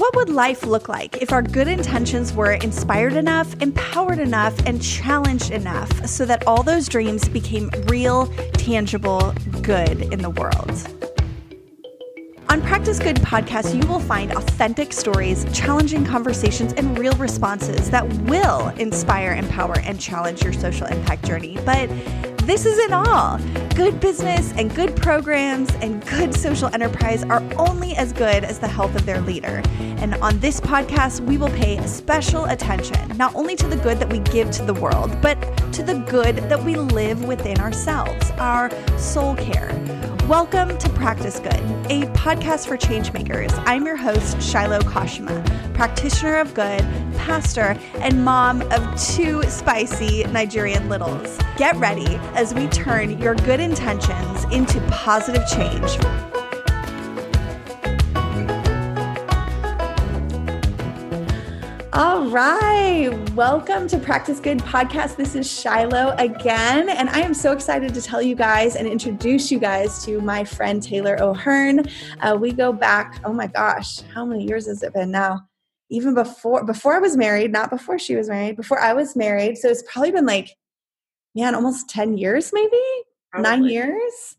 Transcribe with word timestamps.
What 0.00 0.16
would 0.16 0.30
life 0.30 0.64
look 0.64 0.88
like 0.88 1.18
if 1.20 1.30
our 1.30 1.42
good 1.42 1.68
intentions 1.68 2.32
were 2.32 2.52
inspired 2.52 3.12
enough, 3.12 3.54
empowered 3.60 4.18
enough, 4.18 4.58
and 4.64 4.82
challenged 4.82 5.50
enough 5.50 6.06
so 6.06 6.24
that 6.24 6.46
all 6.46 6.62
those 6.62 6.88
dreams 6.88 7.28
became 7.28 7.68
real, 7.84 8.28
tangible 8.54 9.34
good 9.60 10.10
in 10.10 10.22
the 10.22 10.30
world? 10.30 10.70
On 12.48 12.62
Practice 12.62 12.98
Good 12.98 13.16
podcast, 13.16 13.74
you 13.78 13.86
will 13.86 14.00
find 14.00 14.32
authentic 14.32 14.94
stories, 14.94 15.44
challenging 15.52 16.06
conversations, 16.06 16.72
and 16.72 16.98
real 16.98 17.12
responses 17.16 17.90
that 17.90 18.10
will 18.22 18.68
inspire, 18.70 19.34
empower, 19.34 19.78
and 19.80 20.00
challenge 20.00 20.42
your 20.42 20.54
social 20.54 20.86
impact 20.86 21.26
journey. 21.26 21.58
But 21.66 21.90
this 22.50 22.66
isn't 22.66 22.92
all. 22.92 23.38
Good 23.76 24.00
business 24.00 24.52
and 24.56 24.74
good 24.74 24.96
programs 24.96 25.70
and 25.76 26.04
good 26.04 26.34
social 26.34 26.68
enterprise 26.74 27.22
are 27.22 27.44
only 27.56 27.94
as 27.94 28.12
good 28.12 28.42
as 28.42 28.58
the 28.58 28.66
health 28.66 28.96
of 28.96 29.06
their 29.06 29.20
leader. 29.20 29.62
And 29.78 30.16
on 30.16 30.36
this 30.40 30.60
podcast, 30.60 31.20
we 31.20 31.38
will 31.38 31.50
pay 31.50 31.80
special 31.86 32.46
attention 32.46 33.16
not 33.16 33.32
only 33.36 33.54
to 33.54 33.68
the 33.68 33.76
good 33.76 34.00
that 34.00 34.10
we 34.10 34.18
give 34.18 34.50
to 34.50 34.64
the 34.64 34.74
world, 34.74 35.16
but 35.22 35.36
to 35.74 35.84
the 35.84 36.04
good 36.10 36.38
that 36.50 36.60
we 36.64 36.74
live 36.74 37.24
within 37.24 37.60
ourselves, 37.60 38.32
our 38.32 38.68
soul 38.98 39.36
care. 39.36 39.70
Welcome 40.30 40.78
to 40.78 40.88
Practice 40.90 41.40
Good, 41.40 41.54
a 41.90 42.02
podcast 42.14 42.68
for 42.68 42.76
changemakers. 42.76 43.52
I'm 43.66 43.84
your 43.84 43.96
host, 43.96 44.40
Shiloh 44.40 44.78
Kashima, 44.78 45.44
practitioner 45.74 46.36
of 46.36 46.54
good, 46.54 46.82
pastor, 47.16 47.76
and 47.94 48.24
mom 48.24 48.62
of 48.70 49.00
two 49.00 49.42
spicy 49.44 50.22
Nigerian 50.24 50.88
littles. 50.88 51.36
Get 51.56 51.74
ready 51.76 52.14
as 52.40 52.54
we 52.54 52.66
turn 52.68 53.20
your 53.20 53.34
good 53.34 53.60
intentions 53.60 54.44
into 54.44 54.80
positive 54.90 55.46
change. 55.46 55.98
All 61.92 62.30
right. 62.30 63.10
Welcome 63.34 63.86
to 63.88 63.98
Practice 63.98 64.40
Good 64.40 64.60
Podcast. 64.60 65.16
This 65.16 65.34
is 65.34 65.52
Shiloh 65.52 66.14
again, 66.16 66.88
and 66.88 67.10
I 67.10 67.20
am 67.20 67.34
so 67.34 67.52
excited 67.52 67.92
to 67.92 68.00
tell 68.00 68.22
you 68.22 68.34
guys 68.34 68.74
and 68.74 68.88
introduce 68.88 69.52
you 69.52 69.58
guys 69.58 70.02
to 70.06 70.22
my 70.22 70.42
friend 70.42 70.82
Taylor 70.82 71.22
O'Hearn. 71.22 71.84
Uh, 72.20 72.38
we 72.40 72.52
go 72.52 72.72
back, 72.72 73.20
oh 73.22 73.34
my 73.34 73.48
gosh, 73.48 74.00
how 74.14 74.24
many 74.24 74.46
years 74.46 74.66
has 74.66 74.82
it 74.82 74.94
been 74.94 75.10
now? 75.10 75.40
Even 75.90 76.14
before 76.14 76.64
before 76.64 76.94
I 76.94 77.00
was 77.00 77.18
married, 77.18 77.52
not 77.52 77.68
before 77.68 77.98
she 77.98 78.16
was 78.16 78.30
married, 78.30 78.56
before 78.56 78.80
I 78.80 78.94
was 78.94 79.14
married. 79.14 79.58
So 79.58 79.68
it's 79.68 79.82
probably 79.82 80.12
been 80.12 80.24
like, 80.24 80.56
man, 81.34 81.54
almost 81.54 81.88
10 81.88 82.18
years, 82.18 82.50
maybe 82.52 82.80
probably. 83.30 83.50
nine 83.50 83.64
years 83.64 84.36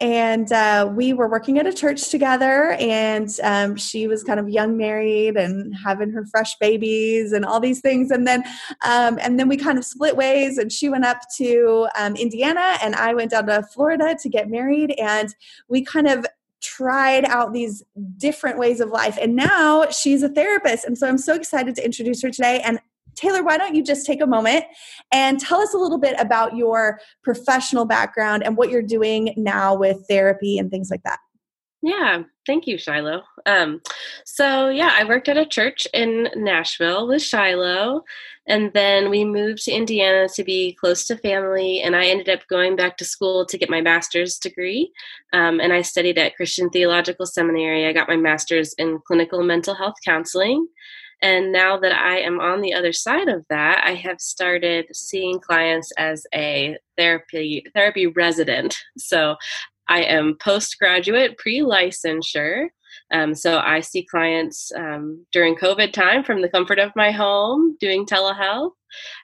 and 0.00 0.50
uh, 0.50 0.90
we 0.94 1.12
were 1.12 1.28
working 1.28 1.58
at 1.58 1.66
a 1.66 1.72
church 1.72 2.08
together 2.08 2.72
and 2.80 3.28
um, 3.42 3.76
she 3.76 4.06
was 4.06 4.24
kind 4.24 4.40
of 4.40 4.48
young 4.48 4.76
married 4.76 5.36
and 5.36 5.74
having 5.76 6.10
her 6.10 6.24
fresh 6.26 6.56
babies 6.56 7.32
and 7.32 7.44
all 7.44 7.60
these 7.60 7.80
things 7.80 8.10
and 8.10 8.26
then 8.26 8.42
um, 8.84 9.18
and 9.20 9.38
then 9.38 9.48
we 9.48 9.56
kind 9.56 9.78
of 9.78 9.84
split 9.84 10.16
ways 10.16 10.56
and 10.56 10.72
she 10.72 10.88
went 10.88 11.04
up 11.04 11.18
to 11.36 11.86
um, 11.98 12.16
indiana 12.16 12.76
and 12.82 12.94
i 12.94 13.12
went 13.12 13.30
down 13.30 13.46
to 13.46 13.62
florida 13.74 14.16
to 14.20 14.28
get 14.28 14.48
married 14.48 14.92
and 14.92 15.34
we 15.68 15.84
kind 15.84 16.08
of 16.08 16.26
tried 16.62 17.24
out 17.26 17.52
these 17.52 17.82
different 18.18 18.58
ways 18.58 18.80
of 18.80 18.90
life 18.90 19.18
and 19.20 19.34
now 19.34 19.86
she's 19.90 20.22
a 20.22 20.28
therapist 20.28 20.84
and 20.84 20.96
so 20.96 21.06
i'm 21.06 21.18
so 21.18 21.34
excited 21.34 21.74
to 21.74 21.84
introduce 21.84 22.22
her 22.22 22.30
today 22.30 22.60
and 22.64 22.80
Taylor, 23.20 23.42
why 23.42 23.58
don't 23.58 23.74
you 23.74 23.84
just 23.84 24.06
take 24.06 24.22
a 24.22 24.26
moment 24.26 24.64
and 25.12 25.38
tell 25.38 25.60
us 25.60 25.74
a 25.74 25.78
little 25.78 25.98
bit 25.98 26.16
about 26.18 26.56
your 26.56 27.00
professional 27.22 27.84
background 27.84 28.42
and 28.42 28.56
what 28.56 28.70
you're 28.70 28.80
doing 28.80 29.34
now 29.36 29.74
with 29.74 30.06
therapy 30.08 30.58
and 30.58 30.70
things 30.70 30.90
like 30.90 31.02
that? 31.02 31.18
Yeah, 31.82 32.24
thank 32.46 32.66
you, 32.66 32.76
Shiloh. 32.76 33.22
Um, 33.46 33.80
so, 34.26 34.68
yeah, 34.68 34.90
I 34.92 35.04
worked 35.04 35.28
at 35.28 35.38
a 35.38 35.46
church 35.46 35.86
in 35.94 36.28
Nashville 36.36 37.08
with 37.08 37.22
Shiloh, 37.22 38.04
and 38.46 38.70
then 38.74 39.08
we 39.08 39.24
moved 39.24 39.64
to 39.64 39.72
Indiana 39.72 40.28
to 40.34 40.44
be 40.44 40.74
close 40.74 41.06
to 41.06 41.16
family. 41.16 41.80
And 41.80 41.96
I 41.96 42.06
ended 42.06 42.28
up 42.28 42.46
going 42.48 42.76
back 42.76 42.98
to 42.98 43.04
school 43.04 43.46
to 43.46 43.56
get 43.56 43.70
my 43.70 43.80
master's 43.80 44.38
degree. 44.38 44.92
Um, 45.32 45.58
and 45.58 45.72
I 45.72 45.80
studied 45.80 46.18
at 46.18 46.36
Christian 46.36 46.68
Theological 46.68 47.24
Seminary. 47.24 47.86
I 47.86 47.92
got 47.92 48.08
my 48.08 48.16
master's 48.16 48.74
in 48.74 48.98
clinical 49.06 49.42
mental 49.42 49.74
health 49.74 49.96
counseling. 50.04 50.66
And 51.22 51.52
now 51.52 51.78
that 51.78 51.92
I 51.92 52.18
am 52.20 52.40
on 52.40 52.60
the 52.60 52.72
other 52.72 52.92
side 52.92 53.28
of 53.28 53.44
that, 53.50 53.82
I 53.84 53.94
have 53.94 54.20
started 54.20 54.86
seeing 54.94 55.38
clients 55.38 55.92
as 55.98 56.26
a 56.34 56.78
therapy 56.96 57.64
therapy 57.74 58.06
resident. 58.06 58.76
So 58.96 59.36
I 59.88 60.02
am 60.02 60.36
postgraduate, 60.40 61.36
pre-licensure. 61.36 62.68
Um, 63.12 63.34
so 63.34 63.58
I 63.58 63.80
see 63.80 64.04
clients 64.04 64.72
um, 64.74 65.26
during 65.32 65.56
COVID 65.56 65.92
time 65.92 66.22
from 66.22 66.42
the 66.42 66.48
comfort 66.48 66.78
of 66.78 66.92
my 66.94 67.10
home 67.10 67.76
doing 67.80 68.06
telehealth. 68.06 68.72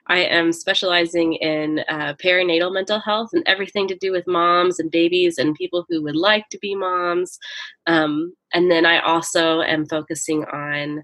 I 0.07 0.19
am 0.19 0.53
specializing 0.53 1.33
in 1.33 1.79
uh, 1.89 2.13
perinatal 2.23 2.73
mental 2.73 2.99
health 2.99 3.29
and 3.33 3.43
everything 3.45 3.87
to 3.89 3.95
do 3.95 4.11
with 4.11 4.27
moms 4.27 4.79
and 4.79 4.91
babies 4.91 5.37
and 5.37 5.55
people 5.55 5.85
who 5.89 6.03
would 6.03 6.15
like 6.15 6.47
to 6.49 6.59
be 6.59 6.75
moms. 6.75 7.37
Um, 7.85 8.33
and 8.53 8.69
then 8.71 8.85
I 8.85 8.99
also 8.99 9.61
am 9.61 9.85
focusing 9.85 10.45
on 10.45 11.03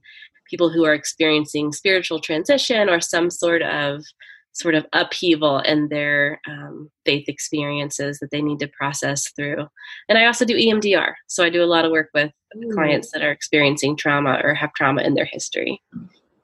people 0.54 0.70
who 0.70 0.86
are 0.86 0.94
experiencing 0.94 1.72
spiritual 1.72 2.20
transition 2.20 2.88
or 2.88 3.02
some 3.02 3.32
sort 3.32 3.64
of 3.64 4.04
sort 4.52 4.76
of 4.76 4.86
upheaval 4.94 5.58
in 5.62 5.88
their 5.90 6.40
um, 6.48 6.92
faith 7.06 7.28
experiences 7.28 8.20
that 8.20 8.30
they 8.30 8.40
need 8.40 8.60
to 8.60 8.68
process 8.68 9.32
through. 9.36 9.66
And 10.08 10.16
I 10.20 10.28
also 10.28 10.46
do 10.46 10.56
EMDR. 10.56 11.14
So 11.26 11.44
I 11.44 11.50
do 11.50 11.64
a 11.64 11.66
lot 11.66 11.86
of 11.86 11.92
work 11.92 12.10
with 12.14 12.32
Ooh. 12.56 12.70
clients 12.72 13.10
that 13.14 13.24
are 13.24 13.32
experiencing 13.32 13.98
trauma 13.98 14.40
or 14.44 14.54
have 14.54 14.72
trauma 14.74 15.02
in 15.02 15.16
their 15.16 15.26
history. 15.26 15.82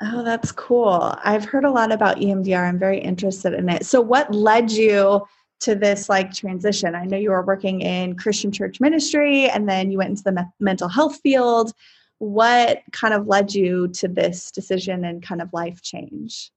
Oh, 0.02 0.24
that's 0.24 0.52
cool. 0.52 1.16
I've 1.24 1.46
heard 1.46 1.66
a 1.66 1.72
lot 1.72 1.92
about 1.92 2.18
EMDR. 2.18 2.68
I'm 2.68 2.80
very 2.80 3.00
interested 3.00 3.54
in 3.54 3.70
it. 3.70 3.86
So, 3.86 4.02
what 4.02 4.34
led 4.34 4.72
you 4.72 5.24
to 5.60 5.76
this 5.76 6.10
like 6.10 6.34
transition? 6.34 6.96
I 6.96 7.06
know 7.06 7.18
you 7.18 7.30
were 7.30 7.46
working 7.46 7.82
in 7.82 8.16
Christian 8.16 8.52
church 8.52 8.80
ministry 8.80 9.48
and 9.50 9.70
then 9.70 9.92
you 9.92 10.00
went 10.00 10.10
into 10.10 10.24
the 10.24 10.32
me- 10.32 10.52
mental 10.60 10.88
health 10.88 11.20
field 11.22 11.74
what 12.20 12.82
kind 12.92 13.14
of 13.14 13.28
led 13.28 13.54
you 13.54 13.88
to 13.88 14.08
this 14.08 14.52
decision 14.52 15.04
and 15.06 15.24
kind 15.24 15.42
of 15.42 15.52
life 15.54 15.82
change? 15.82 16.52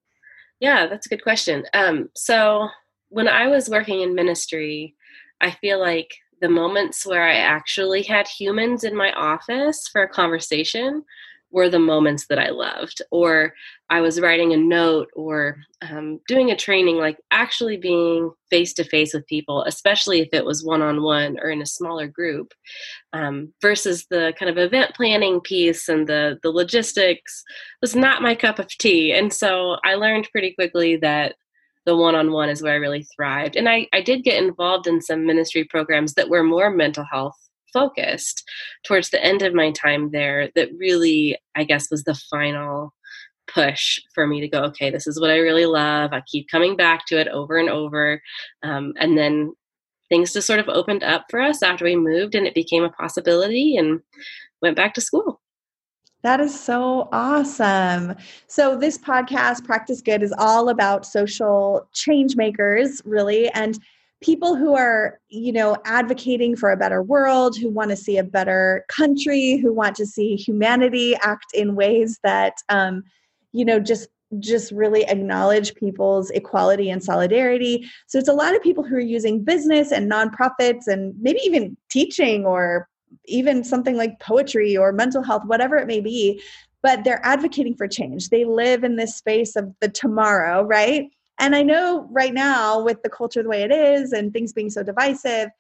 Yeah, 0.61 0.87
that's 0.87 1.07
a 1.07 1.09
good 1.09 1.23
question. 1.23 1.65
Um, 1.73 2.11
so 2.15 2.69
when 3.09 3.29
I 3.29 3.49
was 3.49 3.69
working 3.69 4.01
in 4.01 4.15
ministry, 4.15 4.95
I 5.41 5.51
feel 5.51 5.81
like 5.81 6.15
the 6.41 6.49
moments 6.49 7.07
where 7.07 7.23
I 7.23 7.35
actually 7.35 8.03
had 8.03 8.29
humans 8.29 8.85
in 8.85 8.97
my 8.97 9.13
office 9.13 9.89
for 9.89 10.03
a 10.03 10.09
conversation 10.09 11.05
were 11.53 11.69
the 11.69 11.79
moments 11.79 12.27
that 12.27 12.39
I 12.39 12.49
loved. 12.49 13.03
Or 13.11 13.53
I 13.91 14.01
was 14.01 14.21
writing 14.21 14.53
a 14.53 14.57
note 14.57 15.09
or 15.15 15.59
um, 15.83 16.19
doing 16.27 16.51
a 16.51 16.57
training, 16.57 16.97
like 16.97 17.19
actually 17.31 17.77
being 17.77 18.33
face 18.51 18.73
to 18.75 18.85
face 18.85 19.13
with 19.15 19.27
people, 19.27 19.63
especially 19.65 20.21
if 20.21 20.31
it 20.33 20.45
was 20.45 20.65
one 20.65 20.83
on 20.83 21.03
one 21.03 21.39
or 21.41 21.51
in 21.51 21.63
a 21.63 21.67
smaller 21.67 22.09
group, 22.09 22.53
um, 23.13 23.53
versus 23.61 24.07
the 24.11 24.33
kind 24.39 24.51
of 24.51 24.59
event 24.59 24.95
planning 24.95 25.41
piece 25.41 25.89
and 25.89 26.07
the 26.07 26.39
the 26.43 26.51
logistics 26.51 27.45
was 27.83 27.95
not 27.95 28.23
my 28.23 28.35
cup 28.35 28.59
of 28.59 28.69
tea. 28.69 29.13
And 29.13 29.33
so 29.33 29.77
I 29.85 29.95
learned 29.95 30.29
pretty 30.33 30.55
quickly 30.55 30.97
that 30.97 31.35
the 31.85 31.97
one-on-one 31.97 32.49
is 32.49 32.63
where 32.63 32.75
I 32.75 32.77
really 32.77 33.05
thrived. 33.15 33.57
And 33.57 33.69
I, 33.69 33.89
I 33.93 34.01
did 34.01 34.23
get 34.23 34.43
involved 34.43 34.87
in 34.87 35.01
some 35.03 35.27
ministry 35.27 35.65
programs 35.65 36.15
that 36.15 36.29
were 36.29 36.45
more 36.45 36.71
mental 36.71 37.05
health 37.05 37.37
focused 37.73 38.49
towards 38.85 39.11
the 39.11 39.25
end 39.25 39.43
of 39.43 39.55
my 39.55 39.71
time 39.73 40.11
there 40.11 40.51
that 40.55 40.69
really 40.77 41.39
i 41.55 41.65
guess 41.65 41.91
was 41.91 42.05
the 42.05 42.15
final 42.31 42.93
push 43.47 43.99
for 44.15 44.27
me 44.27 44.41
to 44.41 44.49
go 44.49 44.63
okay 44.63 44.91
this 44.91 45.07
is 45.07 45.21
what 45.21 45.31
i 45.31 45.37
really 45.37 45.67
love 45.67 46.13
i 46.13 46.23
keep 46.27 46.49
coming 46.49 46.77
back 46.77 47.05
to 47.07 47.19
it 47.19 47.29
over 47.29 47.57
and 47.57 47.69
over 47.69 48.21
um, 48.63 48.93
and 48.99 49.19
then 49.19 49.53
things 50.09 50.33
just 50.33 50.47
sort 50.47 50.61
of 50.61 50.69
opened 50.69 51.03
up 51.03 51.25
for 51.31 51.41
us 51.41 51.63
after 51.63 51.85
we 51.85 51.97
moved 51.97 52.35
and 52.35 52.47
it 52.47 52.55
became 52.55 52.85
a 52.85 52.91
possibility 52.91 53.77
and 53.77 54.01
went 54.61 54.77
back 54.77 54.95
to 54.95 55.01
school 55.01 55.41
that 56.23 56.39
is 56.39 56.59
so 56.59 57.09
awesome. 57.11 58.15
So, 58.47 58.77
this 58.77 58.97
podcast, 58.97 59.65
Practice 59.65 60.01
Good, 60.01 60.23
is 60.23 60.33
all 60.39 60.69
about 60.69 61.05
social 61.05 61.89
change 61.93 62.37
makers, 62.37 63.03
really. 63.05 63.49
And 63.51 63.77
people 64.23 64.57
who 64.57 64.75
are 64.75 65.19
you 65.29 65.53
know 65.53 65.77
advocating 65.85 66.57
for 66.57 66.71
a 66.71 66.77
better 66.77 67.03
world 67.03 67.57
who 67.59 67.69
want 67.69 67.91
to 67.91 67.97
see 67.97 68.17
a 68.17 68.25
better 68.25 68.85
country 68.89 69.57
who 69.57 69.73
want 69.73 69.95
to 69.97 70.07
see 70.07 70.37
humanity 70.37 71.15
act 71.23 71.47
in 71.55 71.75
ways 71.75 72.19
that 72.23 72.55
um, 72.69 73.03
you 73.53 73.65
know 73.65 73.79
just 73.79 74.09
just 74.39 74.73
really 74.73 75.05
acknowledge 75.05 75.75
people's 75.75 76.31
equality 76.31 76.89
and 76.89 77.05
solidarity. 77.05 77.87
So 78.07 78.19
it's 78.19 78.31
a 78.31 78.33
lot 78.33 78.57
of 78.57 78.63
people 78.63 78.83
who 78.83 78.97
are 78.97 79.01
using 79.01 79.45
business 79.45 79.93
and 79.93 80.11
nonprofits 80.11 80.87
and 80.87 81.15
maybe 81.21 81.41
even 81.45 81.77
teaching 81.91 82.47
or 82.47 82.89
even 83.27 83.63
something 83.63 83.95
like 83.95 84.19
poetry 84.21 84.75
or 84.75 84.91
mental 84.91 85.23
health 85.23 85.43
whatever 85.45 85.77
it 85.77 85.87
may 85.87 86.01
be 86.01 86.41
but 86.83 87.05
they're 87.05 87.25
advocating 87.25 87.77
for 87.77 87.87
change. 87.87 88.29
They 88.29 88.45
live 88.45 88.85
in 88.85 88.97
this 88.97 89.15
space 89.15 89.57
of 89.57 89.73
the 89.81 89.89
tomorrow 89.89 90.63
right 90.63 91.09
and 91.39 91.55
I 91.57 91.63
know 91.63 92.09
right 92.11 92.35
now, 92.35 92.83
with 92.83 93.03
the 93.03 93.11
culture 93.11 93.43
the 93.43 93.49
way 93.49 93.63
it 93.63 93.73
is 93.73 94.13
and 94.13 94.33
things 94.33 94.53
being 94.53 94.71
so 94.71 94.83
divisive, 94.83 95.51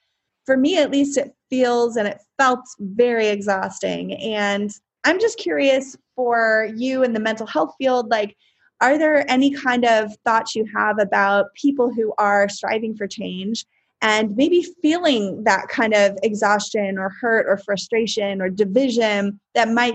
for 0.45 0.57
me 0.57 0.79
at 0.79 0.91
least, 0.91 1.19
it 1.19 1.35
feels 1.51 1.97
and 1.97 2.09
it 2.09 2.21
felt 2.39 2.65
very 2.79 3.29
exhausting. 3.29 4.15
And 4.15 4.71
I'm 5.05 5.21
just 5.21 5.39
curious 5.39 5.97
for 6.15 6.69
you 6.77 7.03
in 7.03 7.13
the 7.13 7.21
mental 7.21 7.47
health 7.47 7.75
field, 7.79 8.11
like, 8.11 8.37
are 8.81 8.99
there 8.99 9.31
any 9.31 9.53
kind 9.53 9.85
of 9.85 10.13
thoughts 10.25 10.57
you 10.57 10.67
have 10.75 10.99
about 10.99 11.55
people 11.55 11.93
who 11.93 12.13
are 12.19 12.49
striving 12.49 12.97
for 12.97 13.07
change 13.07 13.65
and 14.01 14.37
maybe 14.37 14.67
feeling 14.83 15.45
that 15.45 15.69
kind 15.69 15.95
of 15.95 16.19
exhaustion 16.25 16.99
or 16.99 17.09
hurt 17.09 17.47
or 17.49 17.57
frustration 17.59 18.43
or 18.43 18.51
division 18.51 19.39
that 19.55 19.69
might 19.69 19.95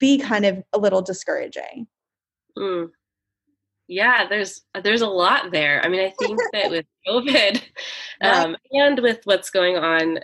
be 0.00 0.18
kind 0.18 0.44
of 0.44 0.60
a 0.72 0.78
little 0.78 1.00
discouraging? 1.00 1.86
Mm. 2.58 2.90
Yeah, 3.94 4.26
there's 4.28 4.62
there's 4.82 5.02
a 5.02 5.06
lot 5.06 5.52
there. 5.52 5.80
I 5.84 5.88
mean, 5.88 6.00
I 6.00 6.12
think 6.18 6.40
that 6.52 6.70
with 6.70 6.84
COVID 7.08 7.62
um, 8.20 8.56
and 8.72 8.98
with 8.98 9.20
what's 9.24 9.50
going 9.50 9.76
on, 9.76 10.18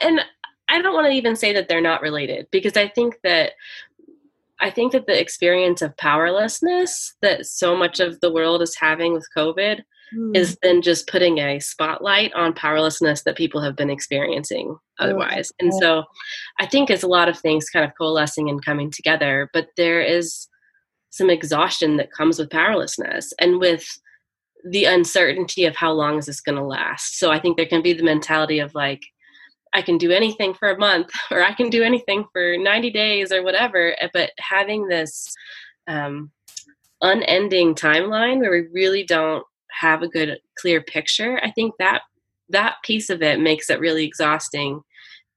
and 0.00 0.20
I 0.68 0.82
don't 0.82 0.94
want 0.94 1.06
to 1.06 1.12
even 1.12 1.36
say 1.36 1.52
that 1.52 1.68
they're 1.68 1.80
not 1.80 2.02
related 2.02 2.48
because 2.50 2.76
I 2.76 2.88
think 2.88 3.20
that 3.22 3.52
I 4.60 4.70
think 4.70 4.92
that 4.92 5.06
the 5.06 5.18
experience 5.18 5.80
of 5.80 5.96
powerlessness 5.96 7.14
that 7.22 7.46
so 7.46 7.76
much 7.76 8.00
of 8.00 8.20
the 8.20 8.32
world 8.32 8.62
is 8.62 8.74
having 8.74 9.12
with 9.12 9.28
COVID 9.36 9.82
mm. 10.12 10.36
is 10.36 10.58
then 10.62 10.82
just 10.82 11.06
putting 11.06 11.38
a 11.38 11.60
spotlight 11.60 12.32
on 12.34 12.52
powerlessness 12.52 13.22
that 13.22 13.36
people 13.36 13.60
have 13.60 13.76
been 13.76 13.90
experiencing 13.90 14.76
otherwise. 14.98 15.52
And 15.60 15.72
so 15.72 16.02
I 16.58 16.66
think 16.66 16.90
it's 16.90 17.04
a 17.04 17.08
lot 17.08 17.28
of 17.28 17.38
things 17.38 17.70
kind 17.70 17.84
of 17.84 17.92
coalescing 17.96 18.48
and 18.48 18.64
coming 18.64 18.90
together, 18.90 19.48
but 19.52 19.68
there 19.76 20.00
is 20.00 20.48
some 21.10 21.30
exhaustion 21.30 21.96
that 21.96 22.12
comes 22.12 22.38
with 22.38 22.50
powerlessness 22.50 23.32
and 23.40 23.58
with 23.58 23.86
the 24.64 24.84
uncertainty 24.84 25.64
of 25.64 25.76
how 25.76 25.92
long 25.92 26.18
is 26.18 26.26
this 26.26 26.40
going 26.40 26.56
to 26.56 26.64
last. 26.64 27.18
So 27.18 27.30
I 27.30 27.38
think 27.38 27.56
there 27.56 27.66
can 27.66 27.82
be 27.82 27.92
the 27.92 28.02
mentality 28.02 28.58
of 28.58 28.74
like, 28.74 29.02
I 29.72 29.82
can 29.82 29.98
do 29.98 30.10
anything 30.10 30.54
for 30.54 30.70
a 30.70 30.78
month 30.78 31.10
or 31.30 31.42
I 31.42 31.52
can 31.52 31.70
do 31.70 31.82
anything 31.82 32.24
for 32.32 32.56
90 32.56 32.90
days 32.90 33.32
or 33.32 33.42
whatever. 33.42 33.94
Eh, 34.00 34.08
but 34.12 34.30
having 34.38 34.88
this 34.88 35.32
um, 35.86 36.30
unending 37.00 37.74
timeline 37.74 38.40
where 38.40 38.50
we 38.50 38.68
really 38.72 39.04
don't 39.04 39.44
have 39.70 40.02
a 40.02 40.08
good, 40.08 40.38
clear 40.58 40.82
picture, 40.82 41.38
I 41.42 41.50
think 41.50 41.74
that 41.78 42.02
that 42.50 42.76
piece 42.82 43.10
of 43.10 43.22
it 43.22 43.40
makes 43.40 43.70
it 43.70 43.80
really 43.80 44.04
exhausting, 44.04 44.80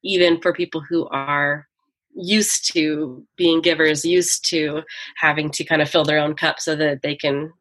even 0.04 0.42
for 0.42 0.54
people 0.54 0.82
who 0.82 1.08
are 1.10 1.68
used 2.16 2.72
to 2.74 3.26
being 3.38 3.62
givers, 3.62 4.06
used 4.06 4.48
to 4.50 4.84
having 5.18 5.50
to 5.52 5.64
kind 5.64 5.82
of 5.82 5.90
fill 5.90 6.04
their 6.04 6.20
own 6.20 6.36
cup 6.36 6.60
so 6.60 6.76
that 6.76 7.02
they 7.02 7.16
can 7.16 7.52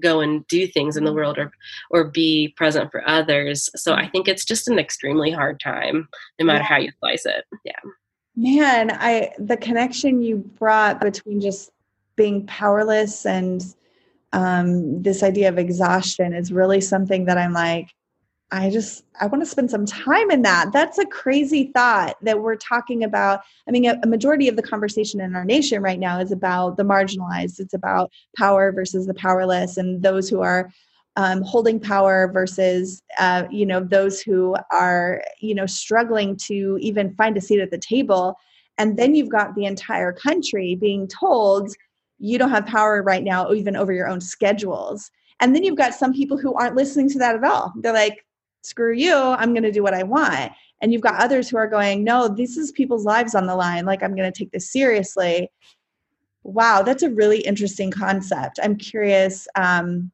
go 0.00 0.20
and 0.20 0.46
do 0.46 0.66
things 0.66 0.96
in 0.96 1.04
the 1.04 1.12
world 1.12 1.36
or 1.36 1.50
or 1.90 2.04
be 2.04 2.54
present 2.56 2.90
for 2.90 3.06
others. 3.08 3.68
So 3.74 3.94
I 3.94 4.08
think 4.08 4.28
it's 4.28 4.44
just 4.44 4.68
an 4.68 4.78
extremely 4.78 5.30
hard 5.30 5.58
time 5.60 6.08
no 6.38 6.46
matter 6.46 6.60
yeah. 6.60 6.64
how 6.64 6.76
you 6.78 6.92
slice 7.00 7.26
it. 7.26 7.44
Yeah. 7.64 7.72
Man, 8.36 8.90
I 8.92 9.32
the 9.38 9.56
connection 9.56 10.22
you 10.22 10.36
brought 10.36 11.00
between 11.00 11.40
just 11.40 11.70
being 12.16 12.46
powerless 12.46 13.26
and 13.26 13.62
um, 14.32 15.02
this 15.02 15.22
idea 15.22 15.48
of 15.48 15.58
exhaustion 15.58 16.32
is 16.34 16.52
really 16.52 16.80
something 16.80 17.24
that 17.24 17.38
I'm 17.38 17.52
like, 17.52 17.88
I 18.52 18.70
just 18.70 19.04
I 19.20 19.26
want 19.26 19.42
to 19.42 19.50
spend 19.50 19.70
some 19.70 19.86
time 19.86 20.30
in 20.30 20.42
that. 20.42 20.72
That's 20.72 20.98
a 20.98 21.06
crazy 21.06 21.70
thought 21.72 22.16
that 22.22 22.40
we're 22.40 22.56
talking 22.56 23.04
about. 23.04 23.40
I 23.68 23.70
mean, 23.70 23.84
a, 23.86 23.98
a, 24.02 24.08
majority 24.08 24.48
of 24.48 24.56
the 24.56 24.62
conversation 24.62 25.20
in 25.20 25.36
our 25.36 25.44
nation 25.44 25.82
right 25.82 26.00
now 26.00 26.18
is 26.18 26.32
about 26.32 26.76
the 26.76 26.82
marginalized. 26.82 27.60
It's 27.60 27.74
about 27.74 28.10
power 28.36 28.72
versus 28.72 29.06
the 29.06 29.14
powerless, 29.14 29.76
and 29.76 30.02
those 30.02 30.28
who 30.28 30.40
are 30.40 30.70
um, 31.16 31.42
holding 31.42 31.78
power 31.78 32.30
versus 32.32 33.02
uh, 33.18 33.44
you 33.50 33.66
know 33.66 33.80
those 33.80 34.20
who 34.20 34.56
are 34.72 35.22
you 35.40 35.54
know 35.54 35.66
struggling 35.66 36.36
to 36.46 36.76
even 36.80 37.14
find 37.14 37.36
a 37.36 37.40
seat 37.40 37.60
at 37.60 37.70
the 37.70 37.78
table. 37.78 38.36
And 38.78 38.98
then 38.98 39.14
you've 39.14 39.28
got 39.28 39.54
the 39.54 39.66
entire 39.66 40.12
country 40.12 40.74
being 40.74 41.06
told 41.06 41.70
you 42.18 42.38
don't 42.38 42.50
have 42.50 42.66
power 42.66 43.02
right 43.02 43.22
now, 43.22 43.52
even 43.52 43.76
over 43.76 43.92
your 43.92 44.08
own 44.08 44.20
schedules. 44.20 45.10
And 45.40 45.54
then 45.54 45.64
you've 45.64 45.76
got 45.76 45.94
some 45.94 46.12
people 46.12 46.36
who 46.36 46.54
aren't 46.54 46.76
listening 46.76 47.08
to 47.10 47.18
that 47.18 47.34
at 47.34 47.44
all. 47.44 47.72
They're 47.76 47.92
like, 47.92 48.24
screw 48.62 48.92
you, 48.94 49.14
I'm 49.14 49.52
going 49.52 49.62
to 49.62 49.72
do 49.72 49.82
what 49.82 49.94
I 49.94 50.02
want. 50.02 50.52
And 50.80 50.92
you've 50.92 51.02
got 51.02 51.20
others 51.20 51.48
who 51.48 51.56
are 51.56 51.66
going, 51.66 52.04
no, 52.04 52.28
this 52.28 52.56
is 52.56 52.72
people's 52.72 53.04
lives 53.04 53.34
on 53.34 53.46
the 53.46 53.54
line. 53.54 53.84
Like, 53.84 54.02
I'm 54.02 54.14
going 54.14 54.30
to 54.30 54.38
take 54.38 54.50
this 54.52 54.70
seriously. 54.72 55.50
Wow, 56.42 56.82
that's 56.82 57.02
a 57.02 57.10
really 57.10 57.40
interesting 57.40 57.90
concept. 57.90 58.58
I'm 58.62 58.76
curious. 58.76 59.46
Um, 59.56 60.10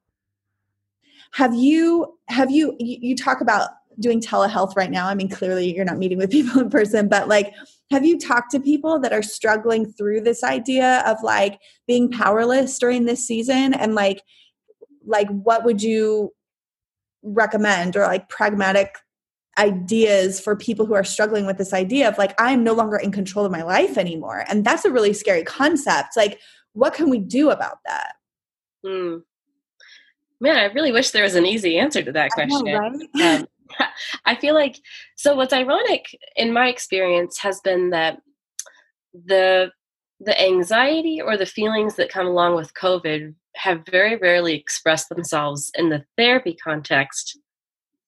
have 1.33 1.55
you 1.55 2.19
have 2.29 2.51
you, 2.51 2.77
you 2.79 3.15
talk 3.15 3.41
about 3.41 3.71
doing 4.01 4.21
telehealth 4.21 4.77
right 4.77 4.91
now? 4.91 5.07
I 5.07 5.15
mean, 5.15 5.29
clearly 5.29 5.75
you're 5.75 5.85
not 5.85 5.99
meeting 5.99 6.19
with 6.19 6.31
people 6.33 6.61
in 6.61 6.71
person, 6.71 7.09
but 7.09 7.29
like, 7.29 7.53
have 7.91 8.05
you 8.05 8.19
talked 8.19 8.51
to 8.53 8.61
people 8.61 8.99
that 9.01 9.13
are 9.13 9.23
struggling 9.23 9.87
through 9.93 10.23
this 10.23 10.43
idea 10.43 11.05
of 11.07 11.19
like 11.23 11.61
being 11.87 12.11
powerless 12.11 12.79
during 12.79 13.05
this 13.05 13.25
season 13.25 13.75
and 13.75 13.95
like 13.95 14.23
like 15.07 15.29
what 15.29 15.65
would 15.65 15.83
you 15.83 16.33
recommend 17.27 17.97
or 17.97 18.03
like 18.03 18.29
pragmatic 18.29 18.97
ideas 19.59 20.39
for 20.39 20.55
people 20.55 20.87
who 20.87 20.95
are 20.95 21.05
struggling 21.05 21.47
with 21.47 21.59
this 21.59 21.73
idea 21.73 22.09
of 22.09 22.19
like 22.19 22.35
i'm 22.39 22.63
no 22.63 22.73
longer 22.73 22.97
in 22.97 23.11
control 23.11 23.45
of 23.45 23.53
my 23.53 23.63
life 23.63 23.97
anymore 23.97 24.45
and 24.49 24.65
that's 24.65 24.85
a 24.85 24.91
really 24.91 25.13
scary 25.13 25.43
concept 25.43 26.17
like 26.17 26.39
what 26.75 26.95
can 26.95 27.09
we 27.09 27.19
do 27.19 27.51
about 27.51 27.79
that 27.87 28.13
mm. 28.85 29.21
man 30.41 30.57
i 30.57 30.65
really 30.65 30.93
wish 30.93 31.11
there 31.11 31.23
was 31.23 31.35
an 31.35 31.47
easy 31.47 31.79
answer 31.79 32.03
to 32.03 32.13
that 32.13 32.31
question 32.31 32.69
I, 32.69 32.73
know, 32.73 32.99
right? 33.15 33.41
um, 33.41 33.47
I 34.25 34.35
feel 34.37 34.55
like 34.55 34.79
so 35.17 35.35
what's 35.35 35.53
ironic 35.53 36.05
in 36.37 36.53
my 36.53 36.69
experience 36.69 37.39
has 37.39 37.61
been 37.61 37.91
that 37.91 38.21
the 39.13 39.71
the 40.21 40.39
anxiety 40.41 41.21
or 41.21 41.37
the 41.37 41.47
feelings 41.47 41.97
that 41.97 42.11
come 42.11 42.27
along 42.27 42.55
with 42.57 42.75
covid 42.75 43.35
have 43.57 43.85
very 43.91 44.17
rarely 44.17 44.55
expressed 44.55 45.09
themselves 45.09 45.71
in 45.75 45.89
the 45.89 46.05
therapy 46.17 46.57
context 46.63 47.39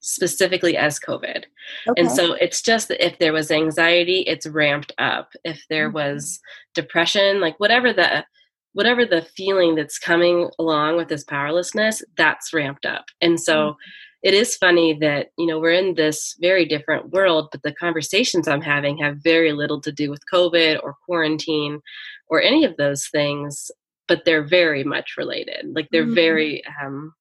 specifically 0.00 0.76
as 0.76 1.00
COVID. 1.00 1.44
Okay. 1.88 2.00
And 2.00 2.10
so 2.10 2.34
it's 2.34 2.62
just 2.62 2.88
that 2.88 3.04
if 3.04 3.18
there 3.18 3.32
was 3.32 3.50
anxiety, 3.50 4.20
it's 4.20 4.46
ramped 4.46 4.92
up. 4.98 5.32
If 5.44 5.64
there 5.68 5.88
mm-hmm. 5.88 5.96
was 5.96 6.40
depression, 6.74 7.40
like 7.40 7.58
whatever 7.58 7.92
the 7.92 8.24
whatever 8.74 9.04
the 9.04 9.22
feeling 9.22 9.74
that's 9.74 9.98
coming 9.98 10.50
along 10.58 10.96
with 10.96 11.08
this 11.08 11.24
powerlessness, 11.24 12.02
that's 12.16 12.52
ramped 12.52 12.86
up. 12.86 13.06
And 13.20 13.40
so 13.40 13.70
mm-hmm. 13.70 13.78
it 14.22 14.34
is 14.34 14.56
funny 14.56 14.96
that, 15.00 15.28
you 15.36 15.46
know, 15.46 15.58
we're 15.58 15.72
in 15.72 15.94
this 15.94 16.36
very 16.40 16.64
different 16.64 17.10
world, 17.10 17.48
but 17.50 17.62
the 17.62 17.72
conversations 17.72 18.46
I'm 18.46 18.62
having 18.62 18.98
have 18.98 19.16
very 19.16 19.52
little 19.52 19.80
to 19.80 19.90
do 19.90 20.10
with 20.10 20.20
COVID 20.32 20.80
or 20.82 20.94
quarantine 21.06 21.80
or 22.28 22.40
any 22.40 22.64
of 22.64 22.76
those 22.76 23.08
things 23.08 23.70
but 24.08 24.24
they're 24.24 24.46
very 24.46 24.82
much 24.82 25.14
related 25.16 25.66
like 25.74 25.88
they're 25.92 26.04
mm-hmm. 26.04 26.14
very 26.14 26.62
um 26.82 27.12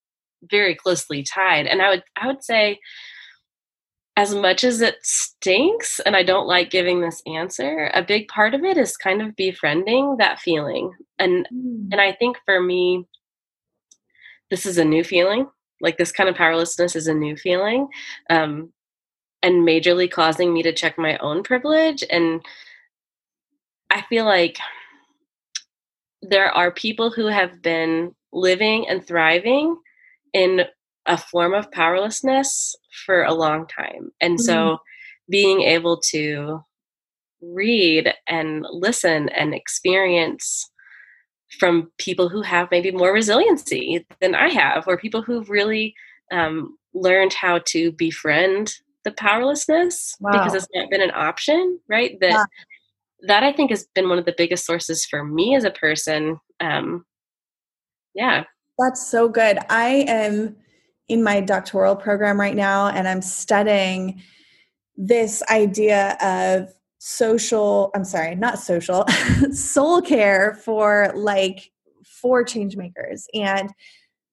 very 0.50 0.74
closely 0.74 1.24
tied 1.24 1.67
and 1.67 1.82
i 1.82 1.89
would 1.89 2.03
i 2.15 2.25
would 2.25 2.44
say 2.44 2.79
as 4.15 4.34
much 4.34 4.63
as 4.63 4.82
it 4.82 4.96
stinks 5.03 6.00
and 6.00 6.15
i 6.15 6.24
don't 6.24 6.48
like 6.48 6.72
giving 6.72 7.01
this 7.01 7.22
answer 7.27 7.91
a 7.94 8.03
big 8.03 8.27
part 8.27 8.53
of 8.53 8.63
it 8.63 8.77
is 8.77 8.98
kind 8.98 9.22
of 9.22 9.36
befriending 9.36 10.15
that 10.17 10.39
feeling 10.39 10.91
and 11.20 11.48
mm. 11.53 11.88
and 11.91 12.01
i 12.01 12.12
think 12.12 12.38
for 12.46 12.62
me 12.62 13.06
this 14.50 14.65
is 14.65 14.77
a 14.77 14.86
new 14.86 15.03
feeling 15.03 15.48
like 15.82 15.98
this 15.98 16.12
kind 16.12 16.29
of 16.29 16.36
powerlessness 16.36 16.96
is 16.96 17.08
a 17.08 17.13
new 17.13 17.36
feeling 17.36 17.88
um 18.29 18.72
and 19.44 19.67
majorly 19.67 20.10
causing 20.10 20.53
me 20.53 20.63
to 20.63 20.74
check 20.74 20.98
my 20.98 21.17
own 21.17 21.44
privilege 21.44 22.03
and 22.10 22.41
i 23.89 24.01
feel 24.10 24.25
like 24.25 24.58
there 26.29 26.51
are 26.51 26.72
people 26.72 27.10
who 27.10 27.27
have 27.27 27.62
been 27.62 28.13
living 28.34 28.88
and 28.88 29.05
thriving 29.05 29.77
in 30.34 30.62
a 31.05 31.17
form 31.17 31.53
of 31.53 31.72
powerlessness 31.72 32.75
for 33.05 33.24
a 33.24 33.34
long 33.34 33.65
time. 33.67 34.12
And 34.19 34.38
mm-hmm. 34.38 34.46
so 34.46 34.77
being 35.29 35.62
able 35.62 36.01
to 36.12 36.62
read 37.41 38.13
and 38.27 38.65
listen 38.69 39.29
and 39.29 39.53
experience 39.53 40.69
from 41.60 41.91
people 41.98 42.27
who 42.27 42.41
have 42.41 42.69
maybe 42.72 42.91
more 42.91 43.13
resiliency 43.13 44.05
than 44.19 44.36
I 44.36 44.50
have, 44.50 44.86
or 44.88 44.98
people 44.98 45.22
who've 45.22 45.50
really 45.50 45.96
um, 46.31 46.77
learned 46.93 47.34
how 47.34 47.60
to 47.67 47.93
befriend 47.93 48.74
the 49.05 49.12
powerlessness 49.13 50.15
wow. 50.19 50.31
because 50.31 50.53
it's 50.53 50.67
not 50.75 50.89
been 50.89 51.01
an 51.01 51.12
option, 51.15 51.79
right? 51.88 52.19
That 52.19 52.31
yeah 52.31 52.43
that 53.21 53.43
I 53.43 53.51
think 53.51 53.71
has 53.71 53.88
been 53.95 54.09
one 54.09 54.19
of 54.19 54.25
the 54.25 54.36
biggest 54.38 54.65
sources 54.65 55.05
for 55.05 55.24
me 55.24 55.55
as 55.55 55.63
a 55.63 55.71
person. 55.71 56.39
Um, 56.59 57.05
yeah. 58.13 58.43
That's 58.77 59.09
so 59.09 59.27
good. 59.27 59.57
I 59.69 60.05
am 60.07 60.55
in 61.07 61.24
my 61.24 61.41
doctoral 61.41 61.95
program 61.95 62.39
right 62.39 62.55
now 62.55 62.88
and 62.88 63.07
I'm 63.07 63.21
studying 63.21 64.21
this 64.95 65.41
idea 65.50 66.17
of 66.21 66.69
social, 67.00 67.91
I'm 67.95 68.03
sorry, 68.03 68.36
not 68.36 68.59
social, 68.59 69.05
soul 69.51 70.01
care 70.01 70.59
for 70.63 71.12
like 71.15 71.71
for 72.21 72.43
change 72.43 72.75
makers 72.75 73.27
and 73.33 73.71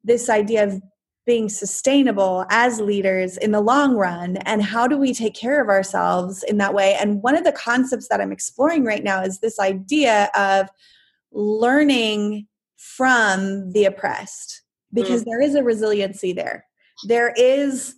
this 0.03 0.29
idea 0.29 0.65
of 0.65 0.83
being 1.27 1.49
sustainable 1.49 2.45
as 2.51 2.81
leaders 2.81 3.37
in 3.39 3.53
the 3.53 3.61
long 3.61 3.97
run 3.97 4.37
and 4.39 4.63
how 4.63 4.87
do 4.87 4.97
we 4.97 5.15
take 5.15 5.35
care 5.35 5.61
of 5.63 5.69
ourselves 5.69 6.43
in 6.43 6.59
that 6.59 6.75
way 6.75 6.95
and 7.01 7.23
one 7.23 7.37
of 7.37 7.45
the 7.45 7.53
concepts 7.53 8.09
that 8.09 8.21
i'm 8.21 8.33
exploring 8.33 8.85
right 8.85 9.05
now 9.05 9.23
is 9.23 9.41
this 9.41 9.59
idea 9.59 10.31
of 10.35 10.69
learning 11.33 12.47
from 12.77 13.71
the 13.73 13.85
oppressed 13.85 14.63
because 14.93 15.23
mm. 15.23 15.27
there 15.27 15.41
is 15.41 15.55
a 15.55 15.63
resiliency 15.63 16.33
there 16.33 16.67
there 17.07 17.33
is 17.37 17.95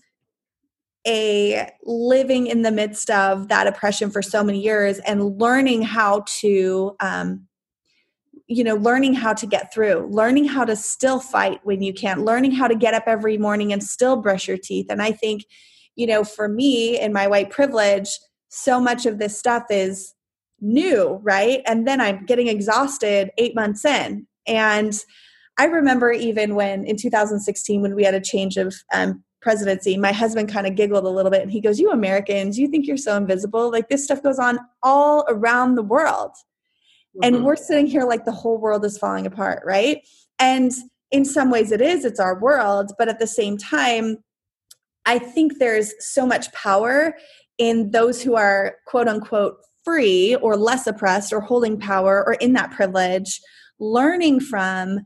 a 1.06 1.70
living 1.84 2.48
in 2.48 2.62
the 2.62 2.72
midst 2.72 3.10
of 3.10 3.48
that 3.48 3.66
oppression 3.66 4.10
for 4.10 4.20
so 4.22 4.42
many 4.42 4.60
years 4.60 4.98
and 5.00 5.38
learning 5.38 5.82
how 5.82 6.24
to 6.40 6.96
um, 7.00 7.46
you 8.48 8.62
know 8.62 8.76
learning 8.76 9.14
how 9.14 9.32
to 9.32 9.46
get 9.46 9.72
through 9.72 10.08
learning 10.10 10.46
how 10.46 10.64
to 10.64 10.76
still 10.76 11.18
fight 11.18 11.60
when 11.64 11.82
you 11.82 11.92
can't 11.92 12.24
learning 12.24 12.52
how 12.52 12.68
to 12.68 12.76
get 12.76 12.94
up 12.94 13.04
every 13.06 13.36
morning 13.36 13.72
and 13.72 13.82
still 13.82 14.16
brush 14.16 14.46
your 14.46 14.56
teeth. 14.56 14.86
And 14.88 15.02
i 15.02 15.12
think 15.12 15.44
you 15.96 16.06
know 16.06 16.24
for 16.24 16.48
me 16.48 17.00
in 17.00 17.12
my 17.12 17.26
white 17.26 17.50
privilege 17.50 18.08
so 18.48 18.80
much 18.80 19.06
of 19.06 19.18
this 19.18 19.38
stuff 19.38 19.64
is 19.70 20.14
new 20.60 21.20
right? 21.22 21.60
And 21.66 21.86
then 21.86 22.00
i'm 22.00 22.24
getting 22.24 22.48
exhausted 22.48 23.30
eight 23.38 23.54
months 23.54 23.84
in. 23.84 24.26
And 24.46 24.98
i 25.58 25.64
remember 25.64 26.12
even 26.12 26.54
when 26.54 26.84
in 26.84 26.96
2016 26.96 27.82
when 27.82 27.94
we 27.94 28.04
had 28.04 28.14
a 28.14 28.20
change 28.20 28.56
of 28.56 28.74
um, 28.94 29.24
presidency 29.42 29.96
my 29.96 30.12
husband 30.12 30.48
kind 30.48 30.66
of 30.66 30.74
giggled 30.74 31.04
a 31.04 31.08
little 31.08 31.30
bit 31.30 31.42
and 31.42 31.50
he 31.50 31.60
goes 31.60 31.78
you 31.78 31.90
americans 31.90 32.58
you 32.58 32.68
think 32.68 32.86
you're 32.86 32.96
so 32.96 33.16
invisible? 33.16 33.72
Like 33.72 33.88
this 33.88 34.04
stuff 34.04 34.22
goes 34.22 34.38
on 34.38 34.60
all 34.84 35.24
around 35.28 35.74
the 35.74 35.82
world 35.82 36.32
and 37.22 37.36
mm-hmm. 37.36 37.44
we're 37.44 37.56
sitting 37.56 37.86
here 37.86 38.04
like 38.04 38.24
the 38.24 38.32
whole 38.32 38.58
world 38.58 38.84
is 38.84 38.98
falling 38.98 39.26
apart 39.26 39.62
right 39.64 40.06
and 40.38 40.72
in 41.10 41.24
some 41.24 41.50
ways 41.50 41.72
it 41.72 41.80
is 41.80 42.04
it's 42.04 42.20
our 42.20 42.38
world 42.38 42.92
but 42.98 43.08
at 43.08 43.18
the 43.18 43.26
same 43.26 43.56
time 43.56 44.18
i 45.04 45.18
think 45.18 45.58
there's 45.58 45.92
so 45.98 46.26
much 46.26 46.52
power 46.52 47.14
in 47.58 47.90
those 47.90 48.22
who 48.22 48.34
are 48.34 48.76
quote 48.86 49.08
unquote 49.08 49.56
free 49.84 50.34
or 50.36 50.56
less 50.56 50.86
oppressed 50.86 51.32
or 51.32 51.40
holding 51.40 51.78
power 51.78 52.24
or 52.26 52.34
in 52.34 52.52
that 52.52 52.70
privilege 52.72 53.40
learning 53.78 54.40
from 54.40 55.00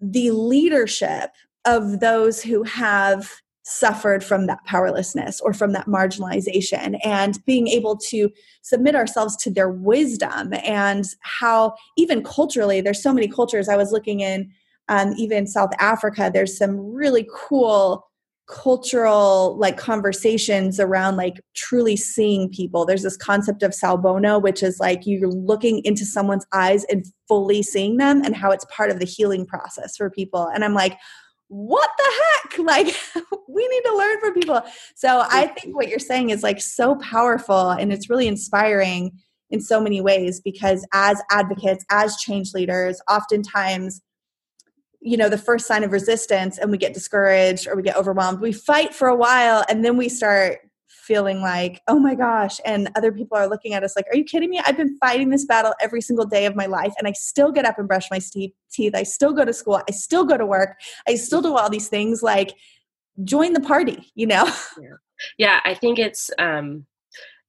the 0.00 0.30
leadership 0.30 1.30
of 1.64 2.00
those 2.00 2.42
who 2.42 2.62
have 2.64 3.30
suffered 3.64 4.24
from 4.24 4.46
that 4.46 4.64
powerlessness 4.64 5.40
or 5.40 5.52
from 5.52 5.72
that 5.72 5.86
marginalization 5.86 6.98
and 7.04 7.44
being 7.44 7.68
able 7.68 7.96
to 7.96 8.28
submit 8.62 8.94
ourselves 8.94 9.36
to 9.36 9.50
their 9.50 9.68
wisdom 9.68 10.52
and 10.64 11.04
how 11.20 11.74
even 11.96 12.22
culturally 12.22 12.80
there's 12.80 13.02
so 13.02 13.12
many 13.12 13.28
cultures. 13.28 13.68
I 13.68 13.76
was 13.76 13.92
looking 13.92 14.20
in 14.20 14.50
um, 14.88 15.14
even 15.16 15.46
south 15.46 15.70
africa 15.78 16.28
there's 16.34 16.58
some 16.58 16.76
really 16.92 17.26
cool 17.32 18.04
cultural 18.48 19.56
like 19.58 19.76
conversations 19.76 20.80
around 20.80 21.16
like 21.16 21.40
truly 21.54 21.96
seeing 21.96 22.50
people. 22.50 22.84
There's 22.84 23.02
this 23.02 23.16
concept 23.16 23.62
of 23.62 23.70
sawubona 23.70 24.42
which 24.42 24.62
is 24.62 24.78
like 24.80 25.06
you're 25.06 25.30
looking 25.30 25.80
into 25.84 26.04
someone's 26.04 26.46
eyes 26.52 26.84
and 26.90 27.04
fully 27.28 27.62
seeing 27.62 27.96
them 27.96 28.22
and 28.24 28.34
how 28.34 28.50
it's 28.50 28.66
part 28.66 28.90
of 28.90 28.98
the 28.98 29.06
healing 29.06 29.46
process 29.46 29.96
for 29.96 30.10
people. 30.10 30.50
And 30.54 30.64
i'm 30.64 30.74
like 30.74 30.98
what 31.52 31.90
the 31.98 32.04
heck? 32.04 32.58
Like 32.62 32.86
we 33.48 33.68
need 33.68 33.82
to 33.82 33.96
learn 33.96 34.20
from 34.20 34.34
people. 34.34 34.62
So 34.94 35.24
i 35.28 35.46
think 35.46 35.74
what 35.76 35.88
you're 35.88 35.98
saying 35.98 36.30
is 36.30 36.42
like 36.42 36.60
so 36.60 36.96
powerful 36.96 37.70
and 37.70 37.92
it's 37.92 38.08
really 38.08 38.28
inspiring 38.28 39.12
in 39.50 39.60
so 39.60 39.80
many 39.80 40.00
ways 40.00 40.40
because 40.40 40.86
as 40.92 41.20
advocates 41.30 41.84
as 41.90 42.16
change 42.16 42.52
leaders 42.54 43.00
oftentimes 43.10 44.00
you 45.00 45.16
know 45.16 45.28
the 45.28 45.38
first 45.38 45.66
sign 45.66 45.82
of 45.82 45.92
resistance 45.92 46.58
and 46.58 46.70
we 46.70 46.78
get 46.78 46.94
discouraged 46.94 47.66
or 47.66 47.74
we 47.74 47.82
get 47.82 47.96
overwhelmed 47.96 48.40
we 48.40 48.52
fight 48.52 48.94
for 48.94 49.08
a 49.08 49.16
while 49.16 49.64
and 49.68 49.84
then 49.84 49.96
we 49.96 50.08
start 50.08 50.58
feeling 51.02 51.40
like, 51.40 51.82
oh 51.88 51.98
my 51.98 52.14
gosh, 52.14 52.60
and 52.64 52.90
other 52.96 53.12
people 53.12 53.36
are 53.36 53.48
looking 53.48 53.74
at 53.74 53.82
us 53.82 53.96
like, 53.96 54.06
are 54.10 54.16
you 54.16 54.24
kidding 54.24 54.50
me? 54.50 54.60
I've 54.64 54.76
been 54.76 54.96
fighting 54.98 55.30
this 55.30 55.44
battle 55.44 55.74
every 55.80 56.00
single 56.00 56.24
day 56.24 56.46
of 56.46 56.54
my 56.54 56.66
life, 56.66 56.94
and 56.98 57.08
I 57.08 57.12
still 57.12 57.50
get 57.50 57.64
up 57.64 57.78
and 57.78 57.88
brush 57.88 58.10
my 58.10 58.20
teeth. 58.20 58.94
I 58.94 59.02
still 59.02 59.32
go 59.32 59.44
to 59.44 59.52
school. 59.52 59.82
I 59.88 59.92
still 59.92 60.24
go 60.24 60.36
to 60.36 60.46
work. 60.46 60.80
I 61.08 61.16
still 61.16 61.42
do 61.42 61.56
all 61.56 61.68
these 61.68 61.88
things. 61.88 62.22
Like, 62.22 62.54
join 63.24 63.52
the 63.52 63.60
party, 63.60 64.10
you 64.14 64.26
know? 64.26 64.44
Yeah, 64.80 64.96
yeah 65.38 65.60
I 65.64 65.74
think 65.74 65.98
it's, 65.98 66.30
um, 66.38 66.86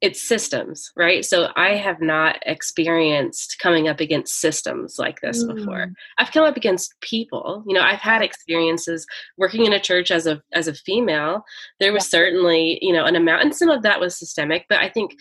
it's 0.01 0.21
systems, 0.21 0.91
right? 0.97 1.23
So 1.23 1.47
I 1.55 1.75
have 1.75 2.01
not 2.01 2.37
experienced 2.45 3.57
coming 3.59 3.87
up 3.87 4.01
against 4.01 4.41
systems 4.41 4.97
like 4.99 5.21
this 5.21 5.43
mm. 5.43 5.55
before. 5.55 5.93
I've 6.17 6.31
come 6.31 6.43
up 6.43 6.57
against 6.57 6.93
people. 6.99 7.63
You 7.65 7.73
know, 7.73 7.81
I've 7.81 8.01
had 8.01 8.21
experiences 8.21 9.05
working 9.37 9.65
in 9.65 9.71
a 9.71 9.79
church 9.79 10.11
as 10.11 10.27
a 10.27 10.41
as 10.53 10.67
a 10.67 10.73
female. 10.73 11.43
There 11.79 11.93
was 11.93 12.03
yeah. 12.03 12.17
certainly, 12.19 12.79
you 12.81 12.91
know, 12.91 13.05
an 13.05 13.15
amount 13.15 13.43
and 13.43 13.55
some 13.55 13.69
of 13.69 13.81
that 13.83 14.01
was 14.01 14.19
systemic, 14.19 14.65
but 14.67 14.79
I 14.79 14.89
think 14.89 15.13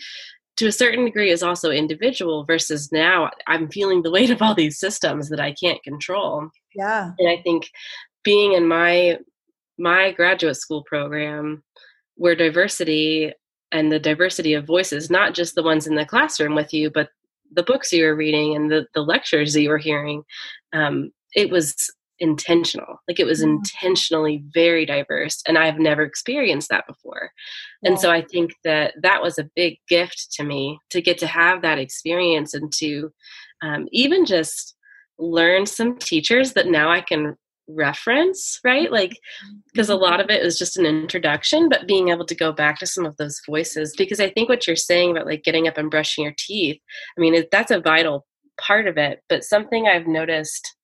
to 0.57 0.67
a 0.67 0.71
certain 0.71 1.05
degree 1.05 1.31
is 1.31 1.43
also 1.43 1.71
individual 1.71 2.43
versus 2.45 2.91
now 2.91 3.29
I'm 3.47 3.69
feeling 3.69 4.01
the 4.01 4.11
weight 4.11 4.29
of 4.29 4.41
all 4.41 4.53
these 4.53 4.79
systems 4.79 5.29
that 5.29 5.39
I 5.39 5.53
can't 5.53 5.81
control. 5.83 6.49
Yeah. 6.75 7.11
And 7.17 7.29
I 7.29 7.41
think 7.41 7.69
being 8.23 8.53
in 8.53 8.67
my 8.67 9.19
my 9.79 10.11
graduate 10.11 10.57
school 10.57 10.83
program 10.83 11.63
where 12.15 12.35
diversity 12.35 13.33
and 13.73 13.91
the 13.91 13.99
diversity 13.99 14.53
of 14.53 14.65
voices, 14.65 15.09
not 15.09 15.33
just 15.33 15.55
the 15.55 15.63
ones 15.63 15.87
in 15.87 15.95
the 15.95 16.05
classroom 16.05 16.55
with 16.55 16.73
you, 16.73 16.89
but 16.89 17.09
the 17.51 17.63
books 17.63 17.91
you 17.91 18.05
were 18.05 18.15
reading 18.15 18.55
and 18.55 18.71
the, 18.71 18.85
the 18.93 19.01
lectures 19.01 19.53
that 19.53 19.61
you 19.61 19.69
were 19.69 19.77
hearing. 19.77 20.23
Um, 20.71 21.11
it 21.35 21.49
was 21.49 21.75
intentional. 22.19 23.01
Like 23.07 23.19
it 23.19 23.25
was 23.25 23.41
mm-hmm. 23.41 23.57
intentionally 23.57 24.43
very 24.53 24.85
diverse. 24.85 25.41
And 25.47 25.57
I've 25.57 25.79
never 25.79 26.03
experienced 26.03 26.69
that 26.69 26.87
before. 26.87 27.31
Yeah. 27.81 27.91
And 27.91 27.99
so 27.99 28.11
I 28.11 28.21
think 28.21 28.53
that 28.63 28.93
that 29.01 29.21
was 29.21 29.37
a 29.37 29.49
big 29.55 29.79
gift 29.89 30.31
to 30.33 30.43
me 30.43 30.79
to 30.91 31.01
get 31.01 31.17
to 31.19 31.27
have 31.27 31.61
that 31.63 31.79
experience 31.79 32.53
and 32.53 32.71
to 32.73 33.11
um, 33.61 33.87
even 33.91 34.25
just 34.25 34.75
learn 35.19 35.65
some 35.65 35.97
teachers 35.97 36.53
that 36.53 36.67
now 36.67 36.89
I 36.89 37.01
can 37.01 37.35
reference, 37.67 38.59
right? 38.63 38.91
Like, 38.91 39.19
because 39.71 39.89
a 39.89 39.93
mm-hmm. 39.93 40.03
lot 40.03 40.19
of 40.19 40.29
it 40.29 40.43
is 40.43 40.57
just 40.57 40.77
an 40.77 40.85
introduction, 40.85 41.69
but 41.69 41.87
being 41.87 42.09
able 42.09 42.25
to 42.25 42.35
go 42.35 42.51
back 42.51 42.79
to 42.79 42.85
some 42.85 43.05
of 43.05 43.17
those 43.17 43.41
voices, 43.45 43.93
because 43.97 44.19
I 44.19 44.29
think 44.29 44.49
what 44.49 44.67
you're 44.67 44.75
saying 44.75 45.11
about 45.11 45.25
like 45.25 45.43
getting 45.43 45.67
up 45.67 45.77
and 45.77 45.91
brushing 45.91 46.23
your 46.23 46.35
teeth, 46.37 46.79
I 47.17 47.21
mean, 47.21 47.33
it, 47.33 47.51
that's 47.51 47.71
a 47.71 47.79
vital 47.79 48.25
part 48.59 48.87
of 48.87 48.97
it. 48.97 49.21
But 49.29 49.43
something 49.43 49.87
I've 49.87 50.07
noticed 50.07 50.75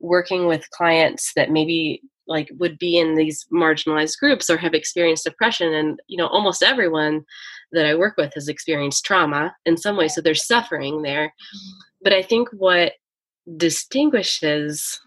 working 0.00 0.46
with 0.46 0.70
clients 0.70 1.32
that 1.36 1.50
maybe 1.50 2.02
like 2.26 2.48
would 2.58 2.78
be 2.78 2.96
in 2.96 3.16
these 3.16 3.44
marginalized 3.52 4.18
groups 4.18 4.48
or 4.48 4.56
have 4.56 4.72
experienced 4.72 5.24
depression 5.24 5.74
and 5.74 6.00
you 6.06 6.16
know 6.16 6.28
almost 6.28 6.62
everyone 6.62 7.22
that 7.72 7.84
i 7.84 7.94
work 7.94 8.14
with 8.16 8.32
has 8.34 8.48
experienced 8.48 9.04
trauma 9.04 9.54
in 9.66 9.76
some 9.76 9.96
way 9.96 10.08
so 10.08 10.20
there's 10.20 10.46
suffering 10.46 11.02
there 11.02 11.26
mm-hmm. 11.26 11.78
but 12.02 12.12
i 12.12 12.22
think 12.22 12.48
what 12.52 12.92
distinguishes 13.56 15.00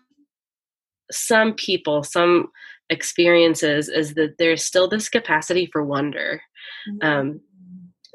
some 1.11 1.53
people, 1.53 2.03
some 2.03 2.49
experiences, 2.89 3.89
is 3.89 4.13
that 4.15 4.35
there's 4.37 4.63
still 4.63 4.87
this 4.87 5.09
capacity 5.09 5.69
for 5.71 5.83
wonder. 5.83 6.41
Mm-hmm. 6.89 7.07
Um, 7.07 7.41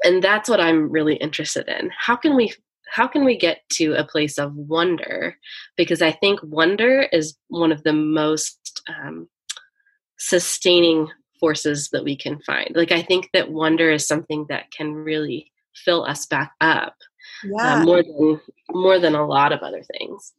and 0.03 0.23
that's 0.23 0.49
what 0.49 0.61
I'm 0.61 0.89
really 0.89 1.15
interested 1.15 1.67
in. 1.67 1.91
How 1.97 2.15
can 2.15 2.35
we 2.35 2.53
how 2.91 3.07
can 3.07 3.23
we 3.23 3.37
get 3.37 3.59
to 3.73 3.93
a 3.93 4.03
place 4.03 4.39
of 4.39 4.55
wonder? 4.55 5.37
Because 5.77 6.01
I 6.01 6.11
think 6.11 6.39
wonder 6.41 7.07
is 7.11 7.37
one 7.47 7.71
of 7.71 7.83
the 7.83 7.93
most 7.93 8.81
um, 8.89 9.29
sustaining 10.17 11.07
forces 11.39 11.89
that 11.91 12.03
we 12.03 12.17
can 12.17 12.39
find. 12.41 12.71
Like 12.75 12.91
I 12.91 13.03
think 13.03 13.29
that 13.33 13.51
wonder 13.51 13.91
is 13.91 14.07
something 14.07 14.47
that 14.49 14.71
can 14.71 14.93
really 14.93 15.51
fill 15.75 16.03
us 16.03 16.25
back 16.25 16.53
up 16.61 16.95
yeah. 17.43 17.81
Uh, 17.81 17.83
more 17.85 18.03
than 18.03 18.41
more 18.71 18.99
than 18.99 19.15
a 19.15 19.25
lot 19.25 19.51
of 19.51 19.59
other 19.61 19.83
things. 19.97 20.33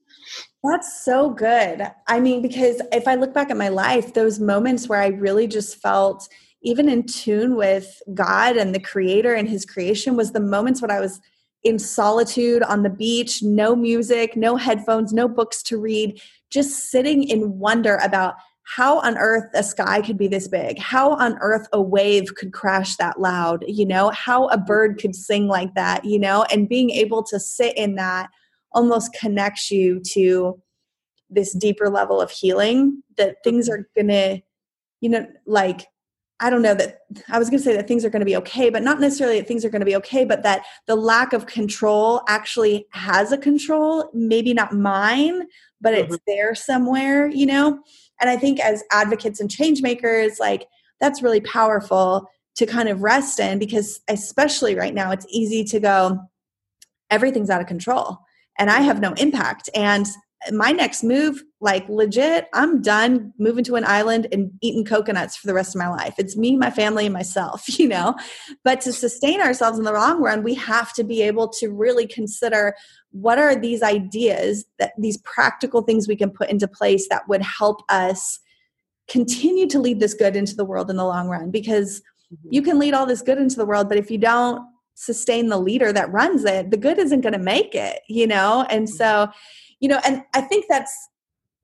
That's 0.62 1.04
so 1.04 1.30
good. 1.30 1.90
I 2.07 2.21
mean, 2.21 2.42
because 2.42 2.83
if 2.92 3.09
I 3.09 3.14
look 3.14 3.33
back 3.33 3.50
at 3.50 3.57
my 3.57 3.69
life, 3.69 4.14
those 4.14 4.38
moments 4.38 4.88
where 4.88 5.00
I 5.00 5.09
really 5.09 5.47
just 5.47 5.80
felt 5.80 6.28
even 6.62 6.88
in 6.88 7.07
tune 7.07 7.57
with 7.57 8.02
God 8.12 8.57
and 8.57 8.75
the 8.75 8.80
creator 8.80 9.35
and 9.35 9.49
his 9.49 9.64
creation 9.64 10.16
was 10.16 10.33
the 10.33 10.40
moments 10.40 10.83
when 10.83 10.90
I 10.90 11.00
was 11.00 11.21
in 11.64 11.78
solitude 11.78 12.62
on 12.62 12.83
the 12.83 12.90
beach, 12.90 13.42
no 13.42 13.75
music, 13.75 14.37
no 14.37 14.57
headphones, 14.57 15.12
no 15.12 15.28
books 15.28 15.62
to 15.64 15.78
read, 15.78 16.21
just 16.50 16.90
sitting 16.90 17.23
in 17.25 17.59
wonder 17.59 17.97
about 17.97 18.35
how 18.76 19.00
on 19.00 19.18
earth 19.18 19.48
a 19.54 19.62
sky 19.62 20.00
could 20.00 20.18
be 20.18 20.28
this 20.28 20.48
big 20.48 20.78
how 20.78 21.12
on 21.16 21.36
earth 21.40 21.66
a 21.72 21.80
wave 21.80 22.34
could 22.36 22.52
crash 22.52 22.96
that 22.96 23.20
loud 23.20 23.64
you 23.66 23.86
know 23.86 24.10
how 24.10 24.46
a 24.48 24.58
bird 24.58 24.98
could 25.00 25.14
sing 25.14 25.48
like 25.48 25.74
that 25.74 26.04
you 26.04 26.18
know 26.18 26.44
and 26.52 26.68
being 26.68 26.90
able 26.90 27.22
to 27.22 27.40
sit 27.40 27.76
in 27.76 27.96
that 27.96 28.28
almost 28.72 29.12
connects 29.18 29.70
you 29.70 30.00
to 30.00 30.60
this 31.28 31.52
deeper 31.54 31.88
level 31.88 32.20
of 32.20 32.30
healing 32.30 33.02
that 33.16 33.36
things 33.42 33.68
are 33.68 33.88
gonna 33.96 34.40
you 35.00 35.08
know 35.08 35.26
like 35.46 35.86
I 36.42 36.48
don't 36.48 36.62
know 36.62 36.74
that 36.74 37.00
I 37.28 37.38
was 37.38 37.50
going 37.50 37.58
to 37.58 37.64
say 37.64 37.76
that 37.76 37.86
things 37.86 38.02
are 38.02 38.08
going 38.08 38.20
to 38.20 38.26
be 38.26 38.36
okay, 38.36 38.70
but 38.70 38.82
not 38.82 38.98
necessarily 38.98 39.38
that 39.38 39.46
things 39.46 39.62
are 39.62 39.68
going 39.68 39.80
to 39.80 39.86
be 39.86 39.96
okay, 39.96 40.24
but 40.24 40.42
that 40.42 40.64
the 40.86 40.96
lack 40.96 41.34
of 41.34 41.44
control 41.44 42.22
actually 42.28 42.86
has 42.92 43.30
a 43.30 43.36
control, 43.36 44.10
maybe 44.14 44.54
not 44.54 44.72
mine, 44.74 45.42
but 45.82 45.92
mm-hmm. 45.92 46.14
it's 46.14 46.22
there 46.26 46.54
somewhere, 46.54 47.28
you 47.28 47.44
know? 47.44 47.80
And 48.20 48.28
I 48.30 48.36
think 48.36 48.60
as 48.60 48.82
advocates 48.92 49.40
and 49.40 49.50
change 49.50 49.82
makers, 49.82 50.38
like 50.38 50.68
that's 51.00 51.22
really 51.22 51.40
powerful 51.40 52.28
to 52.56 52.66
kind 52.66 52.88
of 52.88 53.02
rest 53.02 53.40
in 53.40 53.58
because 53.58 54.00
especially 54.08 54.74
right 54.74 54.94
now 54.94 55.10
it's 55.10 55.26
easy 55.30 55.64
to 55.64 55.80
go 55.80 56.18
everything's 57.10 57.50
out 57.50 57.60
of 57.60 57.66
control 57.66 58.18
and 58.58 58.70
I 58.70 58.80
have 58.80 59.00
no 59.00 59.12
impact. 59.14 59.70
And 59.74 60.06
my 60.52 60.73
next 60.73 61.02
move 61.02 61.42
like 61.61 61.87
legit 61.88 62.49
i'm 62.54 62.80
done 62.80 63.32
moving 63.38 63.62
to 63.62 63.76
an 63.76 63.85
island 63.85 64.26
and 64.32 64.50
eating 64.62 64.85
coconuts 64.85 65.37
for 65.37 65.47
the 65.47 65.54
rest 65.54 65.75
of 65.75 65.78
my 65.78 65.88
life 65.88 66.14
it's 66.16 66.37
me 66.37 66.56
my 66.56 66.70
family 66.70 67.04
and 67.06 67.12
myself 67.12 67.64
you 67.78 67.87
know 67.87 68.14
but 68.64 68.80
to 68.80 68.92
sustain 68.92 69.40
ourselves 69.40 69.78
in 69.78 69.85
the 69.85 69.92
long 69.92 70.23
run 70.23 70.42
we 70.42 70.54
have 70.54 70.92
to 70.92 71.04
be 71.04 71.23
able 71.23 71.49
to 71.49 71.68
really 71.68 72.06
consider 72.06 72.75
what 73.12 73.38
are 73.38 73.54
these 73.54 73.82
ideas 73.82 74.64
that 74.78 74.92
these 74.99 75.18
practical 75.18 75.82
things 75.82 76.09
we 76.09 76.16
can 76.16 76.30
put 76.30 76.49
into 76.49 76.66
place 76.66 77.09
that 77.09 77.28
would 77.28 77.42
help 77.42 77.82
us 77.88 78.40
continue 79.09 79.66
to 79.66 79.78
lead 79.78 80.00
this 80.00 80.14
good 80.14 80.37
into 80.37 80.54
the 80.54 80.64
world 80.64 80.88
in 80.88 80.97
the 80.97 81.04
long 81.04 81.28
run 81.28 81.50
because 81.50 82.00
mm-hmm. 82.32 82.49
you 82.50 82.62
can 82.62 82.78
lead 82.78 82.94
all 82.94 83.06
this 83.06 83.23
good 83.23 83.38
into 83.38 83.56
the 83.56 83.66
world 83.66 83.88
but 83.88 83.99
if 83.99 84.11
you 84.11 84.16
don't 84.16 84.62
sustain 84.94 85.49
the 85.49 85.59
leader 85.59 85.92
that 85.92 86.12
runs 86.12 86.44
it 86.44 86.70
the 86.70 86.76
good 86.76 86.99
isn't 86.99 87.23
going 87.23 87.32
to 87.32 87.38
make 87.38 87.75
it 87.75 88.00
you 88.09 88.26
know 88.26 88.66
and 88.70 88.87
mm-hmm. 88.87 88.97
so 88.97 89.30
you 89.80 89.88
know 89.88 90.00
and 90.04 90.22
i 90.34 90.40
think 90.40 90.66
that's 90.68 91.08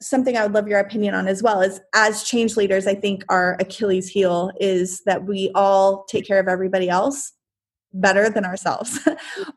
something 0.01 0.37
i 0.37 0.43
would 0.43 0.53
love 0.53 0.69
your 0.69 0.79
opinion 0.79 1.15
on 1.15 1.27
as 1.29 1.43
well 1.43 1.61
is 1.61 1.81
as 1.95 2.25
change 2.25 2.57
leaders 2.57 2.87
i 2.87 2.95
think 2.95 3.25
our 3.29 3.57
achilles 3.61 4.09
heel 4.09 4.51
is 4.61 5.03
that 5.07 5.25
we 5.25 5.51
all 5.55 6.05
take 6.05 6.27
care 6.27 6.39
of 6.39 6.49
everybody 6.49 6.89
else 6.89 7.33
better 7.97 8.29
than 8.29 8.45
ourselves. 8.45 8.99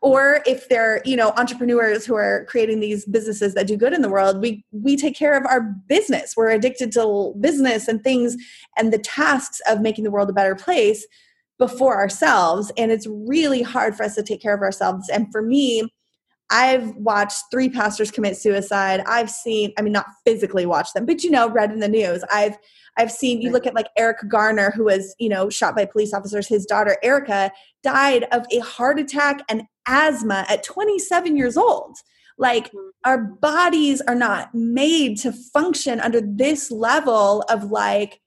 Or 0.02 0.42
if 0.46 0.68
they're 0.68 1.02
you 1.04 1.16
know 1.16 1.32
entrepreneurs 1.36 2.06
who 2.06 2.14
are 2.14 2.46
creating 2.48 2.80
these 2.80 3.04
businesses 3.06 3.54
that 3.54 3.66
do 3.66 3.76
good 3.76 3.92
in 3.92 4.02
the 4.02 4.08
world 4.08 4.40
we 4.40 4.64
we 4.72 4.96
take 4.96 5.16
care 5.16 5.36
of 5.36 5.44
our 5.46 5.60
business. 5.88 6.34
We're 6.36 6.50
addicted 6.50 6.92
to 6.92 7.34
business 7.40 7.88
and 7.88 8.02
things 8.02 8.36
and 8.76 8.92
the 8.92 8.98
tasks 8.98 9.60
of 9.68 9.80
making 9.80 10.04
the 10.04 10.10
world 10.10 10.30
a 10.30 10.34
better 10.34 10.54
place 10.54 11.06
before 11.58 11.96
ourselves. 11.96 12.72
And 12.76 12.90
it's 12.90 13.06
really 13.06 13.62
hard 13.62 13.94
for 13.94 14.04
us 14.04 14.14
to 14.14 14.22
take 14.22 14.40
care 14.40 14.54
of 14.54 14.62
ourselves. 14.62 15.08
And 15.08 15.30
for 15.30 15.42
me 15.42 15.92
I've 16.50 16.94
watched 16.96 17.44
three 17.50 17.68
pastors 17.68 18.10
commit 18.10 18.36
suicide. 18.36 19.02
I've 19.06 19.30
seen, 19.30 19.72
I 19.78 19.82
mean, 19.82 19.92
not 19.92 20.06
physically 20.24 20.66
watched 20.66 20.94
them, 20.94 21.06
but 21.06 21.22
you 21.22 21.30
know, 21.30 21.48
read 21.48 21.70
in 21.70 21.78
the 21.78 21.88
news. 21.88 22.24
I've 22.32 22.56
I've 22.96 23.12
seen 23.12 23.40
you 23.40 23.50
look 23.50 23.66
at 23.66 23.74
like 23.74 23.86
Eric 23.96 24.28
Garner, 24.28 24.72
who 24.72 24.84
was, 24.84 25.14
you 25.18 25.28
know, 25.28 25.48
shot 25.48 25.76
by 25.76 25.84
police 25.84 26.12
officers. 26.12 26.48
His 26.48 26.66
daughter 26.66 26.98
Erica 27.02 27.52
died 27.82 28.24
of 28.32 28.44
a 28.50 28.58
heart 28.58 28.98
attack 28.98 29.42
and 29.48 29.62
asthma 29.86 30.44
at 30.48 30.64
27 30.64 31.36
years 31.36 31.56
old. 31.56 31.96
Like 32.36 32.68
mm-hmm. 32.68 32.88
our 33.04 33.18
bodies 33.18 34.00
are 34.02 34.14
not 34.14 34.54
made 34.54 35.18
to 35.18 35.32
function 35.32 36.00
under 36.00 36.20
this 36.20 36.70
level 36.70 37.42
of 37.48 37.70
like, 37.70 38.20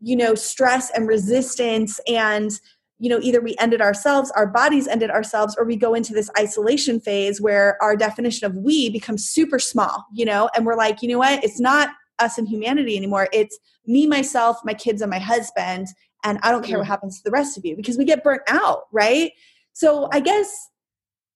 you 0.00 0.14
know, 0.14 0.34
stress 0.34 0.90
and 0.90 1.08
resistance 1.08 1.98
and 2.06 2.52
you 2.98 3.10
know 3.10 3.18
either 3.20 3.40
we 3.40 3.54
ended 3.58 3.80
ourselves 3.80 4.30
our 4.32 4.46
bodies 4.46 4.88
ended 4.88 5.10
ourselves 5.10 5.54
or 5.58 5.64
we 5.64 5.76
go 5.76 5.94
into 5.94 6.12
this 6.12 6.30
isolation 6.38 7.00
phase 7.00 7.40
where 7.40 7.76
our 7.82 7.96
definition 7.96 8.46
of 8.46 8.56
we 8.56 8.90
becomes 8.90 9.28
super 9.28 9.58
small 9.58 10.06
you 10.12 10.24
know? 10.24 10.48
And 10.54 10.66
we're 10.66 10.76
like 10.76 11.02
you 11.02 11.08
know 11.08 11.18
what? 11.18 11.42
It's 11.44 11.60
not 11.60 11.90
us 12.18 12.38
and 12.38 12.48
humanity 12.48 12.96
anymore. 12.96 13.28
It's 13.32 13.58
me 13.86 14.06
myself 14.06 14.58
my 14.64 14.74
kids 14.74 15.02
and 15.02 15.10
my 15.10 15.18
husband 15.18 15.86
and 16.24 16.40
i 16.42 16.50
don't 16.50 16.64
care 16.64 16.78
what 16.78 16.84
mm-hmm. 16.84 16.90
happens 16.90 17.18
to 17.18 17.22
the 17.24 17.30
rest 17.30 17.56
of 17.56 17.64
you 17.64 17.76
because 17.76 17.96
we 17.96 18.04
get 18.04 18.24
burnt 18.24 18.42
out 18.48 18.84
right? 18.92 19.32
So 19.72 20.08
i 20.12 20.20
guess 20.20 20.68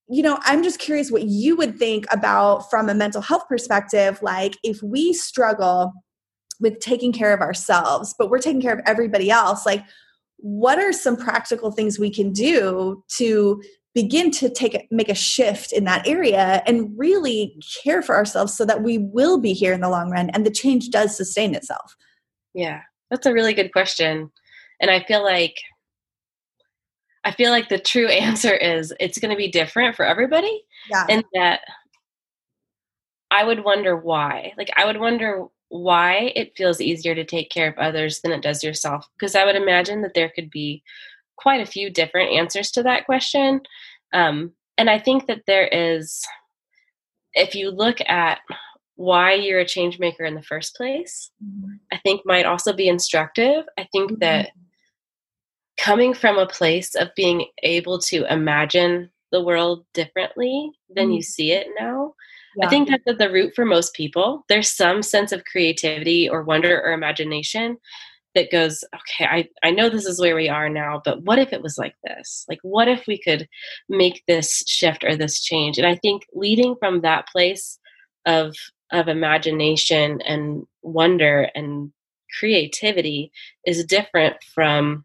you 0.09 0.23
know 0.23 0.38
i'm 0.43 0.62
just 0.62 0.81
curious 0.81 1.11
what 1.11 1.23
you 1.23 1.55
would 1.57 1.79
think 1.79 2.05
about 2.11 2.69
from 2.69 2.88
a 2.88 2.95
mental 2.95 3.23
health 3.23 3.47
perspective 3.49 4.21
like 4.23 4.59
if 4.64 4.83
we 4.83 5.12
struggle 5.12 5.93
with 6.59 6.81
taking 6.81 7.12
care 7.12 7.33
of 7.33 7.40
ourselves 7.40 8.14
but 8.19 8.29
we're 8.29 8.40
taking 8.40 8.61
care 8.61 8.75
of 8.75 8.81
everybody 8.87 9.31
else 9.31 9.64
like 9.64 9.85
what 10.42 10.78
are 10.78 10.92
some 10.92 11.16
practical 11.16 11.70
things 11.70 11.99
we 11.99 12.11
can 12.11 12.32
do 12.32 13.02
to 13.16 13.62
begin 13.94 14.30
to 14.30 14.49
take 14.49 14.87
make 14.90 15.09
a 15.09 15.14
shift 15.14 15.73
in 15.73 15.85
that 15.85 16.06
area 16.06 16.62
and 16.66 16.97
really 16.97 17.61
care 17.82 18.02
for 18.02 18.16
ourselves 18.16 18.56
so 18.56 18.64
that 18.64 18.82
we 18.82 18.99
will 18.99 19.38
be 19.38 19.52
here 19.52 19.73
in 19.73 19.80
the 19.80 19.88
long 19.88 20.11
run 20.11 20.30
and 20.30 20.47
the 20.47 20.50
change 20.50 20.90
does 20.90 21.16
sustain 21.16 21.54
itself? 21.54 21.97
Yeah 22.55 22.83
that's 23.11 23.26
a 23.26 23.33
really 23.33 23.53
good 23.53 23.72
question. 23.72 24.31
And 24.81 24.90
i 24.90 25.03
feel 25.05 25.22
like 25.22 25.57
i 27.24 27.31
feel 27.33 27.50
like 27.50 27.68
the 27.68 27.79
true 27.79 28.09
answer 28.09 28.55
is 28.55 28.94
it's 28.98 29.18
going 29.18 29.31
to 29.31 29.37
be 29.37 29.50
different 29.50 29.94
for 29.94 30.07
everybody 30.07 30.62
yeah. 30.90 31.05
and 31.11 31.22
that 31.35 31.61
i 33.31 33.44
would 33.44 33.62
wonder 33.62 33.96
why. 33.96 34.55
Like 34.57 34.70
i 34.76 34.87
would 34.87 34.98
wonder 34.98 35.46
why 35.70 36.33
it 36.35 36.56
feels 36.56 36.80
easier 36.80 37.14
to 37.14 37.24
take 37.24 37.48
care 37.48 37.68
of 37.68 37.78
others 37.78 38.20
than 38.20 38.33
it 38.33 38.42
does 38.42 38.62
yourself 38.62 39.09
because 39.16 39.37
i 39.37 39.44
would 39.44 39.54
imagine 39.54 40.02
that 40.02 40.14
there 40.14 40.28
could 40.28 40.50
be 40.50 40.83
quite 41.37 41.61
a 41.61 41.70
few 41.70 41.88
different 41.88 42.33
answers 42.33 42.72
to 42.72 42.83
that 42.83 43.06
question 43.06 43.61
um, 44.12 44.52
and 44.76 44.90
i 44.90 44.98
think 44.98 45.26
that 45.26 45.42
there 45.46 45.68
is 45.68 46.26
if 47.35 47.54
you 47.54 47.70
look 47.70 47.98
at 48.09 48.40
why 48.96 49.33
you're 49.33 49.61
a 49.61 49.64
change 49.64 50.00
maker 50.00 50.24
in 50.24 50.35
the 50.35 50.42
first 50.42 50.74
place 50.74 51.30
mm-hmm. 51.42 51.74
i 51.92 51.98
think 51.98 52.20
might 52.24 52.46
also 52.46 52.72
be 52.72 52.88
instructive 52.88 53.64
i 53.78 53.87
think 53.92 54.11
mm-hmm. 54.11 54.20
that 54.20 54.50
coming 55.78 56.12
from 56.12 56.37
a 56.37 56.48
place 56.48 56.96
of 56.96 57.14
being 57.14 57.46
able 57.62 58.00
to 58.00 58.30
imagine 58.30 59.09
the 59.30 59.42
world 59.42 59.87
differently 59.94 60.72
than 60.94 61.06
mm-hmm. 61.06 61.12
you 61.12 61.22
see 61.22 61.52
it 61.52 61.68
now 61.78 62.12
yeah. 62.56 62.66
I 62.66 62.68
think 62.68 62.88
that's 62.88 63.06
at 63.06 63.18
the 63.18 63.30
root 63.30 63.54
for 63.54 63.64
most 63.64 63.94
people. 63.94 64.44
There's 64.48 64.70
some 64.70 65.02
sense 65.02 65.32
of 65.32 65.44
creativity 65.44 66.28
or 66.28 66.42
wonder 66.42 66.80
or 66.80 66.92
imagination 66.92 67.78
that 68.34 68.52
goes, 68.52 68.84
okay, 68.94 69.24
I, 69.24 69.48
I 69.62 69.70
know 69.72 69.88
this 69.88 70.06
is 70.06 70.20
where 70.20 70.36
we 70.36 70.48
are 70.48 70.68
now, 70.68 71.02
but 71.04 71.22
what 71.22 71.38
if 71.38 71.52
it 71.52 71.62
was 71.62 71.76
like 71.78 71.94
this? 72.04 72.44
Like, 72.48 72.60
what 72.62 72.86
if 72.86 73.06
we 73.06 73.18
could 73.18 73.48
make 73.88 74.22
this 74.26 74.62
shift 74.68 75.02
or 75.04 75.16
this 75.16 75.42
change? 75.42 75.78
And 75.78 75.86
I 75.86 75.96
think 75.96 76.22
leading 76.32 76.76
from 76.78 77.00
that 77.00 77.28
place 77.28 77.78
of 78.26 78.54
of 78.92 79.06
imagination 79.06 80.20
and 80.22 80.66
wonder 80.82 81.48
and 81.54 81.92
creativity 82.38 83.30
is 83.64 83.84
different 83.84 84.36
from 84.54 85.04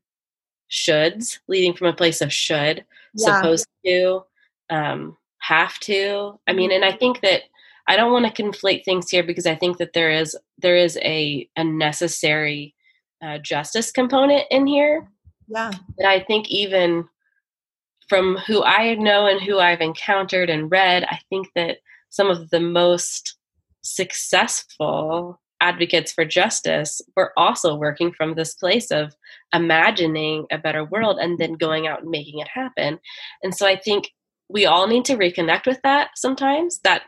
shoulds, 0.72 1.40
leading 1.48 1.74
from 1.74 1.88
a 1.88 1.94
place 1.94 2.22
of 2.22 2.34
should, 2.34 2.84
yeah. 3.14 3.38
supposed 3.38 3.68
to, 3.86 4.22
um, 4.70 5.16
have 5.48 5.80
to. 5.80 6.40
I 6.48 6.54
mean, 6.54 6.72
and 6.72 6.86
I 6.86 6.92
think 6.92 7.22
that 7.22 7.42
I 7.88 7.96
don't 7.96 8.12
want 8.12 8.26
to 8.26 8.44
conflate 8.44 8.84
things 8.84 9.10
here 9.10 9.24
because 9.24 9.46
I 9.46 9.56
think 9.56 9.78
that 9.78 9.94
there 9.94 10.12
is 10.12 10.38
there 10.58 10.76
is 10.76 10.98
a 11.02 11.48
a 11.56 11.64
necessary 11.64 12.76
uh, 13.24 13.38
justice 13.40 13.92
component 13.92 14.46
in 14.50 14.68
here. 14.68 15.08
Yeah. 15.48 15.72
But 15.98 16.08
I 16.08 16.22
think 16.22 16.50
even 16.50 17.08
from 18.10 18.38
who 18.48 18.64
I 18.64 18.96
know 18.96 19.28
and 19.28 19.42
who 19.42 19.60
I've 19.60 19.82
encountered 19.82 20.50
and 20.50 20.72
read, 20.72 21.04
I 21.06 21.20
think 21.30 21.48
that 21.56 21.78
some 22.10 22.30
of 22.30 22.50
the 22.50 22.60
most 22.60 23.38
successful 23.82 25.40
advocates 25.62 26.12
for 26.12 26.26
justice 26.26 27.02
were 27.16 27.32
also 27.38 27.76
working 27.76 28.12
from 28.12 28.36
this 28.36 28.54
place 28.56 28.92
of 28.92 29.16
imagining 29.54 30.46
a 30.52 30.58
better 30.58 30.84
world 30.84 31.18
and 31.20 31.38
then 31.40 31.54
going 31.54 31.88
out 31.88 32.02
and 32.02 32.12
making 32.12 32.40
it 32.40 32.48
happen. 32.48 33.00
And 33.42 33.56
so 33.56 33.66
I 33.66 33.78
think 33.78 34.12
we 34.50 34.66
all 34.66 34.88
need 34.88 35.06
to 35.06 35.18
reconnect 35.18 35.66
with 35.66 35.80
that 35.84 36.10
sometimes 36.16 36.80
that 36.80 37.04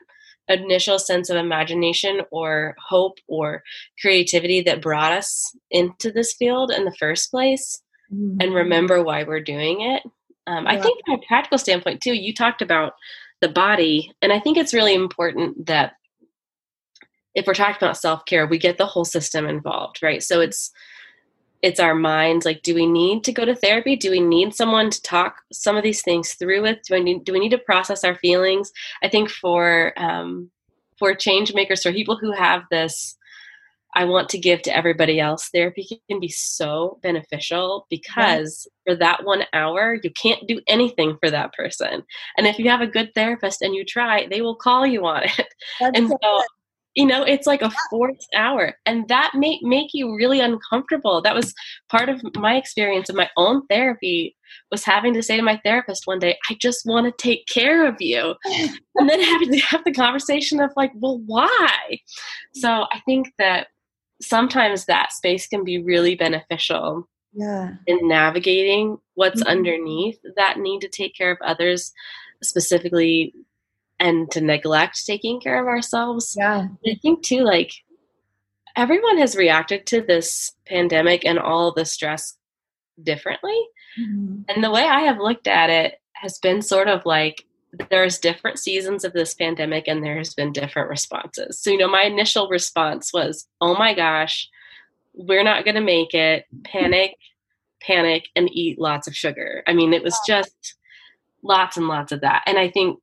initial 0.50 0.98
sense 0.98 1.30
of 1.30 1.38
imagination 1.38 2.22
or 2.32 2.76
hope 2.80 3.18
or 3.28 3.64
creativity 4.02 4.62
that 4.62 4.82
brought 4.82 5.12
us 5.12 5.56
into 5.70 6.12
this 6.12 6.34
field 6.34 6.72
in 6.72 6.86
the 6.86 6.96
first 6.96 7.32
place 7.32 7.82
mm-hmm. 8.14 8.38
and 8.40 8.54
remember 8.54 9.04
why 9.04 9.24
we're 9.24 9.42
doing 9.42 9.82
it 9.82 10.04
um, 10.48 10.66
yeah. 10.66 10.72
i 10.72 10.82
think 10.82 11.00
from 11.06 11.16
a 11.16 11.28
practical 11.28 11.58
standpoint 11.58 12.02
too 12.02 12.14
you 12.14 12.34
talked 12.34 12.62
about 12.62 12.94
the 13.42 13.50
body 13.50 14.12
and 14.22 14.32
i 14.32 14.40
think 14.40 14.58
it's 14.58 14.74
really 14.74 14.94
important 14.94 15.66
that 15.66 15.94
if 17.36 17.46
we're 17.46 17.54
talking 17.54 17.76
about 17.80 17.98
self-care 17.98 18.48
we 18.48 18.58
get 18.58 18.78
the 18.78 18.86
whole 18.86 19.06
system 19.06 19.46
involved 19.46 20.02
right 20.02 20.24
so 20.24 20.40
it's 20.40 20.72
it's 21.62 21.80
our 21.80 21.96
minds 21.96 22.46
like 22.46 22.62
do 22.62 22.76
we 22.76 22.86
need 22.86 23.24
to 23.24 23.32
go 23.32 23.46
to 23.46 23.56
therapy? 23.56 23.96
Do 23.96 24.12
we 24.12 24.20
need 24.20 24.54
someone 24.54 24.90
to 24.90 25.02
talk 25.02 25.42
some 25.52 25.76
of 25.76 25.84
these 25.84 26.02
things 26.02 26.34
through 26.34 26.62
with? 26.62 26.80
Do 26.88 26.96
I 26.96 27.00
need 27.00 27.24
do 27.24 27.34
we 27.34 27.40
need 27.40 27.52
to 27.52 27.58
process 27.58 28.04
our 28.04 28.16
feelings? 28.16 28.72
I 29.04 29.10
think 29.10 29.30
for 29.30 29.94
um, 29.98 30.52
for 30.98 31.14
change 31.14 31.54
makers 31.54 31.84
for 31.84 31.92
people 31.92 32.18
who 32.18 32.32
have 32.32 32.64
this 32.72 33.18
i 33.96 34.04
want 34.04 34.30
to 34.30 34.38
give 34.38 34.62
to 34.62 34.76
everybody 34.76 35.20
else 35.20 35.50
therapy 35.50 35.88
can 36.10 36.20
be 36.20 36.28
so 36.28 37.00
beneficial 37.02 37.86
because 37.90 38.68
for 38.86 38.96
that 38.96 39.24
one 39.24 39.44
hour 39.54 39.98
you 40.04 40.12
can't 40.12 40.48
do 40.48 40.62
anything 40.68 41.18
for 41.20 41.30
that 41.30 41.54
person. 41.54 42.04
And 42.38 42.48
if 42.48 42.58
you 42.58 42.70
have 42.70 42.82
a 42.82 42.88
good 42.88 43.14
therapist 43.14 43.62
and 43.62 43.76
you 43.76 43.84
try 43.84 44.28
they 44.28 44.42
will 44.42 44.56
call 44.56 44.88
you 44.88 45.06
on 45.06 45.24
it. 45.24 45.48
That's 45.80 45.98
and 45.98 46.10
so 46.10 46.44
you 46.98 47.06
know 47.06 47.22
it's 47.24 47.46
like 47.46 47.62
a 47.62 47.72
forced 47.90 48.28
hour 48.36 48.74
and 48.88 49.08
that 49.08 49.32
may 49.36 49.60
make 49.62 49.90
you 49.94 50.16
really 50.16 50.40
uncomfortable. 50.40 51.22
That 51.22 51.36
was 51.36 51.54
part 51.90 52.10
of 52.10 52.20
my 52.36 52.56
experience 52.58 53.08
of 53.08 53.16
my 53.16 53.30
own 53.38 53.66
therapy 53.68 54.36
was 54.72 54.84
having 54.84 55.14
to 55.14 55.22
say 55.22 55.36
to 55.38 55.44
my 55.44 55.60
therapist 55.64 56.08
one 56.08 56.20
day 56.20 56.38
i 56.50 56.56
just 56.60 56.86
want 56.86 57.06
to 57.06 57.24
take 57.28 57.46
care 57.48 57.88
of 57.88 57.96
you. 58.00 58.36
And 59.00 59.08
then 59.08 59.22
having 59.22 59.52
to 59.52 59.60
have 59.60 59.84
the 59.84 59.94
conversation 59.94 60.60
of 60.60 60.72
like 60.76 60.92
well 60.96 61.20
why? 61.26 62.00
So 62.56 62.70
i 62.92 63.00
think 63.06 63.28
that 63.38 63.68
sometimes 64.22 64.86
that 64.86 65.12
space 65.14 65.46
can 65.48 65.64
be 65.64 65.84
really 65.84 66.16
beneficial 66.16 67.08
yeah. 67.34 67.76
in 67.86 68.00
navigating 68.08 68.98
what's 69.14 69.44
Mhm. 69.44 69.48
underneath 69.56 70.20
that 70.36 70.58
need 70.58 70.82
to 70.82 70.90
take 70.90 71.14
care 71.16 71.30
of 71.32 71.38
others 71.44 71.94
specifically 72.42 73.34
and 74.00 74.30
to 74.32 74.42
neglect 74.42 75.06
taking 75.06 75.40
care 75.40 75.62
of 75.62 75.68
ourselves 75.68 76.36
yeah 76.38 76.68
I 76.86 76.96
think 77.02 77.24
too, 77.24 77.42
like 77.42 77.72
everyone 78.78 79.18
has 79.18 79.36
reacted 79.36 79.86
to 79.88 80.02
this 80.02 80.54
pandemic 80.68 81.26
and 81.26 81.40
all 81.40 81.74
the 81.74 81.84
stress 81.84 82.38
differently. 83.02 83.60
Mhm. 84.00 84.46
And 84.48 84.64
the 84.64 84.72
way 84.72 84.84
I 84.84 85.02
have 85.02 85.18
looked 85.18 85.48
at 85.48 85.70
it 85.70 86.00
has 86.14 86.38
been 86.38 86.62
sort 86.62 86.88
of 86.88 87.06
like 87.06 87.46
there's 87.90 88.20
different 88.20 88.60
seasons 88.60 89.04
of 89.04 89.14
this 89.14 89.34
pandemic 89.34 89.88
and 89.88 90.04
there's 90.04 90.34
been 90.34 90.54
different 90.54 90.90
responses. 90.90 91.60
So, 91.60 91.72
you 91.72 91.78
know, 91.78 91.90
my 91.90 92.04
initial 92.04 92.48
response 92.48 93.12
was, 93.12 93.48
oh 93.62 93.76
my 93.76 93.94
gosh, 93.94 94.48
we're 95.14 95.44
not 95.44 95.66
going 95.66 95.76
to 95.76 95.82
make 95.82 96.14
it. 96.14 96.46
Panic, 96.64 97.16
panic, 97.82 98.30
and 98.36 98.50
eat 98.52 98.80
lots 98.80 99.08
of 99.08 99.16
sugar. 99.16 99.64
I 99.68 99.74
mean, 99.74 99.94
it 99.94 100.04
was 100.04 100.18
just 100.26 100.76
lots 101.44 101.78
and 101.78 101.88
lots 101.88 102.12
of 102.12 102.22
that. 102.22 102.44
And 102.46 102.58
I 102.58 102.70
think 102.70 103.00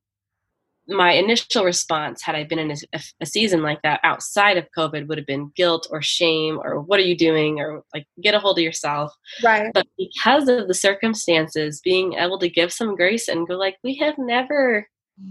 my 0.88 1.12
initial 1.12 1.64
response, 1.64 2.22
had 2.22 2.34
I 2.34 2.44
been 2.44 2.58
in 2.58 2.72
a, 2.92 3.00
a 3.20 3.26
season 3.26 3.62
like 3.62 3.80
that 3.82 4.00
outside 4.02 4.56
of 4.56 4.68
COVID, 4.76 5.06
would 5.06 5.18
have 5.18 5.26
been 5.26 5.52
guilt 5.56 5.88
or 5.90 6.02
shame 6.02 6.60
or 6.62 6.80
what 6.80 7.00
are 7.00 7.04
you 7.04 7.16
doing 7.16 7.60
or 7.60 7.82
like 7.94 8.06
get 8.22 8.34
a 8.34 8.38
hold 8.38 8.58
of 8.58 8.64
yourself. 8.64 9.12
right 9.42 9.70
But 9.72 9.86
because 9.96 10.48
of 10.48 10.68
the 10.68 10.74
circumstances, 10.74 11.80
being 11.82 12.14
able 12.14 12.38
to 12.38 12.48
give 12.48 12.72
some 12.72 12.96
grace 12.96 13.28
and 13.28 13.48
go 13.48 13.54
like, 13.54 13.76
we 13.82 13.94
have 13.96 14.18
never 14.18 14.88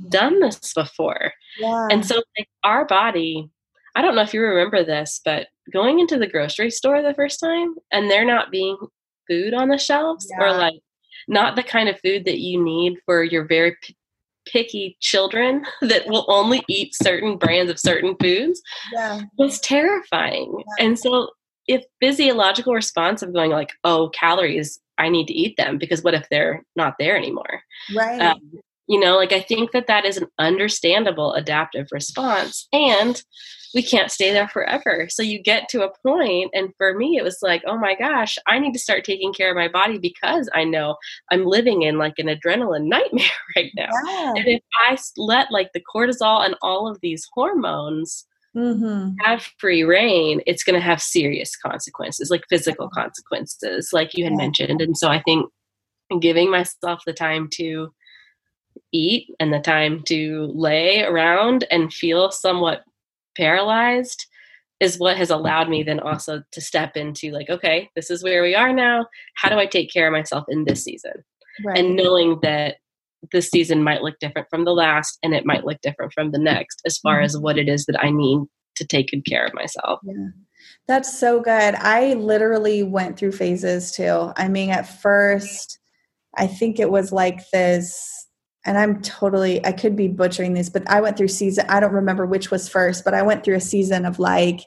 done 0.10 0.40
this 0.40 0.74
before. 0.74 1.32
yeah 1.60 1.88
And 1.92 2.06
so 2.06 2.16
like 2.38 2.48
our 2.64 2.86
body, 2.86 3.50
I 3.96 4.02
don't 4.02 4.16
know 4.16 4.22
if 4.22 4.34
you 4.34 4.42
remember 4.42 4.84
this, 4.84 5.22
but 5.24 5.48
going 5.72 6.00
into 6.00 6.18
the 6.18 6.28
grocery 6.28 6.72
store 6.72 7.02
the 7.02 7.14
first 7.14 7.40
time 7.40 7.76
and 7.92 8.10
there 8.10 8.26
not 8.26 8.52
being 8.52 8.78
food 9.28 9.54
on 9.54 9.70
the 9.70 9.78
shelves 9.78 10.30
or 10.40 10.52
like 10.52 10.80
not 11.28 11.56
the 11.56 11.64
kind 11.64 11.88
of 11.90 12.00
food 12.00 12.26
that 12.26 12.40
you 12.40 12.62
need 12.64 12.98
for 13.06 13.24
your 13.24 13.46
very 13.46 13.76
p- 13.82 13.96
picky 14.46 14.98
children 15.00 15.66
that 15.82 16.08
will 16.08 16.26
only 16.28 16.64
eat 16.68 16.96
certain 16.96 17.38
brands 17.38 17.72
of 17.72 17.80
certain 17.80 18.16
foods 18.22 18.62
yeah 18.94 19.22
was 19.38 19.60
terrifying. 19.60 20.54
Yeah. 20.58 20.86
And 20.86 21.00
so 21.00 21.30
if 21.68 21.84
physiological 22.02 22.74
response 22.74 23.22
of 23.22 23.34
going 23.34 23.52
like, 23.52 23.72
oh, 23.84 24.10
calories, 24.10 24.80
I 24.98 25.10
need 25.10 25.28
to 25.28 25.34
eat 25.34 25.58
them 25.58 25.78
because 25.78 26.04
what 26.04 26.14
if 26.14 26.28
they're 26.30 26.64
not 26.76 26.96
there 27.00 27.18
anymore? 27.18 27.62
right 27.96 28.22
Um, 28.22 28.60
you 28.88 29.00
know, 29.00 29.16
like 29.16 29.32
I 29.32 29.40
think 29.40 29.72
that 29.72 29.88
that 29.88 30.06
is 30.06 30.18
an 30.18 30.28
understandable 30.40 31.34
adaptive 31.34 31.88
response, 31.92 32.68
and 32.74 33.22
we 33.74 33.82
can't 33.82 34.12
stay 34.12 34.32
there 34.32 34.48
forever. 34.48 35.08
So 35.10 35.24
you 35.24 35.42
get 35.42 35.68
to 35.70 35.84
a 35.84 35.92
point, 36.06 36.52
and 36.54 36.70
for 36.78 36.94
me, 36.94 37.18
it 37.18 37.24
was 37.24 37.40
like, 37.42 37.64
oh 37.66 37.78
my 37.78 37.96
gosh, 37.96 38.38
I 38.48 38.60
need 38.60 38.74
to 38.74 38.80
start 38.80 39.04
taking 39.04 39.34
care 39.34 39.50
of 39.50 39.58
my 39.58 39.68
body 39.68 39.98
because 39.98 40.50
I 40.54 40.64
know 40.64 40.96
I'm 41.32 41.46
living 41.46 41.82
in 41.82 41.98
like 41.98 42.16
an 42.18 42.28
adrenaline 42.28 42.86
nightmare 42.88 43.26
right 43.56 43.72
now. 43.76 43.90
yeah 44.06 44.34
And 44.36 44.48
if 44.48 44.62
I 44.88 44.98
let 45.18 45.52
like 45.52 45.72
the 45.74 45.82
cortisol 45.82 46.46
and 46.46 46.56
all 46.62 46.88
of 46.88 47.00
these 47.02 47.28
hormones 47.34 48.26
mm-hmm. 48.56 49.14
have 49.24 49.48
free 49.58 49.84
reign, 49.84 50.42
it's 50.46 50.64
going 50.64 50.80
to 50.80 50.86
have 50.86 51.02
serious 51.02 51.56
consequences, 51.56 52.30
like 52.30 52.44
physical 52.50 52.90
consequences, 52.90 53.90
like 53.92 54.16
you 54.16 54.24
had 54.24 54.34
Yeah. 54.34 54.38
mentioned. 54.38 54.82
And 54.82 54.98
so 54.98 55.10
I 55.10 55.22
think 55.22 55.50
giving 56.22 56.52
myself 56.52 57.02
the 57.06 57.14
time 57.14 57.50
to 57.54 57.92
eat 58.92 59.28
and 59.40 59.52
the 59.54 59.60
time 59.60 60.04
to 60.04 60.52
lay 60.54 61.04
around 61.04 61.66
and 61.72 61.94
feel 61.94 62.32
somewhat 62.32 62.84
paralyzed 63.36 64.26
is 64.80 64.98
what 64.98 65.18
has 65.18 65.30
allowed 65.30 65.70
me 65.70 65.82
mm-hmm. 65.82 65.88
then 65.88 66.00
also 66.00 66.42
to 66.52 66.62
step 66.62 66.98
into 66.98 67.32
like 67.32 67.50
okay 67.50 67.90
this 67.96 68.10
is 68.10 68.24
where 68.24 68.44
we 68.44 68.56
are 68.56 68.74
now 68.74 69.06
how 69.36 69.50
do 69.50 69.58
i 69.58 69.66
take 69.66 69.92
care 69.92 70.08
of 70.08 70.14
myself 70.14 70.44
in 70.50 70.66
this 70.66 70.84
season 70.84 71.14
right 71.66 71.78
and 71.78 71.96
knowing 71.96 72.40
that 72.42 72.78
this 73.32 73.50
season 73.50 73.84
might 73.84 74.02
look 74.02 74.20
different 74.20 74.48
from 74.50 74.66
the 74.66 74.74
last 74.74 75.18
and 75.24 75.34
it 75.34 75.46
might 75.46 75.66
look 75.66 75.80
different 75.82 76.12
from 76.14 76.32
the 76.32 76.40
next 76.40 76.82
as 76.86 76.98
far 76.98 77.18
mm-hmm. 77.18 77.26
as 77.26 77.38
what 77.38 77.58
it 77.58 77.70
is 77.70 77.86
that 77.86 78.04
I 78.04 78.12
need 78.12 78.40
to 78.76 78.86
take 78.86 79.10
good 79.10 79.26
care 79.26 79.46
of 79.46 79.54
myself. 79.54 80.00
Yeah. 80.04 80.30
That's 80.88 81.20
so 81.20 81.40
good. 81.42 81.76
I 81.76 82.14
literally 82.14 82.84
went 82.84 83.18
through 83.18 83.34
phases 83.34 83.92
too. 83.92 84.32
I 84.36 84.48
mean, 84.48 84.70
at 84.70 85.02
first, 85.02 85.80
I 86.36 86.48
think 86.48 86.80
it 86.80 86.90
was 86.90 87.12
like 87.12 87.40
this, 87.52 88.23
and 88.66 88.78
I'm 88.78 89.02
totally, 89.02 89.66
I 89.66 89.72
could 89.72 89.96
be 89.96 90.08
butchering 90.08 90.54
this, 90.54 90.70
but 90.70 90.90
I 90.90 91.02
went 91.02 91.18
through 91.18 91.28
season, 91.28 91.66
I 91.68 91.80
don't 91.80 91.94
remember 91.94 92.26
which 92.26 92.50
was 92.50 92.70
first, 92.70 93.04
but 93.04 93.14
I 93.14 93.22
went 93.22 93.44
through 93.44 93.56
a 93.56 93.62
season 93.62 94.06
of 94.06 94.20
like 94.20 94.62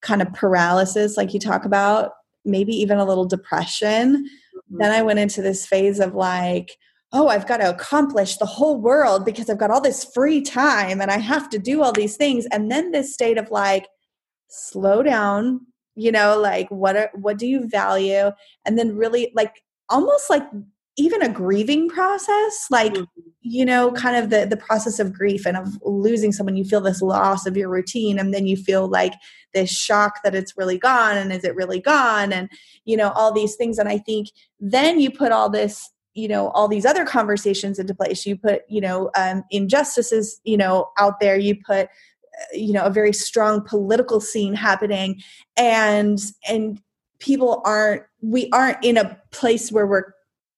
kind 0.00 0.20
of 0.20 0.32
paralysis, 0.32 1.16
like 1.16 1.32
you 1.32 1.40
talk 1.40 1.64
about, 1.64 2.12
maybe 2.44 2.72
even 2.74 2.98
a 2.98 3.04
little 3.04 3.24
depression. 3.24 4.16
Mm-hmm. 4.16 4.78
Then 4.78 4.90
I 4.90 5.02
went 5.02 5.20
into 5.20 5.42
this 5.42 5.64
phase 5.64 6.00
of 6.00 6.14
like, 6.14 6.72
oh, 7.12 7.28
I've 7.28 7.46
got 7.46 7.58
to 7.58 7.70
accomplish 7.70 8.38
the 8.38 8.46
whole 8.46 8.80
world 8.80 9.24
because 9.24 9.48
I've 9.48 9.58
got 9.58 9.70
all 9.70 9.80
this 9.80 10.04
free 10.12 10.40
time 10.40 11.00
and 11.00 11.10
I 11.10 11.18
have 11.18 11.48
to 11.50 11.58
do 11.58 11.82
all 11.82 11.92
these 11.92 12.16
things. 12.16 12.46
And 12.50 12.70
then 12.70 12.90
this 12.90 13.12
state 13.12 13.38
of 13.38 13.50
like, 13.50 13.86
slow 14.48 15.02
down, 15.02 15.60
you 15.94 16.10
know, 16.10 16.38
like 16.38 16.68
what 16.70 16.96
are, 16.96 17.10
what 17.14 17.38
do 17.38 17.46
you 17.46 17.68
value? 17.68 18.30
And 18.64 18.78
then 18.78 18.96
really 18.96 19.30
like 19.34 19.62
almost 19.88 20.28
like 20.30 20.42
even 20.96 21.22
a 21.22 21.28
grieving 21.28 21.88
process, 21.88 22.66
like 22.70 22.92
Mhm. 22.94 23.06
you 23.40 23.64
know, 23.64 23.90
kind 23.92 24.16
of 24.16 24.30
the 24.30 24.46
the 24.46 24.56
process 24.56 24.98
of 24.98 25.12
grief 25.12 25.46
and 25.46 25.56
of 25.56 25.68
losing 25.82 26.32
someone. 26.32 26.56
You 26.56 26.64
feel 26.64 26.80
this 26.80 27.02
loss 27.02 27.46
of 27.46 27.56
your 27.56 27.68
routine, 27.68 28.18
and 28.18 28.32
then 28.34 28.46
you 28.46 28.56
feel 28.56 28.88
like 28.88 29.14
this 29.54 29.70
shock 29.70 30.22
that 30.24 30.34
it's 30.34 30.56
really 30.56 30.78
gone, 30.78 31.16
and 31.16 31.32
is 31.32 31.44
it 31.44 31.54
really 31.56 31.80
gone? 31.80 32.32
And 32.32 32.48
you 32.84 32.96
know, 32.96 33.10
all 33.12 33.32
these 33.32 33.56
things. 33.56 33.78
And 33.78 33.88
I 33.88 33.98
think 33.98 34.28
then 34.60 35.00
you 35.00 35.10
put 35.10 35.32
all 35.32 35.48
this 35.50 35.90
you 36.14 36.28
know 36.28 36.48
all 36.50 36.68
these 36.68 36.84
other 36.84 37.06
conversations 37.06 37.78
into 37.78 37.94
place 37.94 38.26
you 38.26 38.36
put 38.36 38.62
you 38.68 38.80
know 38.82 39.10
um, 39.16 39.42
injustices 39.50 40.40
you 40.44 40.58
know 40.58 40.88
out 40.98 41.20
there 41.20 41.38
you 41.38 41.56
put 41.66 41.86
uh, 41.86 42.52
you 42.52 42.72
know 42.72 42.84
a 42.84 42.90
very 42.90 43.14
strong 43.14 43.62
political 43.62 44.20
scene 44.20 44.54
happening 44.54 45.18
and 45.56 46.18
and 46.46 46.80
people 47.18 47.62
aren't 47.64 48.02
we 48.20 48.50
aren't 48.52 48.82
in 48.84 48.98
a 48.98 49.18
place 49.30 49.72
where 49.72 49.86
we're 49.86 50.12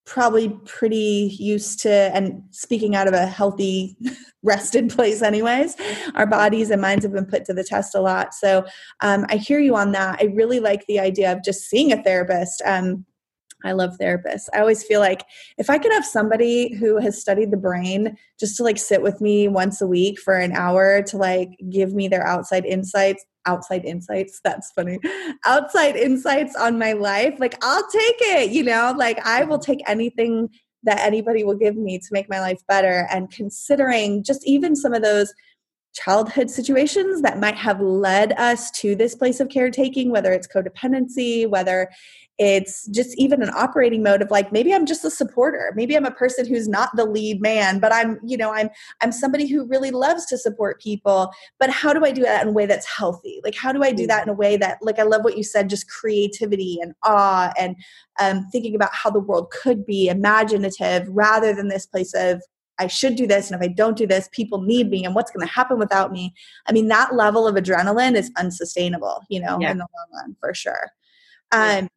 probably 0.07 0.51
pretty 0.67 1.35
used 1.39 1.81
to 1.81 1.91
and 1.91 2.43
speaking 2.51 2.95
out 2.95 3.09
of 3.09 3.15
a 3.15 3.27
healthy 3.27 3.97
rested 4.43 4.91
place 4.91 5.23
anyways. 5.23 5.77
Our 6.15 6.27
bodies 6.27 6.71
and 6.71 6.83
minds 6.83 7.05
have 7.05 7.13
been 7.13 7.27
put 7.27 7.45
to 7.47 7.55
the 7.55 7.65
test 7.65 7.95
a 7.95 8.01
lot. 8.01 8.35
So 8.35 8.67
um, 9.01 9.25
i 9.29 9.37
hear 9.37 9.61
you 9.61 9.75
on 9.77 9.93
that. 9.93 10.19
I 10.21 10.25
really 10.35 10.61
like 10.61 10.85
the 10.87 11.01
idea 11.01 11.33
of 11.33 11.43
just 11.43 11.63
seeing 11.63 11.93
a 11.93 12.03
therapist 12.03 12.63
um, 12.67 13.07
I 13.65 13.73
love 13.73 13.97
therapists. 13.99 14.49
I 14.55 14.61
always 14.61 14.85
feel 14.85 15.01
like 15.01 15.25
if 15.59 15.71
I 15.71 15.79
could 15.79 15.93
have 15.93 16.05
somebody 16.05 16.75
who 16.75 16.99
has 16.99 17.21
studied 17.21 17.51
the 17.51 17.57
brain 17.57 18.17
just 18.39 18.57
to 18.59 18.63
like 18.63 18.79
sit 18.79 19.03
with 19.03 19.21
me 19.21 19.49
once 19.49 19.81
a 19.81 19.87
week 19.87 20.21
for 20.21 20.35
an 20.35 20.53
hour 20.53 21.03
to 21.03 21.17
like 21.17 21.51
give 21.71 21.95
me 21.95 22.07
their 22.07 22.27
outside 22.27 22.67
insights, 22.67 23.25
outside 23.47 23.85
insights, 23.85 24.41
that's 24.45 24.71
funny. 24.73 24.99
Outside 25.45 25.97
insights 25.97 26.55
on 26.55 26.79
my 26.79 26.93
life, 26.93 27.35
like 27.39 27.57
I'll 27.63 27.89
take 27.89 28.17
it, 28.21 28.51
you 28.51 28.63
know? 28.63 28.95
Like 28.97 29.19
I 29.27 29.45
will 29.45 29.59
take 29.59 29.81
anything 29.89 30.51
that 30.83 31.01
anybody 31.01 31.45
will 31.45 31.57
give 31.57 31.77
me 31.77 31.99
to 31.99 32.09
make 32.13 32.29
my 32.29 32.41
life 32.41 32.61
better 32.69 33.09
and 33.11 33.31
considering 33.31 34.23
just 34.23 34.47
even 34.47 34.77
some 34.77 34.93
of 34.93 35.03
those 35.03 35.33
childhood 35.95 36.51
situations 36.51 37.23
that 37.23 37.39
might 37.39 37.55
have 37.55 37.81
led 37.81 38.33
us 38.33 38.71
to 38.73 38.97
this 38.97 39.15
place 39.15 39.39
of 39.39 39.49
caretaking 39.49 40.11
whether 40.11 40.33
it's 40.33 40.49
codependency 40.49 41.49
whether 41.49 41.89
it's 42.39 42.87
just 42.89 43.17
even 43.17 43.43
an 43.43 43.51
operating 43.51 44.03
mode 44.03 44.21
of 44.21 44.31
like 44.31 44.51
maybe 44.51 44.75
i'm 44.75 44.87
just 44.87 45.05
a 45.05 45.11
supporter 45.11 45.73
maybe 45.77 45.97
i'm 45.97 46.05
a 46.05 46.11
person 46.11 46.45
who's 46.45 46.67
not 46.67 46.91
the 46.97 47.05
lead 47.05 47.41
man 47.41 47.79
but 47.79 47.93
i'm 47.93 48.19
you 48.25 48.37
know 48.37 48.53
i'm 48.53 48.69
i'm 49.03 49.13
somebody 49.13 49.47
who 49.47 49.65
really 49.67 49.93
loves 49.93 50.27
to 50.27 50.37
support 50.37 50.81
people 50.81 51.31
but 51.61 51.71
how 51.71 51.93
do 51.93 52.05
i 52.05 52.11
do 52.11 52.23
that 52.23 52.43
in 52.43 52.49
a 52.49 52.53
way 52.53 52.67
that's 52.67 52.87
healthy 52.87 53.41
like 53.45 53.55
how 53.55 53.71
do 53.73 53.85
i 53.85 53.93
do 53.93 54.07
that 54.07 54.25
in 54.25 54.29
a 54.29 54.35
way 54.35 54.57
that 54.57 54.79
like 54.83 54.99
i 54.99 55.05
love 55.05 55.23
what 55.23 55.37
you 55.37 55.45
said 55.45 55.71
just 55.71 55.89
creativity 55.89 56.79
and 56.83 56.93
awe 57.05 57.53
and 57.59 57.77
um, 58.21 58.47
thinking 58.51 58.75
about 58.75 58.91
how 58.93 59.11
the 59.11 59.21
world 59.21 59.51
could 59.51 59.87
be 59.87 60.09
imaginative 60.09 61.07
rather 61.09 61.55
than 61.55 61.69
this 61.69 61.87
place 61.87 62.15
of 62.15 62.43
I 62.77 62.89
should 62.89 63.15
do 63.15 63.25
this, 63.25 63.53
and 63.53 63.63
if 63.63 63.65
I 63.65 63.73
don't 63.73 63.97
do 63.97 64.05
this, 64.05 64.29
people 64.33 64.61
need 64.61 64.91
me, 64.91 65.05
and 65.05 65.15
what's 65.15 65.31
going 65.31 65.47
to 65.47 65.53
happen 65.53 65.79
without 65.79 66.11
me? 66.11 66.35
I 66.67 66.73
mean, 66.73 66.89
that 66.89 67.15
level 67.15 67.47
of 67.47 67.55
adrenaline 67.55 68.17
is 68.17 68.33
unsustainable, 68.37 69.23
you 69.31 69.39
know, 69.39 69.59
Yeah. 69.61 69.71
in 69.71 69.79
the 69.79 69.87
long 69.95 70.21
run, 70.21 70.37
for 70.41 70.53
sure. 70.55 70.91
Um, 71.53 71.89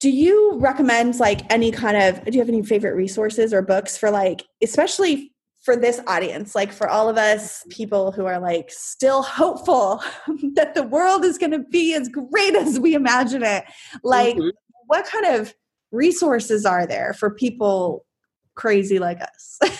do 0.00 0.10
you 0.10 0.58
recommend 0.58 1.20
like 1.20 1.50
any 1.52 1.70
kind 1.70 1.96
of? 1.96 2.24
Do 2.24 2.32
you 2.32 2.40
have 2.40 2.48
any 2.48 2.62
favorite 2.62 2.94
resources 2.94 3.52
or 3.52 3.62
books 3.62 3.96
for 3.96 4.10
like, 4.10 4.42
especially 4.62 5.32
for 5.62 5.76
this 5.76 6.00
audience, 6.06 6.54
like 6.54 6.72
for 6.72 6.88
all 6.88 7.10
of 7.10 7.18
us 7.18 7.64
people 7.68 8.10
who 8.12 8.24
are 8.24 8.40
like 8.40 8.70
still 8.70 9.22
hopeful 9.22 10.02
that 10.54 10.74
the 10.74 10.84
world 10.84 11.22
is 11.24 11.36
going 11.36 11.52
to 11.52 11.58
be 11.58 11.94
as 11.94 12.08
great 12.08 12.54
as 12.54 12.80
we 12.80 12.94
imagine 12.94 13.42
it, 13.42 13.64
like 14.02 14.36
mm-hmm. 14.36 14.48
what 14.86 15.04
kind 15.06 15.26
of 15.26 15.54
resources 15.92 16.64
are 16.64 16.86
there 16.86 17.12
for 17.12 17.30
people 17.30 18.06
crazy 18.54 18.98
like 18.98 19.20
us? 19.20 19.58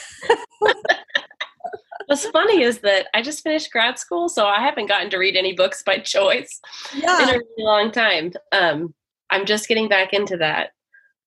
What's 2.06 2.26
funny 2.26 2.62
is 2.62 2.80
that 2.80 3.06
I 3.14 3.22
just 3.22 3.44
finished 3.44 3.70
grad 3.70 3.96
school, 3.96 4.28
so 4.28 4.44
I 4.44 4.60
haven't 4.60 4.88
gotten 4.88 5.10
to 5.10 5.16
read 5.16 5.36
any 5.36 5.52
books 5.52 5.82
by 5.84 5.98
choice 6.04 6.60
yeah. 6.94 7.22
in 7.22 7.28
a 7.28 7.32
really 7.38 7.44
long 7.58 7.92
time. 7.92 8.32
Um, 8.52 8.92
I'm 9.30 9.46
just 9.46 9.68
getting 9.68 9.88
back 9.88 10.12
into 10.12 10.36
that. 10.38 10.70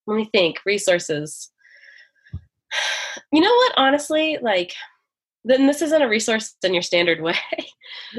Let 0.07 0.15
me 0.15 0.29
think. 0.31 0.59
Resources. 0.65 1.49
You 3.31 3.41
know 3.41 3.53
what? 3.53 3.73
Honestly, 3.77 4.39
like, 4.41 4.73
then 5.45 5.67
this 5.67 5.83
isn't 5.83 6.01
a 6.01 6.07
resource 6.07 6.55
in 6.63 6.73
your 6.73 6.81
standard 6.81 7.21
way. 7.21 7.35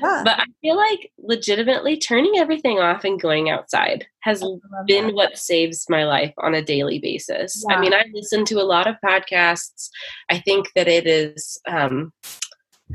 Yeah. 0.01 0.23
But 0.25 0.41
I 0.41 0.45
feel 0.61 0.77
like 0.77 1.11
legitimately 1.19 1.97
turning 1.99 2.37
everything 2.37 2.79
off 2.79 3.05
and 3.05 3.21
going 3.21 3.51
outside 3.51 4.07
has 4.21 4.45
been 4.87 5.07
that. 5.07 5.15
what 5.15 5.39
saves 5.39 5.87
my 5.89 6.05
life 6.05 6.33
on 6.39 6.55
a 6.55 6.63
daily 6.63 6.99
basis. 6.99 7.65
Yeah. 7.69 7.77
I 7.77 7.81
mean, 7.81 7.95
I 7.95 8.05
listen 8.13 8.45
to 8.47 8.61
a 8.61 8.63
lot 8.63 8.87
of 8.87 8.97
podcasts. 9.05 9.89
I 10.31 10.39
think 10.39 10.69
that 10.77 10.87
it 10.87 11.07
is 11.07 11.61
um, 11.69 12.13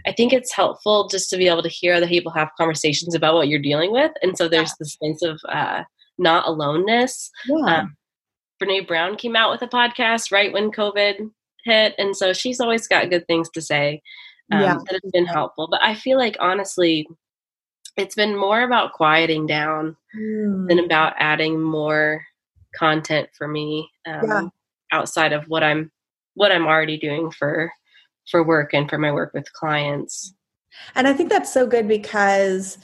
I 0.05 0.11
think 0.11 0.33
it's 0.33 0.53
helpful 0.53 1.07
just 1.07 1.29
to 1.31 1.37
be 1.37 1.47
able 1.47 1.63
to 1.63 1.69
hear 1.69 1.93
other 1.93 2.07
people 2.07 2.31
have 2.33 2.49
conversations 2.57 3.15
about 3.15 3.33
what 3.33 3.47
you're 3.47 3.59
dealing 3.59 3.91
with. 3.91 4.11
And 4.21 4.37
so 4.37 4.47
there's 4.47 4.69
yeah. 4.69 4.75
this 4.79 4.97
sense 5.03 5.23
of 5.23 5.39
uh, 5.49 5.83
not 6.19 6.47
aloneness. 6.47 7.31
Yeah. 7.47 7.81
Um, 7.81 7.95
Brene 8.61 8.87
Brown 8.87 9.15
came 9.15 9.35
out 9.35 9.51
with 9.51 9.61
a 9.61 9.67
podcast 9.67 10.31
right 10.31 10.51
when 10.51 10.71
COVID 10.71 11.31
hit. 11.63 11.95
And 11.97 12.15
so 12.15 12.33
she's 12.33 12.59
always 12.59 12.87
got 12.87 13.09
good 13.09 13.25
things 13.27 13.49
to 13.51 13.61
say 13.61 14.01
um, 14.51 14.61
yeah. 14.61 14.75
that 14.75 14.99
have 15.01 15.11
been 15.13 15.25
helpful. 15.25 15.67
But 15.71 15.81
I 15.83 15.95
feel 15.95 16.17
like, 16.17 16.35
honestly, 16.39 17.07
it's 17.97 18.15
been 18.15 18.35
more 18.35 18.61
about 18.63 18.93
quieting 18.93 19.47
down 19.47 19.95
mm. 20.17 20.67
than 20.67 20.79
about 20.79 21.13
adding 21.17 21.61
more 21.61 22.23
content 22.75 23.29
for 23.37 23.47
me 23.47 23.89
um, 24.07 24.27
yeah. 24.27 24.41
outside 24.91 25.33
of 25.33 25.45
what 25.45 25.63
I'm 25.63 25.91
what 26.35 26.51
I'm 26.51 26.67
already 26.67 26.97
doing 26.97 27.31
for 27.31 27.71
for 28.29 28.43
work 28.43 28.73
and 28.73 28.89
for 28.89 28.97
my 28.97 29.11
work 29.11 29.33
with 29.33 29.51
clients. 29.53 30.33
And 30.95 31.07
I 31.07 31.13
think 31.13 31.29
that's 31.29 31.51
so 31.51 31.65
good 31.65 31.87
because 31.87 32.77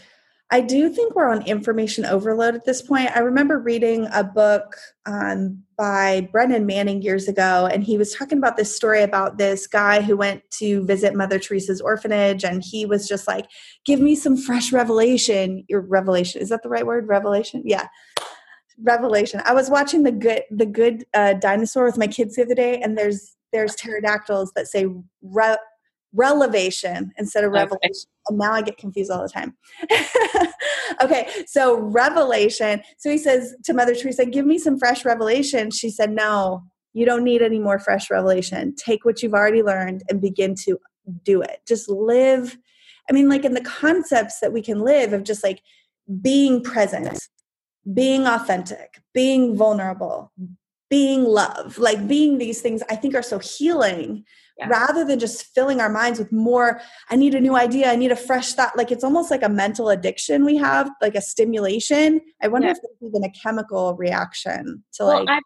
I 0.51 0.62
do 0.62 0.89
think 0.89 1.15
we're 1.15 1.29
on 1.29 1.41
information 1.47 2.05
overload 2.05 2.53
at 2.53 2.65
this 2.65 2.81
point. 2.81 3.10
I 3.15 3.19
remember 3.19 3.58
reading 3.58 4.08
a 4.13 4.23
book 4.23 4.75
um, 5.08 5.63
by 5.75 6.29
Brennan 6.31 6.67
Manning 6.67 7.01
years 7.01 7.27
ago, 7.27 7.67
and 7.71 7.84
he 7.84 7.97
was 7.97 8.13
talking 8.13 8.38
about 8.38 8.55
this 8.55 8.75
story 8.75 9.01
about 9.01 9.39
this 9.39 9.65
guy 9.65 10.01
who 10.01 10.15
went 10.15 10.43
to 10.60 10.86
visit 10.86 11.15
Mother 11.15 11.39
Teresa's 11.39 11.81
orphanage, 11.81 12.43
and 12.43 12.63
he 12.63 12.86
was 12.86 13.08
just 13.08 13.27
like, 13.27 13.47
"Give 13.86 13.99
me 13.99 14.15
some 14.15 14.38
fresh 14.38 14.71
revelation." 14.71 15.63
Your 15.67 15.81
revelation 15.81 16.41
is 16.41 16.49
that 16.49 16.62
the 16.62 16.69
right 16.69 16.86
word? 16.86 17.08
Revelation, 17.08 17.63
yeah 17.65 17.88
revelation 18.84 19.41
i 19.45 19.53
was 19.53 19.69
watching 19.69 20.03
the 20.03 20.12
good 20.12 20.43
the 20.51 20.65
good 20.65 21.05
uh, 21.13 21.34
dinosaur 21.34 21.86
with 21.86 21.97
my 21.97 22.08
kids 22.08 22.36
the 22.36 22.41
other 22.41 22.55
day 22.55 22.79
and 22.81 22.97
there's 22.97 23.36
there's 23.53 23.75
pterodactyls 23.75 24.51
that 24.55 24.67
say 24.67 24.86
re- 25.21 25.58
relevation 26.15 27.13
instead 27.17 27.43
of 27.43 27.51
revelation. 27.51 27.80
Okay. 27.82 27.99
And 28.30 28.38
now 28.38 28.54
I 28.54 28.62
get 28.62 28.78
confused 28.78 29.12
all 29.12 29.21
the 29.21 29.30
time. 29.30 29.56
okay, 31.01 31.30
so 31.45 31.78
revelation. 31.78 32.82
So 32.97 33.10
he 33.10 33.17
says 33.17 33.56
to 33.65 33.73
Mother 33.73 33.95
Teresa, 33.95 34.25
Give 34.25 34.45
me 34.45 34.58
some 34.58 34.80
fresh 34.80 35.06
revelation. 35.06 35.71
She 35.71 35.89
said, 35.89 36.12
No, 36.12 36.63
you 36.93 37.06
don't 37.06 37.23
need 37.23 37.41
any 37.41 37.60
more 37.60 37.80
fresh 37.80 38.10
revelation. 38.10 38.75
Take 38.75 39.06
what 39.06 39.21
you've 39.21 39.34
already 39.34 39.62
learned 39.62 40.04
and 40.10 40.21
begin 40.21 40.56
to 40.65 40.80
do 41.23 41.41
it. 41.41 41.60
Just 41.67 41.89
live. 41.89 42.58
I 43.10 43.13
mean, 43.13 43.30
like 43.30 43.45
in 43.45 43.54
the 43.54 43.62
concepts 43.62 44.39
that 44.39 44.54
we 44.54 44.62
can 44.62 44.80
live 44.80 45.13
of 45.13 45.23
just 45.23 45.43
like 45.43 45.62
being 46.21 46.63
present, 46.63 47.19
being 47.93 48.25
authentic, 48.25 48.99
being 49.13 49.56
vulnerable, 49.56 50.32
being 50.89 51.23
love 51.23 51.78
like 51.78 52.08
being 52.08 52.38
these 52.38 52.62
things 52.62 52.84
i 52.89 52.95
think 52.95 53.15
are 53.15 53.23
so 53.23 53.39
healing 53.39 54.23
yeah. 54.58 54.68
rather 54.68 55.06
than 55.06 55.20
just 55.20 55.54
filling 55.54 55.80
our 55.80 55.89
minds 55.89 56.20
with 56.20 56.32
more 56.32 56.82
i 57.10 57.15
need 57.15 57.36
a 57.36 57.41
new 57.41 57.56
idea 57.56 57.91
i 57.91 57.96
need 57.96 58.12
a 58.12 58.15
fresh 58.15 58.54
thought 58.54 58.76
like 58.78 58.91
it's 58.91 59.04
almost 59.04 59.32
like 59.32 59.44
a 59.44 59.50
mental 59.50 59.89
addiction 59.89 60.46
we 60.46 60.56
have 60.56 60.89
like 61.02 61.15
a 61.15 61.22
stimulation 61.22 62.22
i 62.41 62.48
wonder 62.48 62.68
yeah. 62.68 62.74
if 62.74 62.78
there's 62.82 63.10
even 63.10 63.24
a 63.24 63.32
chemical 63.32 63.96
reaction 63.96 64.84
to 64.94 65.04
well, 65.04 65.26
like 65.26 65.41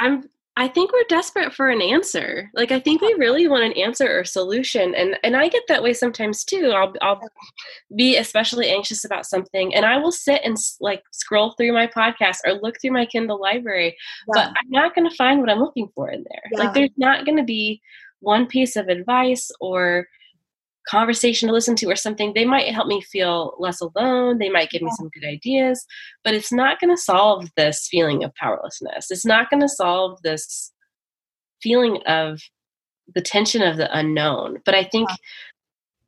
I, 0.00 0.04
i'm 0.04 0.24
I 0.56 0.68
think 0.68 0.92
we're 0.92 1.04
desperate 1.08 1.54
for 1.54 1.70
an 1.70 1.80
answer. 1.80 2.50
Like 2.54 2.72
I 2.72 2.78
think 2.78 3.00
we 3.00 3.14
really 3.14 3.48
want 3.48 3.64
an 3.64 3.72
answer 3.72 4.18
or 4.18 4.24
solution, 4.24 4.94
and 4.94 5.16
and 5.24 5.34
I 5.34 5.48
get 5.48 5.62
that 5.68 5.82
way 5.82 5.94
sometimes 5.94 6.44
too. 6.44 6.72
I'll 6.76 6.92
I'll 7.00 7.20
be 7.96 8.18
especially 8.18 8.68
anxious 8.68 9.02
about 9.04 9.24
something, 9.24 9.74
and 9.74 9.86
I 9.86 9.96
will 9.96 10.12
sit 10.12 10.42
and 10.44 10.58
like 10.78 11.02
scroll 11.10 11.52
through 11.52 11.72
my 11.72 11.86
podcast 11.86 12.38
or 12.44 12.52
look 12.52 12.78
through 12.80 12.92
my 12.92 13.06
Kindle 13.06 13.40
library, 13.40 13.96
yeah. 14.28 14.32
but 14.34 14.46
I'm 14.48 14.68
not 14.68 14.94
going 14.94 15.08
to 15.08 15.16
find 15.16 15.40
what 15.40 15.48
I'm 15.48 15.58
looking 15.58 15.88
for 15.94 16.10
in 16.10 16.22
there. 16.28 16.64
Like 16.64 16.74
there's 16.74 16.90
not 16.98 17.24
going 17.24 17.38
to 17.38 17.44
be 17.44 17.80
one 18.22 18.46
piece 18.46 18.76
of 18.76 18.88
advice 18.88 19.50
or 19.60 20.06
conversation 20.88 21.48
to 21.48 21.52
listen 21.52 21.76
to 21.76 21.86
or 21.86 21.96
something 21.96 22.32
they 22.34 22.44
might 22.44 22.74
help 22.74 22.88
me 22.88 23.00
feel 23.00 23.54
less 23.58 23.80
alone 23.80 24.38
they 24.38 24.48
might 24.48 24.70
give 24.70 24.82
me 24.82 24.90
some 24.96 25.08
good 25.10 25.24
ideas 25.24 25.86
but 26.24 26.34
it's 26.34 26.52
not 26.52 26.80
going 26.80 26.94
to 26.94 27.00
solve 27.00 27.48
this 27.56 27.86
feeling 27.88 28.24
of 28.24 28.34
powerlessness. 28.34 29.10
It's 29.10 29.24
not 29.24 29.50
going 29.50 29.60
to 29.60 29.68
solve 29.68 30.20
this 30.22 30.72
feeling 31.62 31.98
of 32.06 32.40
the 33.14 33.20
tension 33.20 33.62
of 33.62 33.76
the 33.76 33.96
unknown. 33.96 34.58
But 34.64 34.74
i 34.74 34.84
think 34.84 35.08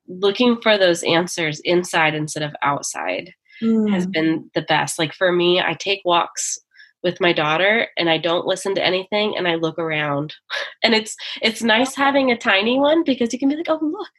looking 0.09 0.61
for 0.61 0.77
those 0.77 1.03
answers 1.05 1.61
inside 1.65 2.15
instead 2.15 2.43
of 2.43 2.55
outside 2.63 3.33
mm. 3.63 3.91
has 3.91 4.07
been 4.07 4.51
the 4.55 4.63
best. 4.63 4.99
Like 4.99 5.15
for 5.15 5.31
me 5.33 5.61
i 5.61 5.75
take 5.79 6.01
walks 6.05 6.59
with 7.05 7.21
my 7.21 7.33
daughter 7.33 7.87
and 7.97 8.11
I 8.11 8.19
don't 8.19 8.47
listen 8.47 8.75
to 8.75 8.85
anything 8.85 9.37
and 9.37 9.47
I 9.47 9.55
look 9.55 9.79
around. 9.79 10.35
And 10.83 10.95
it's 10.95 11.17
it's 11.41 11.63
nice 11.63 11.95
having 11.95 12.31
a 12.31 12.37
tiny 12.37 12.79
one 12.79 13.05
because 13.05 13.33
you 13.33 13.39
can 13.39 13.49
be 13.49 13.57
like, 13.57 13.71
"Oh, 13.71 13.79
look, 13.81 14.11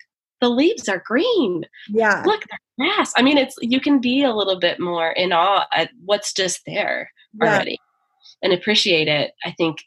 the 0.42 0.50
leaves 0.50 0.90
are 0.90 1.04
green. 1.06 1.66
Yeah. 1.88 2.24
Look, 2.26 2.44
they're 2.50 2.88
grass. 2.88 3.14
I 3.16 3.22
mean, 3.22 3.38
it's 3.38 3.56
you 3.62 3.80
can 3.80 4.00
be 4.00 4.24
a 4.24 4.34
little 4.34 4.60
bit 4.60 4.80
more 4.80 5.12
in 5.12 5.32
awe 5.32 5.66
at 5.72 5.92
what's 6.04 6.34
just 6.34 6.62
there 6.66 7.12
yeah. 7.34 7.48
already 7.48 7.80
and 8.42 8.54
appreciate 8.54 9.08
it. 9.08 9.32
I 9.44 9.52
think 9.52 9.78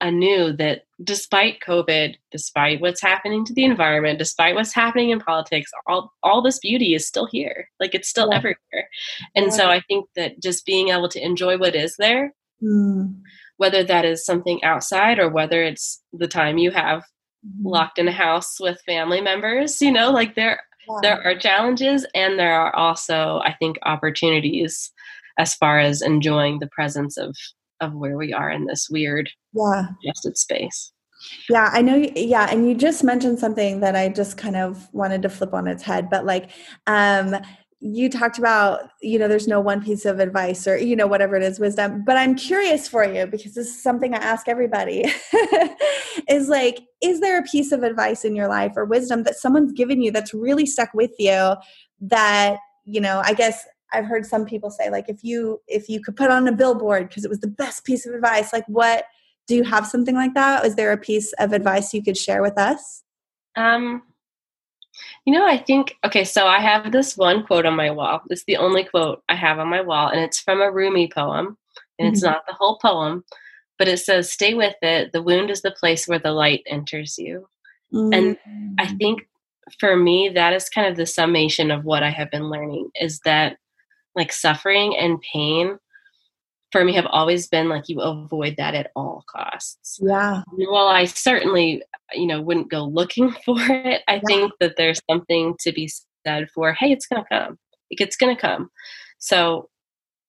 anew 0.00 0.52
that 0.52 0.82
despite 1.02 1.60
COVID, 1.60 2.16
despite 2.30 2.80
what's 2.80 3.00
happening 3.00 3.44
to 3.44 3.54
the 3.54 3.64
environment, 3.64 4.18
despite 4.18 4.54
what's 4.54 4.74
happening 4.74 5.10
in 5.10 5.20
politics, 5.20 5.70
all 5.86 6.12
all 6.22 6.42
this 6.42 6.58
beauty 6.58 6.94
is 6.94 7.06
still 7.06 7.26
here. 7.26 7.68
Like 7.80 7.94
it's 7.94 8.08
still 8.08 8.28
yeah. 8.30 8.36
everywhere. 8.36 8.88
And 9.34 9.46
yeah. 9.46 9.52
so 9.52 9.68
I 9.68 9.80
think 9.80 10.06
that 10.16 10.42
just 10.42 10.66
being 10.66 10.88
able 10.88 11.08
to 11.10 11.24
enjoy 11.24 11.58
what 11.58 11.74
is 11.74 11.96
there, 11.98 12.34
mm. 12.62 13.14
whether 13.56 13.82
that 13.84 14.04
is 14.04 14.24
something 14.24 14.62
outside 14.64 15.18
or 15.18 15.28
whether 15.28 15.62
it's 15.62 16.02
the 16.12 16.28
time 16.28 16.58
you 16.58 16.70
have 16.70 17.04
Mm-hmm. 17.46 17.68
locked 17.68 17.98
in 17.98 18.08
a 18.08 18.12
house 18.12 18.58
with 18.58 18.80
family 18.86 19.20
members 19.20 19.80
you 19.80 19.92
know 19.92 20.10
like 20.10 20.34
there 20.34 20.58
yeah. 20.88 20.98
there 21.02 21.22
are 21.22 21.38
challenges 21.38 22.06
and 22.14 22.38
there 22.38 22.58
are 22.58 22.74
also 22.74 23.40
i 23.44 23.52
think 23.52 23.76
opportunities 23.84 24.90
as 25.38 25.54
far 25.54 25.78
as 25.78 26.02
enjoying 26.02 26.58
the 26.58 26.68
presence 26.68 27.16
of 27.16 27.36
of 27.80 27.94
where 27.94 28.16
we 28.16 28.32
are 28.32 28.50
in 28.50 28.64
this 28.66 28.88
weird 28.90 29.28
yeah 29.52 29.88
adjusted 30.02 30.36
space 30.36 30.92
yeah, 31.48 31.70
I 31.72 31.80
know. 31.82 31.96
Yeah, 32.14 32.46
and 32.50 32.68
you 32.68 32.74
just 32.74 33.02
mentioned 33.02 33.38
something 33.38 33.80
that 33.80 33.96
I 33.96 34.10
just 34.10 34.36
kind 34.36 34.54
of 34.54 34.86
wanted 34.92 35.22
to 35.22 35.30
flip 35.30 35.54
on 35.54 35.66
its 35.66 35.82
head, 35.82 36.10
but 36.10 36.26
like, 36.26 36.50
um, 36.86 37.36
you 37.80 38.08
talked 38.08 38.38
about 38.38 38.88
you 39.02 39.18
know 39.18 39.28
there's 39.28 39.46
no 39.46 39.60
one 39.60 39.84
piece 39.84 40.06
of 40.06 40.18
advice 40.18 40.66
or 40.66 40.78
you 40.78 40.96
know 40.96 41.06
whatever 41.06 41.36
it 41.36 41.42
is 41.42 41.60
wisdom 41.60 42.02
but 42.06 42.16
i'm 42.16 42.34
curious 42.34 42.88
for 42.88 43.04
you 43.04 43.26
because 43.26 43.54
this 43.54 43.66
is 43.66 43.82
something 43.82 44.14
i 44.14 44.16
ask 44.16 44.48
everybody 44.48 45.04
is 46.28 46.48
like 46.48 46.80
is 47.02 47.20
there 47.20 47.38
a 47.38 47.42
piece 47.42 47.72
of 47.72 47.82
advice 47.82 48.24
in 48.24 48.34
your 48.34 48.48
life 48.48 48.72
or 48.76 48.86
wisdom 48.86 49.24
that 49.24 49.36
someone's 49.36 49.72
given 49.72 50.00
you 50.00 50.10
that's 50.10 50.32
really 50.32 50.64
stuck 50.64 50.92
with 50.94 51.12
you 51.18 51.54
that 52.00 52.56
you 52.86 53.00
know 53.00 53.20
i 53.26 53.34
guess 53.34 53.66
i've 53.92 54.04
heard 54.04 54.24
some 54.26 54.44
people 54.44 54.70
say 54.70 54.90
like 54.90 55.08
if 55.08 55.22
you 55.22 55.60
if 55.68 55.88
you 55.88 56.00
could 56.00 56.16
put 56.16 56.30
on 56.30 56.48
a 56.48 56.52
billboard 56.52 57.08
because 57.08 57.24
it 57.24 57.28
was 57.28 57.40
the 57.40 57.46
best 57.46 57.84
piece 57.84 58.06
of 58.06 58.14
advice 58.14 58.52
like 58.52 58.64
what 58.66 59.04
do 59.46 59.54
you 59.54 59.64
have 59.64 59.86
something 59.86 60.14
like 60.14 60.34
that 60.34 60.64
is 60.64 60.74
there 60.74 60.92
a 60.92 60.98
piece 60.98 61.32
of 61.34 61.52
advice 61.52 61.94
you 61.94 62.02
could 62.02 62.16
share 62.16 62.42
with 62.42 62.58
us 62.58 63.02
um 63.56 64.02
you 65.24 65.32
know, 65.32 65.46
I 65.46 65.58
think, 65.58 65.96
okay, 66.04 66.24
so 66.24 66.46
I 66.46 66.60
have 66.60 66.92
this 66.92 67.16
one 67.16 67.44
quote 67.44 67.66
on 67.66 67.74
my 67.74 67.90
wall. 67.90 68.22
It's 68.30 68.44
the 68.44 68.56
only 68.56 68.84
quote 68.84 69.22
I 69.28 69.34
have 69.34 69.58
on 69.58 69.68
my 69.68 69.82
wall, 69.82 70.08
and 70.08 70.20
it's 70.20 70.40
from 70.40 70.60
a 70.60 70.70
Rumi 70.70 71.10
poem. 71.12 71.58
And 71.98 72.06
mm-hmm. 72.06 72.12
it's 72.12 72.22
not 72.22 72.46
the 72.46 72.54
whole 72.54 72.78
poem, 72.78 73.24
but 73.78 73.88
it 73.88 73.98
says, 73.98 74.32
Stay 74.32 74.54
with 74.54 74.76
it. 74.82 75.12
The 75.12 75.22
wound 75.22 75.50
is 75.50 75.62
the 75.62 75.70
place 75.70 76.06
where 76.06 76.18
the 76.18 76.32
light 76.32 76.62
enters 76.66 77.18
you. 77.18 77.48
Mm-hmm. 77.92 78.12
And 78.12 78.36
I 78.78 78.86
mm. 78.86 78.98
think 78.98 79.28
for 79.78 79.96
me, 79.96 80.30
that 80.34 80.52
is 80.52 80.68
kind 80.68 80.86
of 80.86 80.96
the 80.96 81.06
summation 81.06 81.70
of 81.70 81.84
what 81.84 82.02
I 82.02 82.10
have 82.10 82.30
been 82.30 82.48
learning 82.48 82.90
is 83.00 83.20
that 83.24 83.58
like 84.16 84.32
suffering 84.32 84.96
and 84.96 85.20
pain 85.20 85.78
for 86.72 86.84
me 86.84 86.92
have 86.94 87.06
always 87.06 87.46
been 87.46 87.68
like 87.68 87.88
you 87.88 88.00
avoid 88.00 88.56
that 88.58 88.74
at 88.74 88.90
all 88.96 89.24
costs. 89.30 89.98
Yeah. 90.02 90.42
Well, 90.52 90.88
I 90.88 91.04
certainly, 91.04 91.82
you 92.12 92.26
know, 92.26 92.40
wouldn't 92.40 92.70
go 92.70 92.84
looking 92.84 93.30
for 93.44 93.56
it. 93.58 94.02
I 94.08 94.14
yeah. 94.14 94.20
think 94.26 94.52
that 94.60 94.76
there's 94.76 95.00
something 95.08 95.54
to 95.60 95.72
be 95.72 95.90
said 96.26 96.50
for, 96.50 96.72
hey, 96.74 96.92
it's 96.92 97.06
going 97.06 97.22
to 97.22 97.28
come. 97.28 97.58
It's 97.90 98.16
going 98.16 98.34
to 98.34 98.40
come. 98.40 98.70
So 99.18 99.68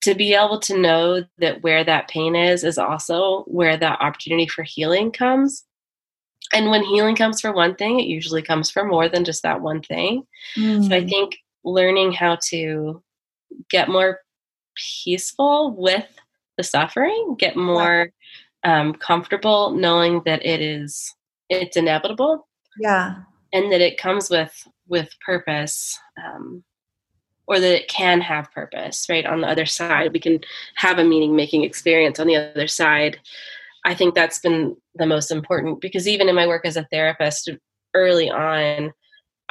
to 0.02 0.14
be 0.14 0.34
able 0.36 0.60
to 0.60 0.78
know 0.78 1.24
that 1.40 1.64
where 1.64 1.84
that 1.84 2.08
pain 2.08 2.36
is 2.36 2.64
is 2.64 2.78
also 2.78 3.44
where 3.44 3.76
that 3.76 4.00
opportunity 4.00 4.48
for 4.48 4.64
healing 4.64 5.12
comes. 5.12 5.64
And 6.54 6.70
when 6.70 6.84
healing 6.84 7.16
comes 7.16 7.42
for 7.42 7.52
one 7.52 7.76
thing, 7.76 8.00
it 8.00 8.06
usually 8.06 8.42
comes 8.42 8.70
for 8.70 8.86
more 8.86 9.10
than 9.10 9.26
just 9.26 9.44
that 9.44 9.62
one 9.62 9.82
thing. 9.82 10.24
Mm. 10.56 10.88
So 10.88 10.96
I 10.96 11.02
mm. 11.02 11.10
think 11.10 11.38
learning 11.66 12.14
how 12.14 12.38
to 12.50 13.04
get 13.70 13.90
more 13.90 14.20
peaceful 15.04 15.76
with 15.76 16.08
the 16.58 16.64
suffering, 16.64 17.36
get 17.38 17.56
more 17.56 18.12
um, 18.64 18.94
comfortable 18.94 19.72
knowing 19.72 20.22
that 20.26 20.46
it 20.46 20.62
is 20.62 21.14
it's 21.50 21.78
inevitable. 21.78 22.48
Yeah, 22.80 23.16
and 23.54 23.72
that 23.72 23.82
it 23.82 23.98
comes 23.98 24.30
with 24.30 24.68
with 24.88 25.10
purpose, 25.26 25.98
um, 26.24 26.64
or 27.48 27.60
that 27.60 27.76
it 27.76 27.88
can 27.88 28.22
have 28.22 28.52
purpose. 28.52 29.08
Right 29.10 29.26
on 29.26 29.42
the 29.42 29.48
other 29.48 29.66
side, 29.66 30.14
we 30.14 30.20
can 30.20 30.40
have 30.76 31.00
a 31.00 31.04
meaning 31.04 31.36
making 31.36 31.64
experience 31.64 32.20
on 32.20 32.28
the 32.28 32.36
other 32.36 32.68
side. 32.68 33.20
I 33.86 33.94
think 33.94 34.16
that's 34.16 34.40
been 34.40 34.76
the 34.96 35.06
most 35.06 35.32
important 35.32 35.80
because 35.80 36.08
even 36.08 36.28
in 36.28 36.36
my 36.36 36.46
work 36.48 36.66
as 36.66 36.76
a 36.76 36.88
therapist, 36.92 37.50
early 37.94 38.30
on, 38.30 38.92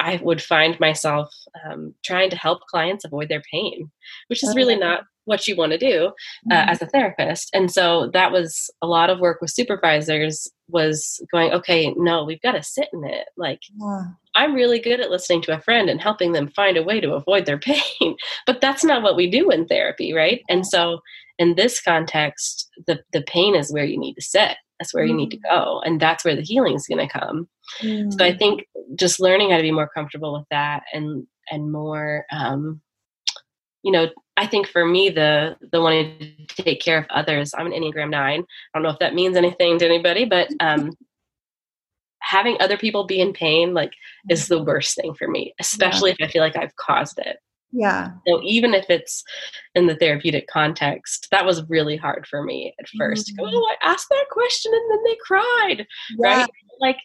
I 0.06 0.20
would 0.22 0.40
find 0.40 0.78
myself 0.78 1.34
um, 1.64 1.92
trying 2.04 2.30
to 2.30 2.36
help 2.36 2.60
clients 2.70 3.04
avoid 3.04 3.28
their 3.28 3.42
pain, 3.50 3.90
which 4.28 4.44
is 4.44 4.54
really 4.54 4.76
not 4.76 5.02
what 5.24 5.48
you 5.48 5.56
want 5.56 5.72
to 5.72 5.78
do 5.78 6.06
uh, 6.06 6.54
mm-hmm. 6.54 6.70
as 6.70 6.80
a 6.80 6.86
therapist. 6.86 7.50
And 7.52 7.72
so 7.72 8.08
that 8.12 8.30
was 8.30 8.70
a 8.80 8.86
lot 8.86 9.10
of 9.10 9.18
work 9.18 9.40
with 9.40 9.50
supervisors 9.50 10.48
was 10.68 11.20
going, 11.32 11.52
okay, 11.52 11.92
no, 11.96 12.22
we've 12.22 12.40
got 12.40 12.52
to 12.52 12.62
sit 12.62 12.88
in 12.92 13.04
it. 13.04 13.26
Like, 13.36 13.58
yeah. 13.80 14.04
I'm 14.36 14.54
really 14.54 14.78
good 14.78 15.00
at 15.00 15.10
listening 15.10 15.42
to 15.42 15.56
a 15.56 15.60
friend 15.60 15.90
and 15.90 16.00
helping 16.00 16.30
them 16.30 16.52
find 16.54 16.76
a 16.76 16.84
way 16.84 17.00
to 17.00 17.14
avoid 17.14 17.44
their 17.44 17.58
pain, 18.00 18.16
but 18.46 18.60
that's 18.60 18.84
not 18.84 19.02
what 19.02 19.16
we 19.16 19.28
do 19.28 19.50
in 19.50 19.66
therapy, 19.66 20.12
right? 20.12 20.42
And 20.48 20.64
so 20.64 21.00
in 21.40 21.56
this 21.56 21.80
context, 21.80 22.70
the, 22.86 23.00
the 23.12 23.22
pain 23.22 23.56
is 23.56 23.72
where 23.72 23.84
you 23.84 23.98
need 23.98 24.14
to 24.14 24.22
sit. 24.22 24.56
That's 24.78 24.94
where 24.94 25.04
mm-hmm. 25.04 25.10
you 25.10 25.16
need 25.16 25.30
to 25.32 25.38
mm. 25.38 25.50
go. 25.50 25.80
And 25.84 26.00
that's 26.00 26.24
where 26.24 26.36
the 26.36 26.42
healing 26.42 26.76
is 26.76 26.86
going 26.86 27.06
to 27.06 27.18
come. 27.18 27.48
Mm-hmm. 27.82 28.10
So 28.10 28.24
I 28.24 28.32
mm. 28.32 28.38
think 28.38 28.66
just 28.94 29.20
learning 29.20 29.50
how 29.50 29.56
to 29.56 29.62
be 29.62 29.72
more 29.72 29.88
comfortable 29.88 30.32
with 30.32 30.46
that 30.50 30.84
and, 30.92 31.26
and 31.50 31.72
more, 31.72 32.24
um, 32.30 32.80
you 33.82 33.92
know, 33.92 34.08
I 34.36 34.46
think 34.46 34.66
for 34.66 34.84
me, 34.84 35.10
the 35.10 35.56
the 35.72 35.80
wanting 35.80 36.46
to 36.48 36.62
take 36.62 36.80
care 36.80 36.98
of 36.98 37.06
others. 37.08 37.54
I'm 37.56 37.66
an 37.66 37.72
Enneagram 37.72 38.10
Nine. 38.10 38.42
I 38.42 38.78
don't 38.78 38.82
know 38.82 38.90
if 38.90 38.98
that 38.98 39.14
means 39.14 39.36
anything 39.36 39.78
to 39.78 39.86
anybody, 39.86 40.24
but 40.24 40.48
um, 40.60 40.92
having 42.20 42.56
other 42.60 42.76
people 42.76 43.06
be 43.06 43.20
in 43.20 43.32
pain 43.32 43.74
like 43.74 43.92
is 44.28 44.48
the 44.48 44.62
worst 44.62 44.96
thing 44.96 45.14
for 45.14 45.28
me, 45.28 45.54
especially 45.60 46.10
yeah. 46.10 46.16
if 46.24 46.28
I 46.28 46.32
feel 46.32 46.42
like 46.42 46.56
I've 46.56 46.74
caused 46.76 47.18
it. 47.18 47.36
Yeah. 47.72 48.10
So 48.26 48.40
even 48.42 48.74
if 48.74 48.86
it's 48.88 49.22
in 49.74 49.86
the 49.86 49.96
therapeutic 49.96 50.46
context, 50.48 51.28
that 51.30 51.44
was 51.44 51.68
really 51.68 51.96
hard 51.96 52.26
for 52.28 52.42
me 52.42 52.74
at 52.78 52.86
1st 53.00 53.32
mm-hmm. 53.38 53.44
oh, 53.44 53.76
I 53.82 53.88
asked 53.88 54.08
that 54.10 54.26
question 54.30 54.72
and 54.74 54.90
then 54.90 55.04
they 55.04 55.16
cried. 55.24 55.86
Yeah. 56.18 56.40
Right. 56.40 56.50
Like 56.80 56.98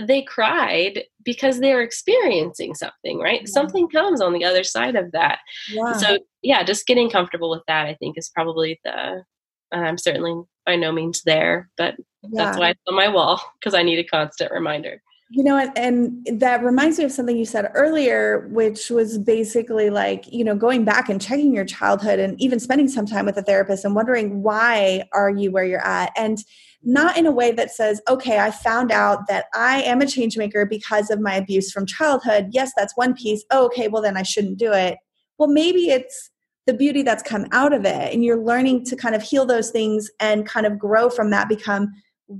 they 0.00 0.22
cried 0.22 1.04
because 1.24 1.60
they're 1.60 1.82
experiencing 1.82 2.74
something, 2.74 3.18
right? 3.18 3.40
Yeah. 3.40 3.46
Something 3.52 3.88
comes 3.88 4.20
on 4.20 4.32
the 4.32 4.44
other 4.44 4.64
side 4.64 4.96
of 4.96 5.12
that. 5.12 5.38
Yeah. 5.70 5.92
So, 5.94 6.18
yeah, 6.42 6.62
just 6.62 6.86
getting 6.86 7.10
comfortable 7.10 7.50
with 7.50 7.62
that, 7.66 7.86
I 7.86 7.94
think, 7.94 8.18
is 8.18 8.30
probably 8.34 8.80
the. 8.84 9.24
I'm 9.72 9.98
certainly 9.98 10.44
by 10.64 10.76
no 10.76 10.92
means 10.92 11.22
there, 11.24 11.68
but 11.76 11.96
yeah. 12.22 12.44
that's 12.44 12.58
why 12.58 12.70
it's 12.70 12.80
on 12.88 12.94
my 12.94 13.08
wall 13.08 13.40
because 13.58 13.74
I 13.74 13.82
need 13.82 13.98
a 13.98 14.04
constant 14.04 14.52
reminder. 14.52 15.02
You 15.28 15.42
know, 15.42 15.58
and, 15.58 16.24
and 16.28 16.40
that 16.40 16.62
reminds 16.62 16.98
me 16.98 17.04
of 17.04 17.10
something 17.10 17.36
you 17.36 17.44
said 17.44 17.68
earlier, 17.74 18.46
which 18.52 18.90
was 18.90 19.18
basically 19.18 19.90
like, 19.90 20.24
you 20.32 20.44
know, 20.44 20.54
going 20.54 20.84
back 20.84 21.08
and 21.08 21.20
checking 21.20 21.52
your 21.52 21.64
childhood 21.64 22.20
and 22.20 22.40
even 22.40 22.60
spending 22.60 22.86
some 22.86 23.06
time 23.06 23.26
with 23.26 23.36
a 23.36 23.42
therapist 23.42 23.84
and 23.84 23.96
wondering 23.96 24.44
why 24.44 25.02
are 25.12 25.30
you 25.30 25.50
where 25.50 25.64
you're 25.64 25.84
at? 25.84 26.12
And 26.16 26.38
not 26.84 27.16
in 27.16 27.26
a 27.26 27.32
way 27.32 27.50
that 27.50 27.72
says, 27.72 28.00
okay, 28.08 28.38
I 28.38 28.52
found 28.52 28.92
out 28.92 29.26
that 29.26 29.46
I 29.52 29.82
am 29.82 30.00
a 30.00 30.06
change 30.06 30.38
maker 30.38 30.64
because 30.64 31.10
of 31.10 31.20
my 31.20 31.34
abuse 31.34 31.72
from 31.72 31.86
childhood. 31.86 32.50
Yes, 32.52 32.70
that's 32.76 32.96
one 32.96 33.12
piece. 33.12 33.44
Oh, 33.50 33.66
okay, 33.66 33.88
well, 33.88 34.02
then 34.02 34.16
I 34.16 34.22
shouldn't 34.22 34.58
do 34.58 34.72
it. 34.72 34.96
Well, 35.38 35.48
maybe 35.48 35.88
it's 35.88 36.30
the 36.66 36.74
beauty 36.74 37.02
that's 37.02 37.24
come 37.24 37.46
out 37.50 37.72
of 37.72 37.84
it. 37.84 38.14
And 38.14 38.24
you're 38.24 38.40
learning 38.40 38.84
to 38.86 38.96
kind 38.96 39.16
of 39.16 39.22
heal 39.22 39.44
those 39.44 39.70
things 39.70 40.08
and 40.20 40.46
kind 40.46 40.66
of 40.66 40.78
grow 40.78 41.10
from 41.10 41.30
that, 41.30 41.48
become, 41.48 41.92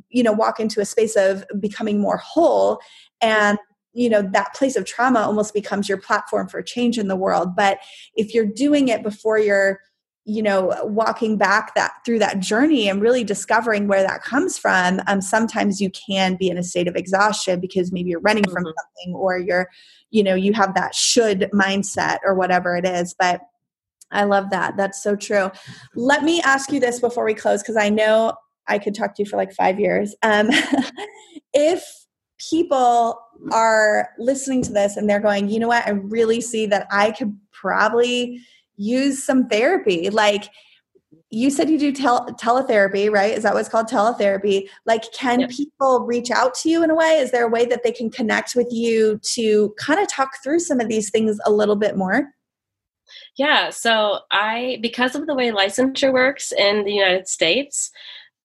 you 0.09 0.22
know, 0.22 0.33
walk 0.33 0.61
into 0.61 0.81
a 0.81 0.85
space 0.85 1.16
of 1.16 1.44
becoming 1.61 2.01
more 2.01 2.16
whole. 2.16 2.81
And 3.20 3.59
you 3.96 4.11
know 4.11 4.20
that 4.20 4.55
place 4.55 4.77
of 4.77 4.85
trauma 4.85 5.20
almost 5.20 5.55
becomes 5.55 5.88
your 5.88 5.99
platform 5.99 6.49
for 6.49 6.61
change 6.61 6.99
in 6.99 7.09
the 7.09 7.16
world 7.16 7.57
but 7.57 7.79
if 8.14 8.35
you're 8.35 8.44
doing 8.44 8.88
it 8.88 9.03
before 9.03 9.38
you're 9.38 9.81
you 10.27 10.42
know 10.42 10.75
walking 10.85 11.38
back 11.38 11.75
that 11.75 11.92
through 12.05 12.18
that 12.18 12.40
journey 12.40 12.88
and 12.88 13.01
really 13.01 13.25
discovering 13.25 13.88
where 13.88 14.03
that 14.03 14.22
comes 14.22 14.59
from 14.59 15.01
um, 15.07 15.20
sometimes 15.20 15.81
you 15.81 15.90
can 15.90 16.37
be 16.37 16.49
in 16.49 16.59
a 16.59 16.62
state 16.62 16.88
of 16.88 16.96
exhaustion 16.96 17.59
because 17.59 17.90
maybe 17.90 18.11
you're 18.11 18.20
running 18.20 18.44
from 18.44 18.64
mm-hmm. 18.64 18.72
something 18.77 19.14
or 19.14 19.38
you're 19.38 19.68
you 20.11 20.22
know 20.22 20.35
you 20.35 20.53
have 20.53 20.75
that 20.75 20.94
should 20.94 21.49
mindset 21.55 22.18
or 22.25 22.35
whatever 22.35 22.77
it 22.77 22.85
is 22.85 23.14
but 23.18 23.40
i 24.11 24.25
love 24.25 24.51
that 24.51 24.77
that's 24.77 25.03
so 25.03 25.16
true 25.16 25.51
let 25.94 26.22
me 26.22 26.42
ask 26.42 26.70
you 26.70 26.81
this 26.81 27.01
before 27.01 27.25
we 27.25 27.35
close 27.35 27.62
because 27.62 27.77
i 27.77 27.88
know 27.88 28.35
i 28.68 28.79
could 28.79 28.94
talk 28.94 29.14
to 29.14 29.22
you 29.22 29.29
for 29.29 29.37
like 29.37 29.52
five 29.52 29.79
years. 29.81 30.14
Um, 30.22 30.48
if 31.55 31.85
people 32.50 33.18
are 33.52 34.11
listening 34.18 34.62
to 34.62 34.72
this 34.72 34.96
and 34.96 35.09
they're 35.09 35.20
going 35.20 35.48
you 35.48 35.59
know 35.59 35.68
what? 35.68 35.87
I 35.87 35.90
really 35.90 36.40
see 36.40 36.66
that 36.66 36.87
i 36.90 37.11
could 37.11 37.37
probably 37.52 38.40
use 38.76 39.24
some 39.24 39.48
therapy. 39.48 40.11
Like 40.11 40.50
you 41.31 41.50
said 41.50 41.70
you 41.70 41.79
do 41.79 41.92
tel- 41.92 42.26
teletherapy 42.40 43.11
right? 43.11 43.33
Is 43.33 43.42
that 43.42 43.55
what's 43.55 43.68
called 43.68 43.88
teletherapy? 43.88 44.68
Like 44.85 45.05
can 45.12 45.40
yep. 45.40 45.50
people 45.50 46.05
reach 46.07 46.31
out 46.31 46.55
to 46.57 46.70
you 46.70 46.85
in 46.85 46.90
a 46.90 46.94
way? 46.94 47.18
Is 47.18 47.31
there 47.31 47.46
a 47.46 47.50
way 47.50 47.64
that 47.66 47.83
they 47.83 47.92
can 47.92 48.11
connect 48.11 48.55
with 48.55 48.68
you 48.70 49.18
to 49.35 49.74
kind 49.79 50.00
of 50.00 50.09
talk 50.09 50.31
through 50.42 50.61
some 50.61 50.81
of 50.81 50.88
these 50.88 51.11
things 51.11 51.38
a 51.46 51.50
little 51.50 51.76
bit 51.76 51.96
more? 51.96 52.31
Yeah 53.37 53.70
so 53.70 54.20
i 54.31 54.79
because 54.83 55.14
of 55.14 55.26
the 55.26 55.35
way 55.35 55.50
licensure 55.50 56.12
works 56.12 56.52
in 56.52 56.85
the 56.85 56.92
united 56.92 57.29
states 57.29 57.90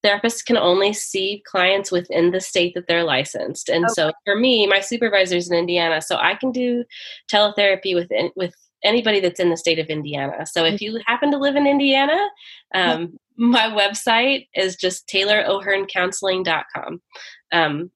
therapists 0.04 0.44
can 0.44 0.58
only 0.58 0.94
see 0.94 1.44
clients 1.46 1.92
within 1.92 2.32
the 2.32 2.42
state 2.42 2.74
that 2.74 2.88
they're 2.88 3.04
licensed 3.04 3.70
and 3.70 3.86
okay. 3.86 3.94
so 3.94 4.12
for 4.26 4.36
me 4.36 4.66
my 4.68 4.80
supervisor's 4.80 5.50
in 5.50 5.58
indiana 5.58 6.02
so 6.02 6.18
i 6.18 6.36
can 6.36 6.52
do 6.52 6.84
teletherapy 7.32 7.94
within 7.96 8.32
with 8.36 8.56
anybody 8.84 9.20
that's 9.20 9.40
in 9.40 9.50
the 9.50 9.58
state 9.58 9.80
of 9.80 9.88
Indiana. 9.88 10.46
So 10.46 10.66
if 10.66 10.82
you 10.82 11.00
happen 11.06 11.32
to 11.32 11.38
live 11.38 11.56
in 11.56 11.68
Indiana, 11.68 12.18
um, 12.74 13.18
my 13.38 13.68
website 13.68 14.48
is 14.56 14.76
just 14.76 15.08
tayloroherncounseling.com. 15.08 17.02
Um, 17.52 17.92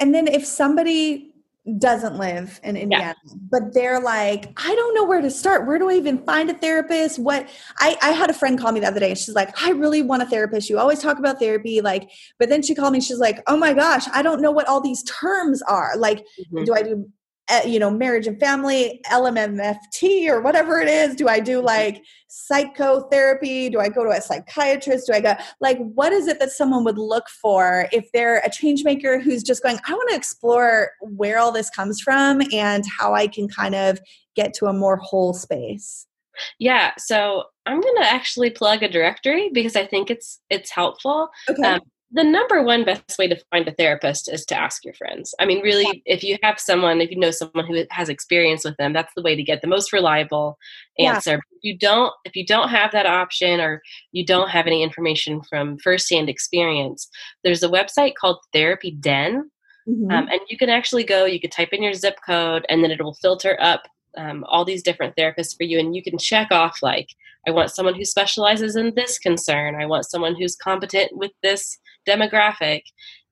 and 0.00 0.14
then 0.14 0.26
if 0.26 0.44
somebody 0.44 1.31
doesn't 1.78 2.18
live 2.18 2.58
in 2.64 2.76
Indiana, 2.76 3.14
yeah. 3.24 3.34
but 3.50 3.72
they're 3.72 4.00
like, 4.00 4.52
I 4.56 4.74
don't 4.74 4.94
know 4.94 5.04
where 5.04 5.20
to 5.20 5.30
start. 5.30 5.64
Where 5.66 5.78
do 5.78 5.88
I 5.88 5.94
even 5.94 6.24
find 6.24 6.50
a 6.50 6.54
therapist? 6.54 7.20
What 7.20 7.48
I, 7.78 7.96
I 8.02 8.10
had 8.10 8.30
a 8.30 8.34
friend 8.34 8.58
call 8.58 8.72
me 8.72 8.80
the 8.80 8.88
other 8.88 8.98
day 8.98 9.10
and 9.10 9.18
she's 9.18 9.34
like, 9.36 9.62
I 9.62 9.70
really 9.70 10.02
want 10.02 10.22
a 10.22 10.26
therapist. 10.26 10.68
You 10.68 10.78
always 10.78 10.98
talk 10.98 11.18
about 11.20 11.38
therapy. 11.38 11.80
Like, 11.80 12.10
but 12.38 12.48
then 12.48 12.62
she 12.62 12.74
called 12.74 12.92
me, 12.92 13.00
she's 13.00 13.20
like, 13.20 13.42
Oh 13.46 13.56
my 13.56 13.74
gosh, 13.74 14.06
I 14.12 14.22
don't 14.22 14.42
know 14.42 14.50
what 14.50 14.66
all 14.66 14.80
these 14.80 15.04
terms 15.04 15.62
are. 15.62 15.96
Like, 15.96 16.18
mm-hmm. 16.18 16.64
do 16.64 16.74
I 16.74 16.82
do 16.82 17.08
you 17.66 17.78
know 17.78 17.90
marriage 17.90 18.26
and 18.26 18.38
family 18.40 19.00
lmmft 19.10 20.28
or 20.28 20.40
whatever 20.40 20.80
it 20.80 20.88
is 20.88 21.14
do 21.14 21.28
i 21.28 21.38
do 21.38 21.60
like 21.60 22.02
psychotherapy? 22.34 23.68
Do 23.68 23.78
i 23.78 23.90
go 23.90 24.04
to 24.04 24.10
a 24.10 24.20
psychiatrist? 24.20 25.06
Do 25.06 25.12
i 25.12 25.20
go 25.20 25.34
like 25.60 25.76
what 25.78 26.14
is 26.14 26.26
it 26.26 26.40
that 26.40 26.50
someone 26.50 26.82
would 26.84 26.96
look 26.96 27.28
for 27.28 27.88
if 27.92 28.10
they're 28.14 28.38
a 28.38 28.50
change 28.50 28.84
maker 28.84 29.20
who's 29.20 29.42
just 29.42 29.62
going 29.62 29.78
i 29.86 29.92
want 29.92 30.08
to 30.08 30.16
explore 30.16 30.92
where 31.02 31.38
all 31.38 31.52
this 31.52 31.68
comes 31.68 32.00
from 32.00 32.40
and 32.52 32.84
how 32.98 33.12
i 33.12 33.26
can 33.26 33.48
kind 33.48 33.74
of 33.74 34.00
get 34.34 34.54
to 34.54 34.66
a 34.66 34.72
more 34.72 34.96
whole 34.96 35.34
space 35.34 36.06
yeah 36.58 36.92
so 36.96 37.44
i'm 37.66 37.80
going 37.80 37.96
to 37.96 38.10
actually 38.10 38.48
plug 38.48 38.82
a 38.82 38.88
directory 38.88 39.50
because 39.52 39.76
i 39.76 39.84
think 39.84 40.10
it's 40.10 40.40
it's 40.48 40.70
helpful. 40.70 41.28
Okay. 41.50 41.62
Um, 41.62 41.80
the 42.14 42.24
number 42.24 42.62
one 42.62 42.84
best 42.84 43.18
way 43.18 43.26
to 43.26 43.42
find 43.50 43.66
a 43.66 43.72
therapist 43.72 44.30
is 44.30 44.44
to 44.46 44.58
ask 44.58 44.84
your 44.84 44.92
friends. 44.94 45.34
I 45.40 45.46
mean, 45.46 45.62
really, 45.62 46.02
yeah. 46.04 46.14
if 46.14 46.22
you 46.22 46.36
have 46.42 46.60
someone, 46.60 47.00
if 47.00 47.10
you 47.10 47.18
know 47.18 47.30
someone 47.30 47.66
who 47.66 47.84
has 47.90 48.08
experience 48.10 48.64
with 48.64 48.76
them, 48.76 48.92
that's 48.92 49.12
the 49.14 49.22
way 49.22 49.34
to 49.34 49.42
get 49.42 49.62
the 49.62 49.68
most 49.68 49.92
reliable 49.92 50.58
answer. 50.98 51.30
Yeah. 51.30 51.36
If 51.36 51.62
you 51.62 51.78
don't, 51.78 52.12
if 52.24 52.36
you 52.36 52.44
don't 52.44 52.68
have 52.68 52.92
that 52.92 53.06
option, 53.06 53.60
or 53.60 53.82
you 54.12 54.26
don't 54.26 54.50
have 54.50 54.66
any 54.66 54.82
information 54.82 55.40
from 55.48 55.78
firsthand 55.78 56.28
experience, 56.28 57.08
there's 57.44 57.62
a 57.62 57.68
website 57.68 58.14
called 58.14 58.38
Therapy 58.52 58.90
Den, 58.90 59.50
mm-hmm. 59.88 60.10
um, 60.10 60.28
and 60.28 60.40
you 60.50 60.58
can 60.58 60.68
actually 60.68 61.04
go. 61.04 61.24
You 61.24 61.40
could 61.40 61.52
type 61.52 61.72
in 61.72 61.82
your 61.82 61.94
zip 61.94 62.18
code, 62.26 62.66
and 62.68 62.84
then 62.84 62.90
it 62.90 63.02
will 63.02 63.14
filter 63.14 63.56
up 63.60 63.84
um, 64.16 64.44
all 64.48 64.64
these 64.64 64.82
different 64.82 65.16
therapists 65.16 65.56
for 65.56 65.64
you, 65.64 65.78
and 65.78 65.94
you 65.94 66.02
can 66.02 66.18
check 66.18 66.50
off 66.50 66.78
like, 66.82 67.08
I 67.46 67.50
want 67.50 67.70
someone 67.70 67.94
who 67.94 68.04
specializes 68.04 68.76
in 68.76 68.94
this 68.94 69.18
concern. 69.18 69.74
I 69.74 69.86
want 69.86 70.08
someone 70.08 70.36
who's 70.36 70.54
competent 70.54 71.16
with 71.16 71.32
this 71.42 71.78
demographic, 72.08 72.82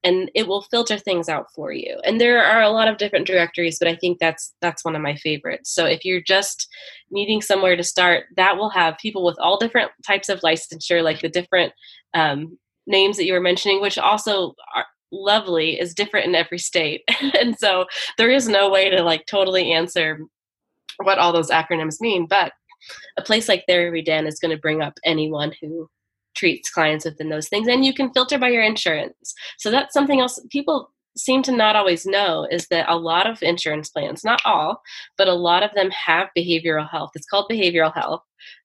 and 0.03 0.31
it 0.35 0.49
will 0.49 0.63
filter 0.63 0.99
things 0.99 1.29
out 1.29 1.47
for 1.55 1.73
you. 1.73 2.01
And 2.05 2.21
there 2.21 2.43
are 2.43 2.63
a 2.63 2.71
lot 2.71 2.89
of 2.89 2.97
different 2.97 3.27
directories, 3.27 3.79
but 3.79 3.89
I 3.89 3.97
think 3.97 4.19
that's 4.19 4.55
that's 4.61 4.85
one 4.85 4.97
of 4.97 5.03
my 5.03 5.15
favorites. 5.17 5.73
So 5.73 5.85
if 5.85 6.05
you're 6.05 6.23
just 6.23 6.69
needing 7.11 7.43
somewhere 7.43 7.77
to 7.77 7.85
start, 7.85 8.25
that 8.37 8.57
will 8.57 8.71
have 8.71 8.99
people 8.99 9.25
with 9.25 9.39
all 9.39 9.59
different 9.59 9.91
types 10.07 10.29
of 10.29 10.41
licensure, 10.41 11.03
like 11.03 11.21
the 11.21 11.29
different 11.29 11.73
um, 12.15 12.59
names 12.87 13.17
that 13.17 13.27
you 13.27 13.35
were 13.35 13.41
mentioning, 13.41 13.81
which 13.81 13.99
also 13.99 14.55
are 14.75 14.87
lovely 15.13 15.79
is 15.79 15.95
different 15.95 16.27
in 16.27 16.35
every 16.35 16.59
state. 16.59 17.03
and 17.41 17.59
so 17.59 17.87
there 18.17 18.31
is 18.31 18.49
no 18.49 18.71
way 18.71 18.91
to 18.91 19.03
like 19.03 19.27
totally 19.27 19.73
answer 19.73 20.21
what 21.05 21.19
all 21.19 21.33
those 21.33 21.51
acronyms 21.51 22.01
mean, 22.01 22.27
but 22.27 22.53
a 23.17 23.23
place 23.23 23.49
like 23.49 23.65
Therapy 23.67 24.03
Den 24.03 24.27
is 24.27 24.39
going 24.39 24.55
to 24.55 24.61
bring 24.61 24.83
up 24.83 24.99
anyone 25.05 25.53
who 25.61 25.89
treats 26.35 26.71
clients 26.71 27.05
within 27.05 27.29
those 27.29 27.49
things 27.49 27.69
and 27.69 27.85
you 27.85 27.93
can 27.93 28.13
filter 28.13 28.39
by 28.39 28.49
your 28.49 28.63
insurance. 28.63 29.35
So 29.59 29.71
that's 29.71 29.93
something 29.93 30.21
else 30.21 30.41
people 30.51 30.91
seem 31.17 31.43
to 31.43 31.53
not 31.53 31.77
always 31.77 32.07
know 32.07 32.47
is 32.51 32.69
that 32.69 32.89
a 32.89 32.97
lot 32.97 33.29
of 33.29 33.43
insurance 33.43 33.89
plans, 33.89 34.25
not 34.25 34.41
all, 34.45 34.81
but 35.19 35.29
a 35.29 35.35
lot 35.35 35.63
of 35.63 35.75
them 35.75 35.91
have 35.91 36.29
behavioral 36.37 36.89
health. 36.89 37.11
It's 37.15 37.27
called 37.27 37.51
behavioral 37.51 37.93
health 37.93 38.23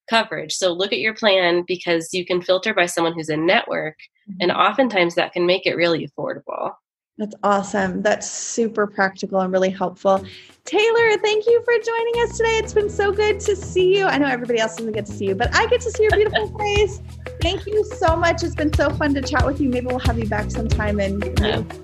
coverage. 0.10 0.54
So 0.54 0.72
look 0.72 0.94
at 0.94 1.00
your 1.00 1.16
plan 1.16 1.64
because 1.68 2.10
you 2.14 2.26
can 2.26 2.42
filter 2.42 2.74
by 2.74 2.86
someone 2.86 3.14
who's 3.14 3.30
in 3.30 3.46
network 3.46 3.98
and 4.40 4.52
mm-hmm. 4.52 4.60
oftentimes 4.60 5.16
that 5.16 5.34
can 5.34 5.46
make 5.46 5.66
it 5.66 5.76
really 5.76 6.08
affordable. 6.08 6.74
That's 7.18 7.36
awesome. 7.44 8.02
That's 8.02 8.30
super 8.30 8.86
practical 8.88 9.40
and 9.40 9.52
really 9.52 9.70
helpful. 9.70 10.26
Taylor, 10.66 11.18
thank 11.20 11.46
you 11.46 11.62
for 11.64 11.74
joining 11.74 12.14
us 12.24 12.38
today. 12.38 12.58
It's 12.58 12.74
been 12.74 12.90
so 12.90 13.12
good 13.12 13.40
to 13.42 13.56
see 13.56 13.98
you. 13.98 14.06
I 14.06 14.18
know 14.18 14.28
everybody 14.28 14.60
else 14.60 14.76
doesn't 14.76 14.92
get 14.92 15.06
to 15.06 15.14
see 15.14 15.28
you, 15.28 15.36
but 15.36 15.56
I 15.56 15.66
get 15.68 15.80
to 15.82 15.92
see 15.92 16.04
your 16.04 16.12
beautiful 16.12 16.58
face. 16.60 17.02
Thank 17.42 17.66
you 17.68 17.86
so 17.98 18.18
much. 18.18 18.44
It's 18.44 18.56
been 18.56 18.74
so 18.74 18.90
fun 18.90 19.14
to 19.14 19.22
chat 19.22 19.46
with 19.46 19.62
you. 19.62 19.70
Maybe 19.70 19.88
we'll 19.88 20.00
have 20.00 20.20
you 20.20 20.28
back 20.28 20.52
sometime 20.52 21.00
and 21.00 21.24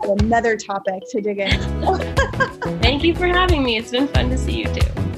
another 0.03 0.57
topic 0.57 1.03
to 1.11 1.21
dig 1.21 1.39
in. 1.39 1.51
thank 2.81 3.03
you 3.03 3.15
for 3.15 3.27
having 3.27 3.63
me. 3.63 3.77
It's 3.77 3.91
been 3.91 4.07
fun 4.07 4.29
to 4.31 4.37
see 4.37 4.59
you 4.59 4.65
too. 4.65 5.10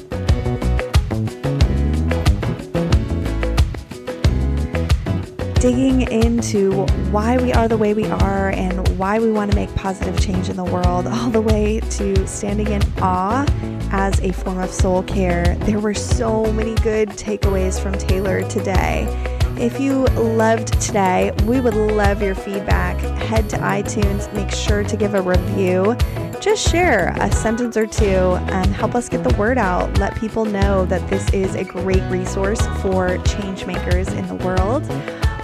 Digging 5.64 6.02
into 6.12 6.86
why 7.10 7.38
we 7.38 7.54
are 7.54 7.70
the 7.70 7.78
way 7.78 7.94
we 7.94 8.06
are 8.08 8.50
and 8.50 8.86
why 8.98 9.18
we 9.18 9.32
want 9.32 9.50
to 9.50 9.56
make 9.56 9.74
positive 9.76 10.20
change 10.20 10.50
in 10.50 10.58
the 10.58 10.64
world, 10.66 11.08
all 11.08 11.30
the 11.30 11.40
way 11.40 11.80
to 11.80 12.28
standing 12.28 12.68
in 12.68 12.82
awe 13.02 13.46
as 13.90 14.20
a 14.20 14.34
form 14.34 14.60
of 14.60 14.70
soul 14.70 15.04
care. 15.04 15.56
There 15.62 15.80
were 15.80 15.94
so 15.94 16.52
many 16.52 16.76
good 16.76 17.08
takeaways 17.12 17.80
from 17.80 17.94
Taylor 17.94 18.46
today. 18.50 19.08
If 19.58 19.80
you 19.80 20.04
loved 20.18 20.82
today, 20.82 21.32
we 21.46 21.62
would 21.62 21.76
love 21.76 22.22
your 22.22 22.36
feedback. 22.36 22.98
Head 23.22 23.50
to 23.52 23.58
iTunes, 23.60 24.34
make 24.34 24.52
sure 24.52 24.84
to 24.84 24.98
give 24.98 25.14
a 25.14 25.22
review. 25.22 25.96
Just 26.42 26.68
share 26.68 27.16
a 27.22 27.32
sentence 27.32 27.78
or 27.78 27.88
two 27.88 28.04
and 28.04 28.66
help 28.76 28.96
us 28.96 29.08
get 29.08 29.24
the 29.24 29.34
word 29.38 29.58
out. 29.58 29.98
Let 29.98 30.14
people 30.18 30.44
know 30.44 30.86
that 30.88 31.10
this 31.10 31.30
is 31.30 31.56
a 31.56 31.64
great 31.64 32.04
resource 32.12 32.60
for 32.82 33.18
change 33.20 33.66
makers 33.66 34.10
in 34.10 34.28
the 34.28 34.36
world. 34.36 34.84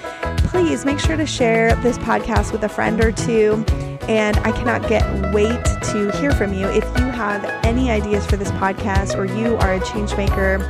Please 0.49 0.85
make 0.85 0.99
sure 0.99 1.17
to 1.17 1.27
share 1.27 1.75
this 1.77 1.99
podcast 1.99 2.53
with 2.53 2.65
a 2.65 2.69
friend 2.69 3.03
or 3.05 3.13
two 3.13 3.65
and 4.09 4.37
I 4.39 4.53
cannot 4.53 4.89
get 4.89 5.03
wait 5.33 5.65
to 5.65 6.11
hear 6.19 6.33
from 6.33 6.53
you. 6.53 6.67
If 6.69 6.85
you 6.99 7.07
have 7.07 7.45
any 7.65 7.91
ideas 7.91 8.27
for 8.27 8.37
this 8.37 8.51
podcast 8.53 9.17
or 9.17 9.25
you 9.25 9.57
are 9.57 9.75
a 9.75 9.81
change 9.85 10.17
maker 10.17 10.63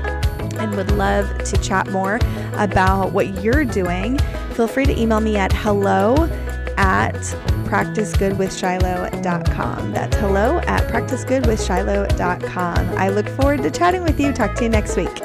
and 0.58 0.74
would 0.76 0.90
love 0.92 1.26
to 1.44 1.56
chat 1.58 1.90
more 1.90 2.18
about 2.54 3.12
what 3.12 3.42
you're 3.42 3.64
doing, 3.64 4.18
feel 4.54 4.68
free 4.68 4.86
to 4.86 5.00
email 5.00 5.20
me 5.20 5.36
at 5.36 5.52
hello 5.52 6.28
at 6.76 7.14
practicegoodwithshiloh.com. 7.70 9.92
That's 9.92 10.16
hello 10.16 10.58
at 10.60 10.90
practicegoodwithshiloh.com. 10.90 12.88
I 12.98 13.10
look 13.10 13.28
forward 13.28 13.62
to 13.62 13.70
chatting 13.70 14.02
with 14.02 14.18
you. 14.18 14.32
Talk 14.32 14.56
to 14.56 14.64
you 14.64 14.70
next 14.70 14.96
week. 14.96 15.22